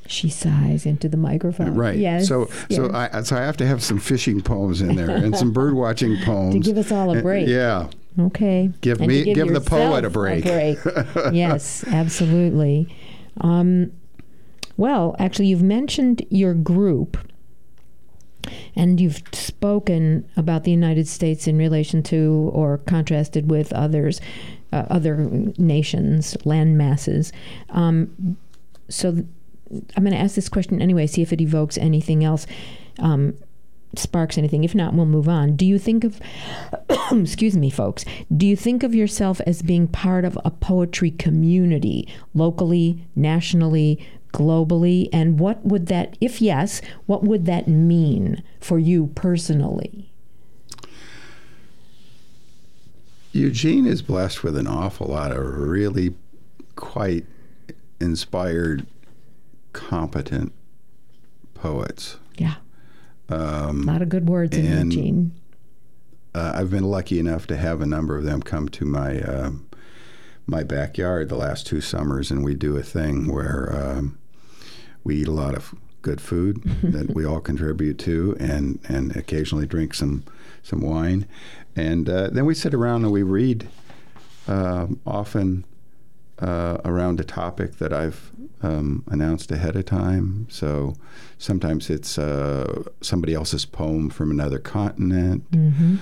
She 0.07 0.29
sighs 0.29 0.85
into 0.85 1.09
the 1.09 1.17
microphone. 1.17 1.75
right, 1.75 1.97
Yes. 1.97 2.27
so 2.27 2.47
so. 2.71 2.89
I 2.93 3.21
so 3.23 3.35
I 3.35 3.41
have 3.41 3.57
to 3.57 3.65
have 3.65 3.83
some 3.83 3.99
fishing 3.99 4.41
poems 4.41 4.81
in 4.81 4.95
there 4.95 5.09
and 5.09 5.35
some 5.35 5.51
bird 5.51 5.73
watching 5.73 6.17
poems 6.23 6.53
to 6.53 6.59
give 6.59 6.77
us 6.77 6.91
all 6.91 7.15
a 7.15 7.21
break. 7.21 7.47
Yeah, 7.47 7.89
Okay. 8.19 8.71
Give 8.81 8.99
And 8.99 9.07
me- 9.07 9.33
give 9.33 9.53
the 9.53 9.61
poet 9.61 10.05
a 10.05 10.09
break. 10.09 10.43
break. 10.45 10.77
yes, 11.33 11.83
absolutely. 11.87 12.87
Um, 13.41 13.91
well, 14.77 15.15
actually, 15.19 15.47
you've 15.47 15.63
mentioned 15.63 16.25
your 16.29 16.53
group, 16.53 17.17
and 18.75 18.99
you've 19.01 19.21
spoken 19.33 20.27
about 20.37 20.63
the 20.63 20.71
United 20.71 21.07
States 21.07 21.47
in 21.47 21.57
relation 21.57 22.03
to 22.03 22.51
or 22.53 22.77
contrasted 22.79 23.49
with 23.49 23.73
others, 23.73 24.21
uh, 24.71 24.85
other 24.89 25.17
nations, 25.57 26.37
land 26.45 26.77
masses. 26.77 27.31
Um, 27.69 28.37
so, 28.89 29.13
th- 29.13 29.25
I'm 29.97 30.03
going 30.03 30.13
to 30.13 30.19
ask 30.19 30.35
this 30.35 30.47
question 30.49 30.81
anyway. 30.81 31.07
See 31.07 31.21
if 31.21 31.33
it 31.33 31.41
evokes 31.41 31.77
anything 31.77 32.23
else. 32.23 32.45
Um, 32.99 33.33
sparks 33.99 34.37
anything. 34.37 34.63
If 34.63 34.75
not, 34.75 34.93
we'll 34.93 35.05
move 35.05 35.29
on. 35.29 35.55
Do 35.55 35.65
you 35.65 35.77
think 35.79 36.03
of, 36.03 36.19
excuse 37.11 37.55
me, 37.55 37.69
folks, 37.69 38.05
do 38.35 38.45
you 38.45 38.55
think 38.55 38.83
of 38.83 38.95
yourself 38.95 39.41
as 39.41 39.61
being 39.61 39.87
part 39.87 40.25
of 40.25 40.37
a 40.43 40.51
poetry 40.51 41.11
community, 41.11 42.07
locally, 42.33 43.05
nationally, 43.15 44.05
globally? 44.33 45.09
And 45.13 45.39
what 45.39 45.65
would 45.65 45.87
that, 45.87 46.17
if 46.21 46.41
yes, 46.41 46.81
what 47.05 47.23
would 47.23 47.45
that 47.45 47.67
mean 47.67 48.43
for 48.59 48.79
you 48.79 49.07
personally? 49.15 50.11
Eugene 53.31 53.85
is 53.85 54.01
blessed 54.01 54.43
with 54.43 54.55
an 54.57 54.65
awful 54.65 55.07
lot 55.07 55.31
of 55.31 55.43
really 55.43 56.15
quite 56.75 57.25
inspired, 57.99 58.85
competent 59.73 60.53
poets. 61.53 62.17
Yeah. 62.37 62.55
Um, 63.29 63.87
A 63.87 63.91
lot 63.91 64.01
of 64.01 64.09
good 64.09 64.27
words 64.29 64.55
in 64.55 64.65
Eugene. 64.91 65.31
uh, 66.33 66.53
I've 66.55 66.69
been 66.69 66.83
lucky 66.83 67.19
enough 67.19 67.47
to 67.47 67.57
have 67.57 67.81
a 67.81 67.85
number 67.85 68.17
of 68.17 68.23
them 68.23 68.41
come 68.41 68.69
to 68.69 68.85
my 68.85 69.21
um, 69.21 69.67
my 70.47 70.63
backyard 70.63 71.29
the 71.29 71.35
last 71.35 71.65
two 71.65 71.81
summers, 71.81 72.29
and 72.29 72.43
we 72.43 72.53
do 72.53 72.77
a 72.77 72.83
thing 72.83 73.31
where 73.31 73.73
um, 73.75 74.17
we 75.03 75.15
eat 75.21 75.27
a 75.27 75.31
lot 75.31 75.55
of 75.55 75.73
good 76.03 76.21
food 76.21 76.61
that 76.83 77.15
we 77.15 77.25
all 77.25 77.39
contribute 77.41 77.97
to, 77.99 78.35
and 78.39 78.79
and 78.87 79.15
occasionally 79.15 79.65
drink 79.65 79.93
some 79.95 80.23
some 80.61 80.81
wine, 80.81 81.25
and 81.75 82.07
uh, 82.09 82.29
then 82.29 82.45
we 82.45 82.53
sit 82.53 82.73
around 82.75 83.03
and 83.03 83.11
we 83.11 83.23
read, 83.23 83.67
um, 84.47 84.99
often 85.05 85.63
uh, 86.39 86.77
around 86.83 87.19
a 87.19 87.23
topic 87.23 87.77
that 87.77 87.93
I've 87.93 88.31
um, 88.61 89.03
announced 89.07 89.51
ahead 89.51 89.75
of 89.75 89.85
time. 89.85 90.47
So 90.49 90.95
sometimes 91.37 91.89
it's 91.89 92.17
uh, 92.17 92.83
somebody 93.01 93.33
else's 93.33 93.65
poem 93.65 94.09
from 94.09 94.31
another 94.31 94.59
continent, 94.59 95.49
Mm-hmm. 95.51 95.95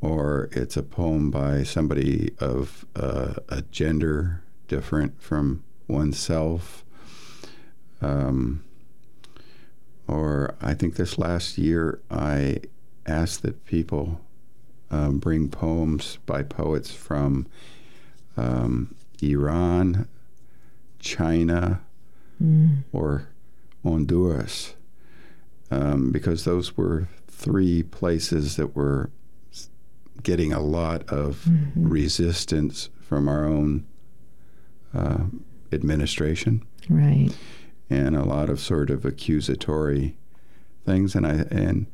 or 0.00 0.48
it's 0.52 0.76
a 0.76 0.82
poem 0.82 1.30
by 1.30 1.62
somebody 1.64 2.32
of 2.38 2.84
uh, 2.96 3.34
a 3.48 3.62
gender 3.70 4.42
different 4.68 5.20
from 5.20 5.62
oneself. 5.88 6.84
Um, 8.00 8.62
or 10.06 10.54
I 10.60 10.74
think 10.74 10.96
this 10.96 11.18
last 11.18 11.58
year 11.58 12.00
I 12.10 12.60
asked 13.06 13.42
that 13.42 13.64
people 13.64 14.20
um, 14.90 15.18
bring 15.18 15.48
poems 15.48 16.18
by 16.26 16.42
poets 16.42 16.90
from 16.92 17.46
um, 18.36 18.94
Iran, 19.22 20.08
China, 20.98 21.80
or 22.92 23.28
Honduras, 23.84 24.74
um, 25.70 26.10
because 26.10 26.44
those 26.44 26.76
were 26.76 27.06
three 27.28 27.82
places 27.82 28.56
that 28.56 28.74
were 28.74 29.10
getting 30.22 30.52
a 30.52 30.60
lot 30.60 31.06
of 31.10 31.46
resistance 31.74 32.88
from 33.00 33.28
our 33.28 33.44
own 33.46 33.84
uh, 34.94 35.24
administration 35.72 36.62
Right. 36.88 37.30
and 37.88 38.16
a 38.16 38.24
lot 38.24 38.48
of 38.50 38.58
sort 38.60 38.90
of 38.90 39.04
accusatory 39.04 40.16
things. 40.84 41.14
And 41.14 41.26
I 41.26 41.44
and 41.50 41.86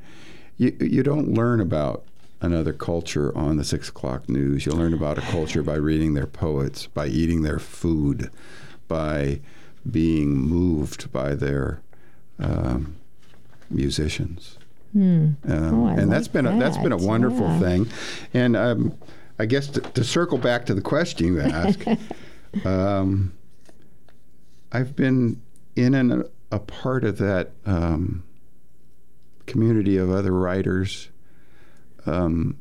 you 0.57 0.77
you 0.81 1.03
don't 1.03 1.35
learn 1.35 1.61
about 1.61 2.05
another 2.53 2.73
culture 2.73 3.37
on 3.37 3.57
the 3.57 3.65
six 3.65 3.89
o'clock 3.89 4.29
news. 4.29 4.67
You 4.67 4.73
learn 4.73 4.95
about 4.95 5.19
a 5.19 5.23
culture 5.23 5.63
by 5.63 5.75
reading 5.75 6.15
their 6.15 6.27
poets, 6.27 6.87
by 6.87 7.07
eating 7.07 7.43
their 7.43 7.59
food, 7.59 8.31
by 8.89 9.41
being 9.89 10.37
moved 10.37 11.13
by 11.13 11.35
their 11.35 11.81
um, 12.39 12.97
musicians. 13.71 14.59
Um, 14.95 15.37
Oh, 15.85 15.87
and 15.89 16.11
that's 16.11 16.27
like 16.29 16.33
been 16.33 16.47
a, 16.47 16.59
that's 16.59 16.79
been 16.79 16.93
a 16.93 16.97
wonderful 16.97 17.47
yeah. 17.47 17.61
thing. 17.61 17.89
And 18.33 18.57
um, 18.57 18.95
I 19.39 19.47
guess 19.47 19.67
to, 19.69 19.81
to 19.81 20.05
circle 20.05 20.39
back 20.39 20.65
to 20.67 20.75
the 20.75 20.81
question 20.81 21.27
you 21.27 21.41
asked, 21.41 21.87
um, 22.65 23.33
I've 24.73 24.97
been 24.97 25.43
in 25.75 25.95
and 25.95 26.25
a 26.51 26.59
part 26.59 27.05
of 27.05 27.19
that 27.19 27.51
um, 27.67 28.25
community 29.47 29.97
of 29.97 30.11
other 30.11 30.33
writers 30.33 31.11
um, 32.07 32.57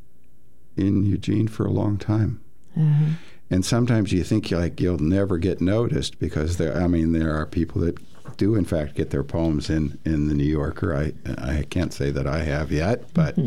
in 0.75 1.05
Eugene 1.05 1.47
for 1.47 1.65
a 1.65 1.71
long 1.71 1.97
time. 1.97 2.41
Uh-huh. 2.77 3.13
and 3.49 3.63
sometimes 3.63 4.11
you 4.11 4.21
think 4.21 4.51
like 4.51 4.81
you'll 4.81 4.97
never 4.97 5.37
get 5.37 5.61
noticed 5.61 6.19
because 6.19 6.57
there. 6.57 6.75
I 6.75 6.87
mean, 6.87 7.13
there 7.13 7.33
are 7.33 7.45
people 7.45 7.79
that 7.81 7.97
do 8.35 8.55
in 8.55 8.65
fact 8.65 8.95
get 8.95 9.11
their 9.11 9.23
poems 9.23 9.69
in 9.69 9.97
in 10.03 10.27
the 10.27 10.33
New 10.33 10.43
Yorker. 10.43 10.93
I 10.93 11.13
I 11.37 11.63
can't 11.69 11.93
say 11.93 12.11
that 12.11 12.27
I 12.27 12.43
have 12.43 12.71
yet, 12.71 13.13
but. 13.13 13.37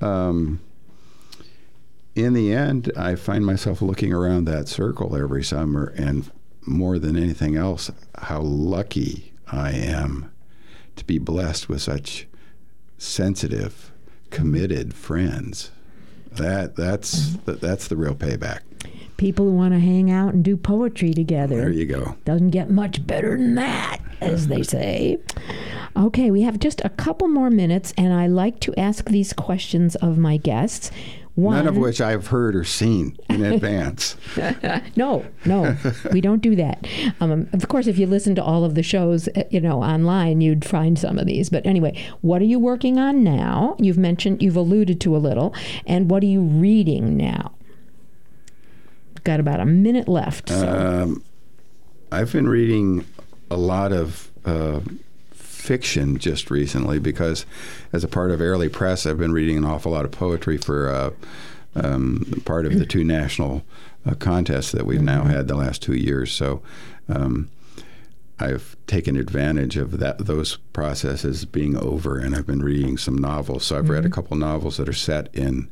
Um, 0.00 0.60
in 2.14 2.32
the 2.32 2.50
end, 2.52 2.90
I 2.96 3.14
find 3.14 3.44
myself 3.44 3.82
looking 3.82 4.12
around 4.12 4.46
that 4.46 4.68
circle 4.68 5.14
every 5.14 5.44
summer, 5.44 5.92
and 5.98 6.30
more 6.66 6.98
than 6.98 7.14
anything 7.16 7.56
else, 7.56 7.90
how 8.16 8.40
lucky 8.40 9.34
I 9.46 9.72
am 9.72 10.32
to 10.96 11.04
be 11.04 11.18
blessed 11.18 11.68
with 11.68 11.82
such 11.82 12.26
sensitive, 12.98 13.92
committed 14.30 14.94
friends. 14.94 15.70
That 16.32 16.76
that's 16.76 17.36
that, 17.38 17.60
that's 17.60 17.88
the 17.88 17.96
real 17.96 18.14
payback. 18.14 18.60
People 19.16 19.46
who 19.46 19.52
want 19.52 19.72
to 19.72 19.80
hang 19.80 20.10
out 20.10 20.34
and 20.34 20.44
do 20.44 20.56
poetry 20.56 21.14
together. 21.14 21.56
There 21.56 21.70
you 21.70 21.86
go. 21.86 22.16
Doesn't 22.26 22.50
get 22.50 22.70
much 22.70 23.06
better 23.06 23.30
than 23.38 23.54
that, 23.54 23.98
as 24.20 24.48
they 24.48 24.62
say. 24.74 25.18
Okay, 25.96 26.30
we 26.30 26.42
have 26.42 26.58
just 26.58 26.82
a 26.84 26.90
couple 26.90 27.26
more 27.26 27.48
minutes, 27.48 27.94
and 27.96 28.12
I 28.12 28.26
like 28.26 28.60
to 28.60 28.74
ask 28.78 29.06
these 29.06 29.32
questions 29.32 29.96
of 29.96 30.18
my 30.18 30.36
guests. 30.36 30.90
One, 31.36 31.56
None 31.56 31.68
of 31.68 31.76
which 31.76 32.00
I've 32.00 32.28
heard 32.28 32.56
or 32.56 32.64
seen 32.64 33.18
in 33.28 33.44
advance. 33.44 34.16
No, 34.96 35.26
no, 35.44 35.76
we 36.10 36.22
don't 36.22 36.40
do 36.40 36.56
that. 36.56 36.86
Um, 37.20 37.48
of 37.52 37.68
course, 37.68 37.86
if 37.86 37.98
you 37.98 38.06
listen 38.06 38.34
to 38.36 38.42
all 38.42 38.64
of 38.64 38.74
the 38.74 38.82
shows, 38.82 39.28
uh, 39.28 39.42
you 39.50 39.60
know, 39.60 39.82
online, 39.82 40.40
you'd 40.40 40.64
find 40.64 40.98
some 40.98 41.18
of 41.18 41.26
these. 41.26 41.50
But 41.50 41.66
anyway, 41.66 42.02
what 42.22 42.40
are 42.40 42.46
you 42.46 42.58
working 42.58 42.98
on 42.98 43.22
now? 43.22 43.76
You've 43.78 43.98
mentioned, 43.98 44.42
you've 44.42 44.56
alluded 44.56 44.98
to 45.02 45.14
a 45.14 45.18
little, 45.18 45.54
and 45.86 46.10
what 46.10 46.22
are 46.22 46.26
you 46.26 46.40
reading 46.40 47.16
now? 47.18 47.52
Got 49.24 49.40
about 49.40 49.60
a 49.60 49.66
minute 49.66 50.08
left. 50.08 50.48
So. 50.48 50.68
Um, 50.68 51.22
I've 52.10 52.32
been 52.32 52.48
reading 52.48 53.04
a 53.50 53.56
lot 53.56 53.92
of 53.92 54.30
uh, 54.46 54.80
fiction 55.66 56.16
just 56.16 56.50
recently 56.50 56.98
because, 56.98 57.44
as 57.92 58.04
a 58.04 58.08
part 58.08 58.30
of 58.30 58.40
Airlie 58.40 58.68
Press, 58.68 59.04
I've 59.04 59.18
been 59.18 59.32
reading 59.32 59.56
an 59.56 59.64
awful 59.64 59.92
lot 59.92 60.04
of 60.04 60.12
poetry 60.12 60.56
for 60.56 60.88
uh, 60.88 61.10
um, 61.74 62.42
part 62.44 62.66
of 62.66 62.78
the 62.78 62.86
two 62.86 63.02
national 63.04 63.62
uh, 64.06 64.14
contests 64.14 64.70
that 64.72 64.86
we've 64.86 65.02
now 65.02 65.24
had 65.24 65.48
the 65.48 65.56
last 65.56 65.82
two 65.82 65.94
years. 65.94 66.32
So. 66.32 66.62
Um, 67.08 67.50
I've 68.38 68.76
taken 68.86 69.16
advantage 69.16 69.78
of 69.78 69.98
that 69.98 70.18
those 70.18 70.56
processes 70.74 71.46
being 71.46 71.74
over, 71.74 72.18
and 72.18 72.36
I've 72.36 72.46
been 72.46 72.62
reading 72.62 72.98
some 72.98 73.16
novels. 73.16 73.64
So 73.64 73.78
I've 73.78 73.88
read 73.88 74.04
a 74.04 74.10
couple 74.10 74.36
novels 74.36 74.76
that 74.76 74.90
are 74.90 74.92
set 74.92 75.34
in 75.34 75.70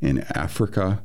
in 0.00 0.24
Africa. 0.32 1.02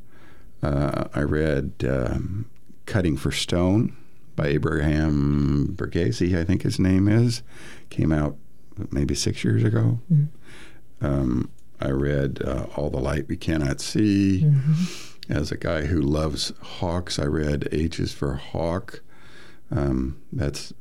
Uh, 0.61 1.05
I 1.15 1.21
read 1.21 1.71
um, 1.89 2.45
Cutting 2.85 3.17
for 3.17 3.31
Stone 3.31 3.97
by 4.35 4.47
Abraham 4.47 5.75
Verghese, 5.75 6.37
I 6.37 6.43
think 6.43 6.63
his 6.63 6.79
name 6.79 7.07
is. 7.07 7.43
Came 7.89 8.11
out 8.11 8.37
maybe 8.91 9.13
six 9.15 9.43
years 9.43 9.63
ago. 9.63 9.99
Um, 11.01 11.49
I 11.79 11.89
read 11.89 12.41
uh, 12.43 12.65
All 12.75 12.89
the 12.89 12.99
Light 12.99 13.27
We 13.27 13.35
Cannot 13.37 13.81
See. 13.81 14.41
As 15.29 15.51
a 15.51 15.57
guy 15.57 15.85
who 15.85 16.01
loves 16.01 16.51
hawks, 16.61 17.17
I 17.19 17.25
read 17.25 17.67
H 17.71 17.99
is 17.99 18.13
for 18.13 18.33
Hawk. 18.35 19.01
Um, 19.71 20.21
that's 20.31 20.73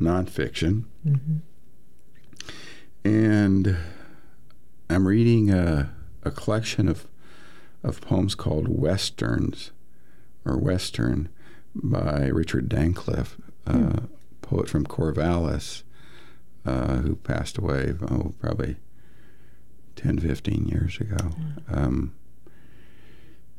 nonfiction. 0.00 0.84
And 3.04 3.76
I'm 4.90 5.06
reading 5.06 5.50
a, 5.50 5.92
a 6.22 6.30
collection 6.30 6.88
of, 6.88 7.06
of 7.82 8.00
poems 8.00 8.34
called 8.34 8.68
Westerns 8.68 9.70
or 10.44 10.56
Western 10.58 11.28
by 11.82 12.26
Richard 12.26 12.68
Dankleff, 12.68 13.38
uh, 13.66 14.00
poet 14.42 14.68
from 14.68 14.86
Corvallis, 14.86 15.82
uh, 16.64 16.96
who 16.98 17.16
passed 17.16 17.58
away, 17.58 17.94
oh, 18.10 18.34
probably 18.40 18.76
10, 19.96 20.18
15 20.18 20.66
years 20.66 20.98
ago. 21.00 21.30
Um, 21.70 22.14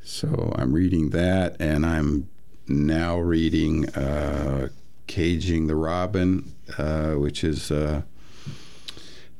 so 0.02 0.52
I'm 0.56 0.72
reading 0.72 1.10
that, 1.10 1.56
and 1.60 1.84
I'm 1.84 2.28
now 2.66 3.18
reading 3.18 3.88
uh, 3.90 4.68
Caging 5.06 5.66
the 5.66 5.76
Robin, 5.76 6.54
uh, 6.76 7.12
which 7.12 7.42
is 7.42 7.70
uh, 7.70 8.02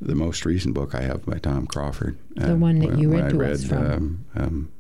the 0.01 0.15
most 0.15 0.45
recent 0.45 0.75
book 0.75 0.95
I 0.95 1.03
have 1.03 1.27
by 1.27 1.39
Tom 1.39 1.67
Crawford. 1.67 2.19
The 2.37 2.57
one 2.57 2.79
that 2.81 2.99
you 2.99 3.11
when 3.11 3.25
read 3.25 3.35
I 3.35 3.37
to 3.37 3.53
us 3.53 3.65
from. 3.65 3.87
Um, 3.87 4.25
um, 4.35 4.73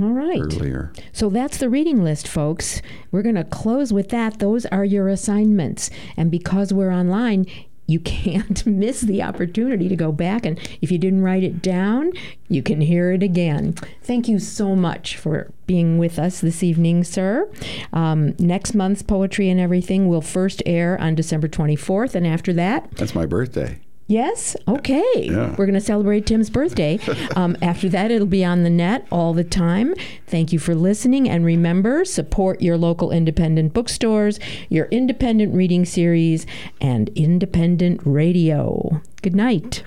All 0.00 0.12
right. 0.12 0.40
earlier. 0.40 0.92
So 1.12 1.28
that's 1.28 1.58
the 1.58 1.68
reading 1.70 2.02
list, 2.04 2.28
folks. 2.28 2.80
We're 3.10 3.22
going 3.22 3.34
to 3.34 3.44
close 3.44 3.92
with 3.92 4.08
that. 4.10 4.38
Those 4.38 4.64
are 4.66 4.84
your 4.84 5.08
assignments. 5.08 5.90
And 6.16 6.30
because 6.30 6.72
we're 6.72 6.92
online, 6.92 7.46
you 7.86 7.98
can't 8.04 8.64
miss 8.66 9.00
the 9.00 9.22
opportunity 9.22 9.88
to 9.88 9.96
go 9.96 10.12
back. 10.12 10.44
And 10.46 10.58
if 10.80 10.92
you 10.92 10.98
didn't 10.98 11.22
write 11.22 11.42
it 11.42 11.62
down, 11.62 12.12
you 12.48 12.62
can 12.62 12.80
hear 12.80 13.12
it 13.12 13.22
again. 13.22 13.72
Thank 14.02 14.28
you 14.28 14.38
so 14.38 14.76
much 14.76 15.16
for 15.16 15.50
being 15.66 15.98
with 15.98 16.18
us 16.18 16.40
this 16.40 16.62
evening, 16.62 17.02
sir. 17.02 17.50
Um, 17.92 18.34
next 18.38 18.74
month's 18.74 19.02
Poetry 19.02 19.48
and 19.50 19.58
Everything 19.58 20.08
will 20.08 20.20
first 20.20 20.62
air 20.66 21.00
on 21.00 21.14
December 21.14 21.48
24th. 21.48 22.14
And 22.14 22.26
after 22.26 22.52
that, 22.52 22.90
That's 22.96 23.14
my 23.14 23.26
birthday. 23.26 23.80
Yes. 24.08 24.56
Okay. 24.66 25.04
Yeah. 25.16 25.50
We're 25.50 25.66
going 25.66 25.74
to 25.74 25.80
celebrate 25.80 26.26
Tim's 26.26 26.50
birthday. 26.50 26.98
Um, 27.36 27.56
after 27.62 27.88
that, 27.90 28.10
it'll 28.10 28.26
be 28.26 28.44
on 28.44 28.62
the 28.64 28.70
net 28.70 29.06
all 29.12 29.32
the 29.32 29.44
time. 29.44 29.94
Thank 30.26 30.52
you 30.52 30.58
for 30.58 30.74
listening. 30.74 31.28
And 31.28 31.44
remember, 31.44 32.04
support 32.04 32.62
your 32.62 32.76
local 32.76 33.12
independent 33.12 33.74
bookstores, 33.74 34.40
your 34.68 34.86
independent 34.86 35.54
reading 35.54 35.84
series, 35.84 36.46
and 36.80 37.10
independent 37.10 38.00
radio. 38.04 39.02
Good 39.22 39.36
night. 39.36 39.84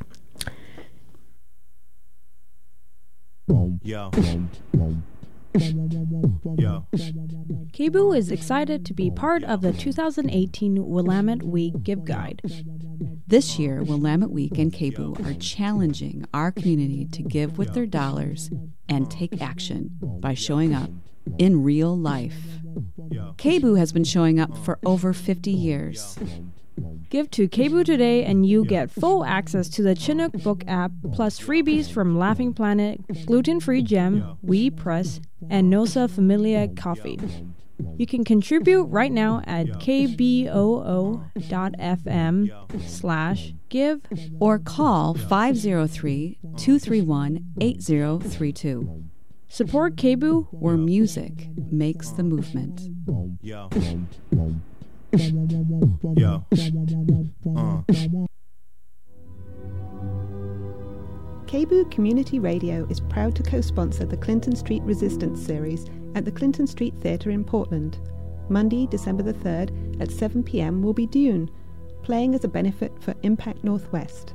Yo. 3.84 4.11
Yo. 5.53 6.87
KBOO 7.73 8.17
is 8.17 8.31
excited 8.31 8.85
to 8.85 8.93
be 8.93 9.11
part 9.11 9.43
of 9.43 9.61
the 9.61 9.73
2018 9.73 10.87
Willamette 10.87 11.43
Week 11.43 11.73
Give 11.83 12.05
Guide. 12.05 12.41
This 13.27 13.59
year, 13.59 13.83
Willamette 13.83 14.29
Week 14.31 14.57
and 14.57 14.71
KBOO 14.71 15.25
are 15.25 15.39
challenging 15.39 16.25
our 16.33 16.51
community 16.51 17.05
to 17.11 17.23
give 17.23 17.57
with 17.57 17.73
their 17.73 17.85
dollars 17.85 18.49
and 18.87 19.09
take 19.09 19.41
action 19.41 19.97
by 20.01 20.33
showing 20.33 20.73
up 20.73 20.89
in 21.37 21.63
real 21.63 21.97
life. 21.97 22.59
KBOO 23.37 23.77
has 23.77 23.91
been 23.91 24.03
showing 24.03 24.39
up 24.39 24.57
for 24.57 24.79
over 24.85 25.13
50 25.13 25.51
years. 25.51 26.17
Give 27.09 27.30
to 27.32 27.47
KBOO 27.47 27.84
today 27.84 28.24
and 28.24 28.45
you 28.45 28.63
get 28.65 28.89
full 28.89 29.26
access 29.26 29.67
to 29.69 29.82
the 29.82 29.95
Chinook 29.95 30.32
book 30.43 30.63
app, 30.67 30.91
plus 31.13 31.39
freebies 31.39 31.91
from 31.91 32.17
Laughing 32.17 32.53
Planet, 32.53 33.01
Gluten 33.26 33.59
Free 33.59 33.82
Gem, 33.84 34.38
We 34.41 34.69
Press, 34.69 35.19
and 35.49 35.69
Nossa 35.69 36.07
Familia 36.07 36.69
Coffee. 36.69 37.19
You 37.97 38.05
can 38.05 38.24
contribute 38.24 38.84
right 38.86 39.11
now 39.11 39.41
at 39.45 39.67
kboo.fm 39.67 40.49
slash 42.88 43.53
give 43.69 44.01
Or 44.39 44.59
call 44.59 45.13
503 45.15 46.38
231 46.57 47.45
8032, 47.59 49.03
Support 49.47 49.95
KBOO 49.97 50.47
where 50.51 50.78
music 50.78 51.49
makes 51.72 52.11
the 52.11 52.24
movement. 52.24 52.82
Yo. 55.14 56.16
Yo. 56.16 56.45
Uh. 57.55 57.82
KBOO 61.47 61.91
Community 61.91 62.39
Radio 62.39 62.88
is 62.89 63.01
proud 63.01 63.36
to 63.36 63.43
co-sponsor 63.43 64.05
the 64.05 64.16
Clinton 64.16 64.55
Street 64.55 64.82
Resistance 64.84 65.45
series 65.45 65.86
at 66.16 66.24
the 66.24 66.32
Clinton 66.32 66.66
Street 66.66 66.93
Theatre 67.01 67.30
in 67.30 67.43
Portland. 67.43 67.99
Monday, 68.47 68.88
December 68.88 69.24
the 69.24 69.34
3rd 69.34 70.01
at 70.01 70.12
7 70.12 70.43
p.m. 70.43 70.82
will 70.82 70.93
be 70.93 71.07
Dune, 71.07 71.49
playing 72.03 72.34
as 72.34 72.45
a 72.45 72.49
benefit 72.49 72.93
for 73.01 73.14
Impact 73.24 73.66
Northwest. 73.66 74.34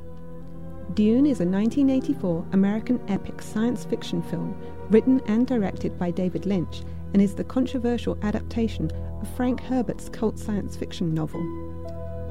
Dune 0.93 1.25
is 1.25 1.41
a 1.41 1.45
1984 1.45 2.45
American 2.53 3.01
epic 3.07 3.41
science 3.41 3.83
fiction 3.83 4.21
film 4.21 4.55
written 4.89 5.19
and 5.25 5.47
directed 5.47 5.97
by 5.97 6.11
David 6.11 6.45
Lynch 6.45 6.83
and 7.17 7.23
is 7.23 7.33
the 7.33 7.43
controversial 7.43 8.15
adaptation 8.21 8.91
of 8.91 9.27
Frank 9.35 9.59
Herbert's 9.59 10.07
cult 10.07 10.37
science 10.37 10.77
fiction 10.77 11.15
novel. 11.15 11.41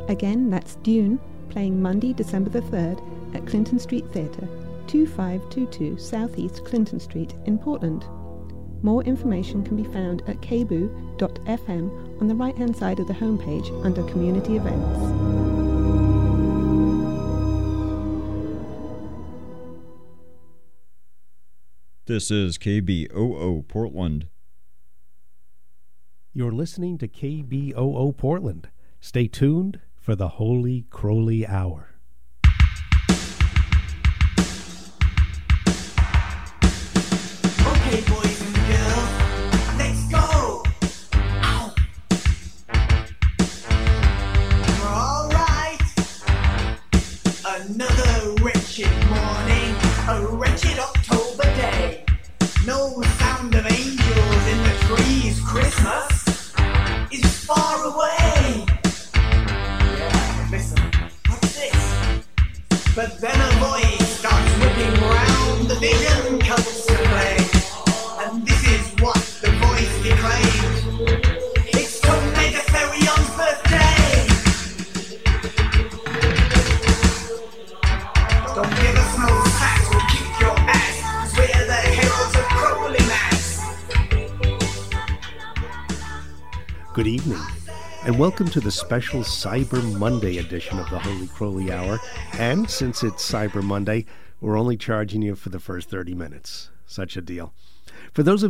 Again, 0.08 0.48
that's 0.48 0.76
Dune, 0.76 1.18
playing 1.48 1.82
Monday, 1.82 2.12
December 2.12 2.50
the 2.50 2.60
3rd 2.60 3.34
at 3.34 3.44
Clinton 3.48 3.80
Street 3.80 4.08
Theatre, 4.12 4.46
2522 4.86 5.98
Southeast 5.98 6.64
Clinton 6.64 7.00
Street 7.00 7.34
in 7.46 7.58
Portland. 7.58 8.04
More 8.84 9.02
information 9.02 9.64
can 9.64 9.76
be 9.76 9.90
found 9.92 10.22
at 10.28 10.36
kboo.fm 10.36 12.20
on 12.20 12.28
the 12.28 12.34
right 12.36 12.56
hand 12.56 12.76
side 12.76 13.00
of 13.00 13.08
the 13.08 13.14
homepage 13.14 13.84
under 13.84 14.04
Community 14.04 14.54
Events. 14.54 15.00
This 22.06 22.30
is 22.30 22.56
KBOO 22.56 23.66
Portland. 23.66 24.28
You're 26.36 26.52
listening 26.52 26.98
to 26.98 27.08
KBOO 27.08 28.14
Portland. 28.14 28.68
Stay 29.00 29.26
tuned 29.26 29.80
for 29.96 30.14
the 30.14 30.36
Holy 30.36 30.84
Crowley 30.90 31.46
Hour. 31.46 31.95
Welcome 88.26 88.50
to 88.50 88.58
the 88.58 88.72
special 88.72 89.20
Cyber 89.20 89.80
Monday 90.00 90.38
edition 90.38 90.80
of 90.80 90.90
the 90.90 90.98
Holy 90.98 91.28
Crowley 91.28 91.70
Hour. 91.70 92.00
And 92.32 92.68
since 92.68 93.04
it's 93.04 93.30
Cyber 93.30 93.62
Monday, 93.62 94.04
we're 94.40 94.58
only 94.58 94.76
charging 94.76 95.22
you 95.22 95.36
for 95.36 95.50
the 95.50 95.60
first 95.60 95.88
30 95.90 96.16
minutes. 96.16 96.70
Such 96.86 97.16
a 97.16 97.20
deal. 97.20 97.54
For 98.12 98.24
those 98.24 98.42
of 98.42 98.44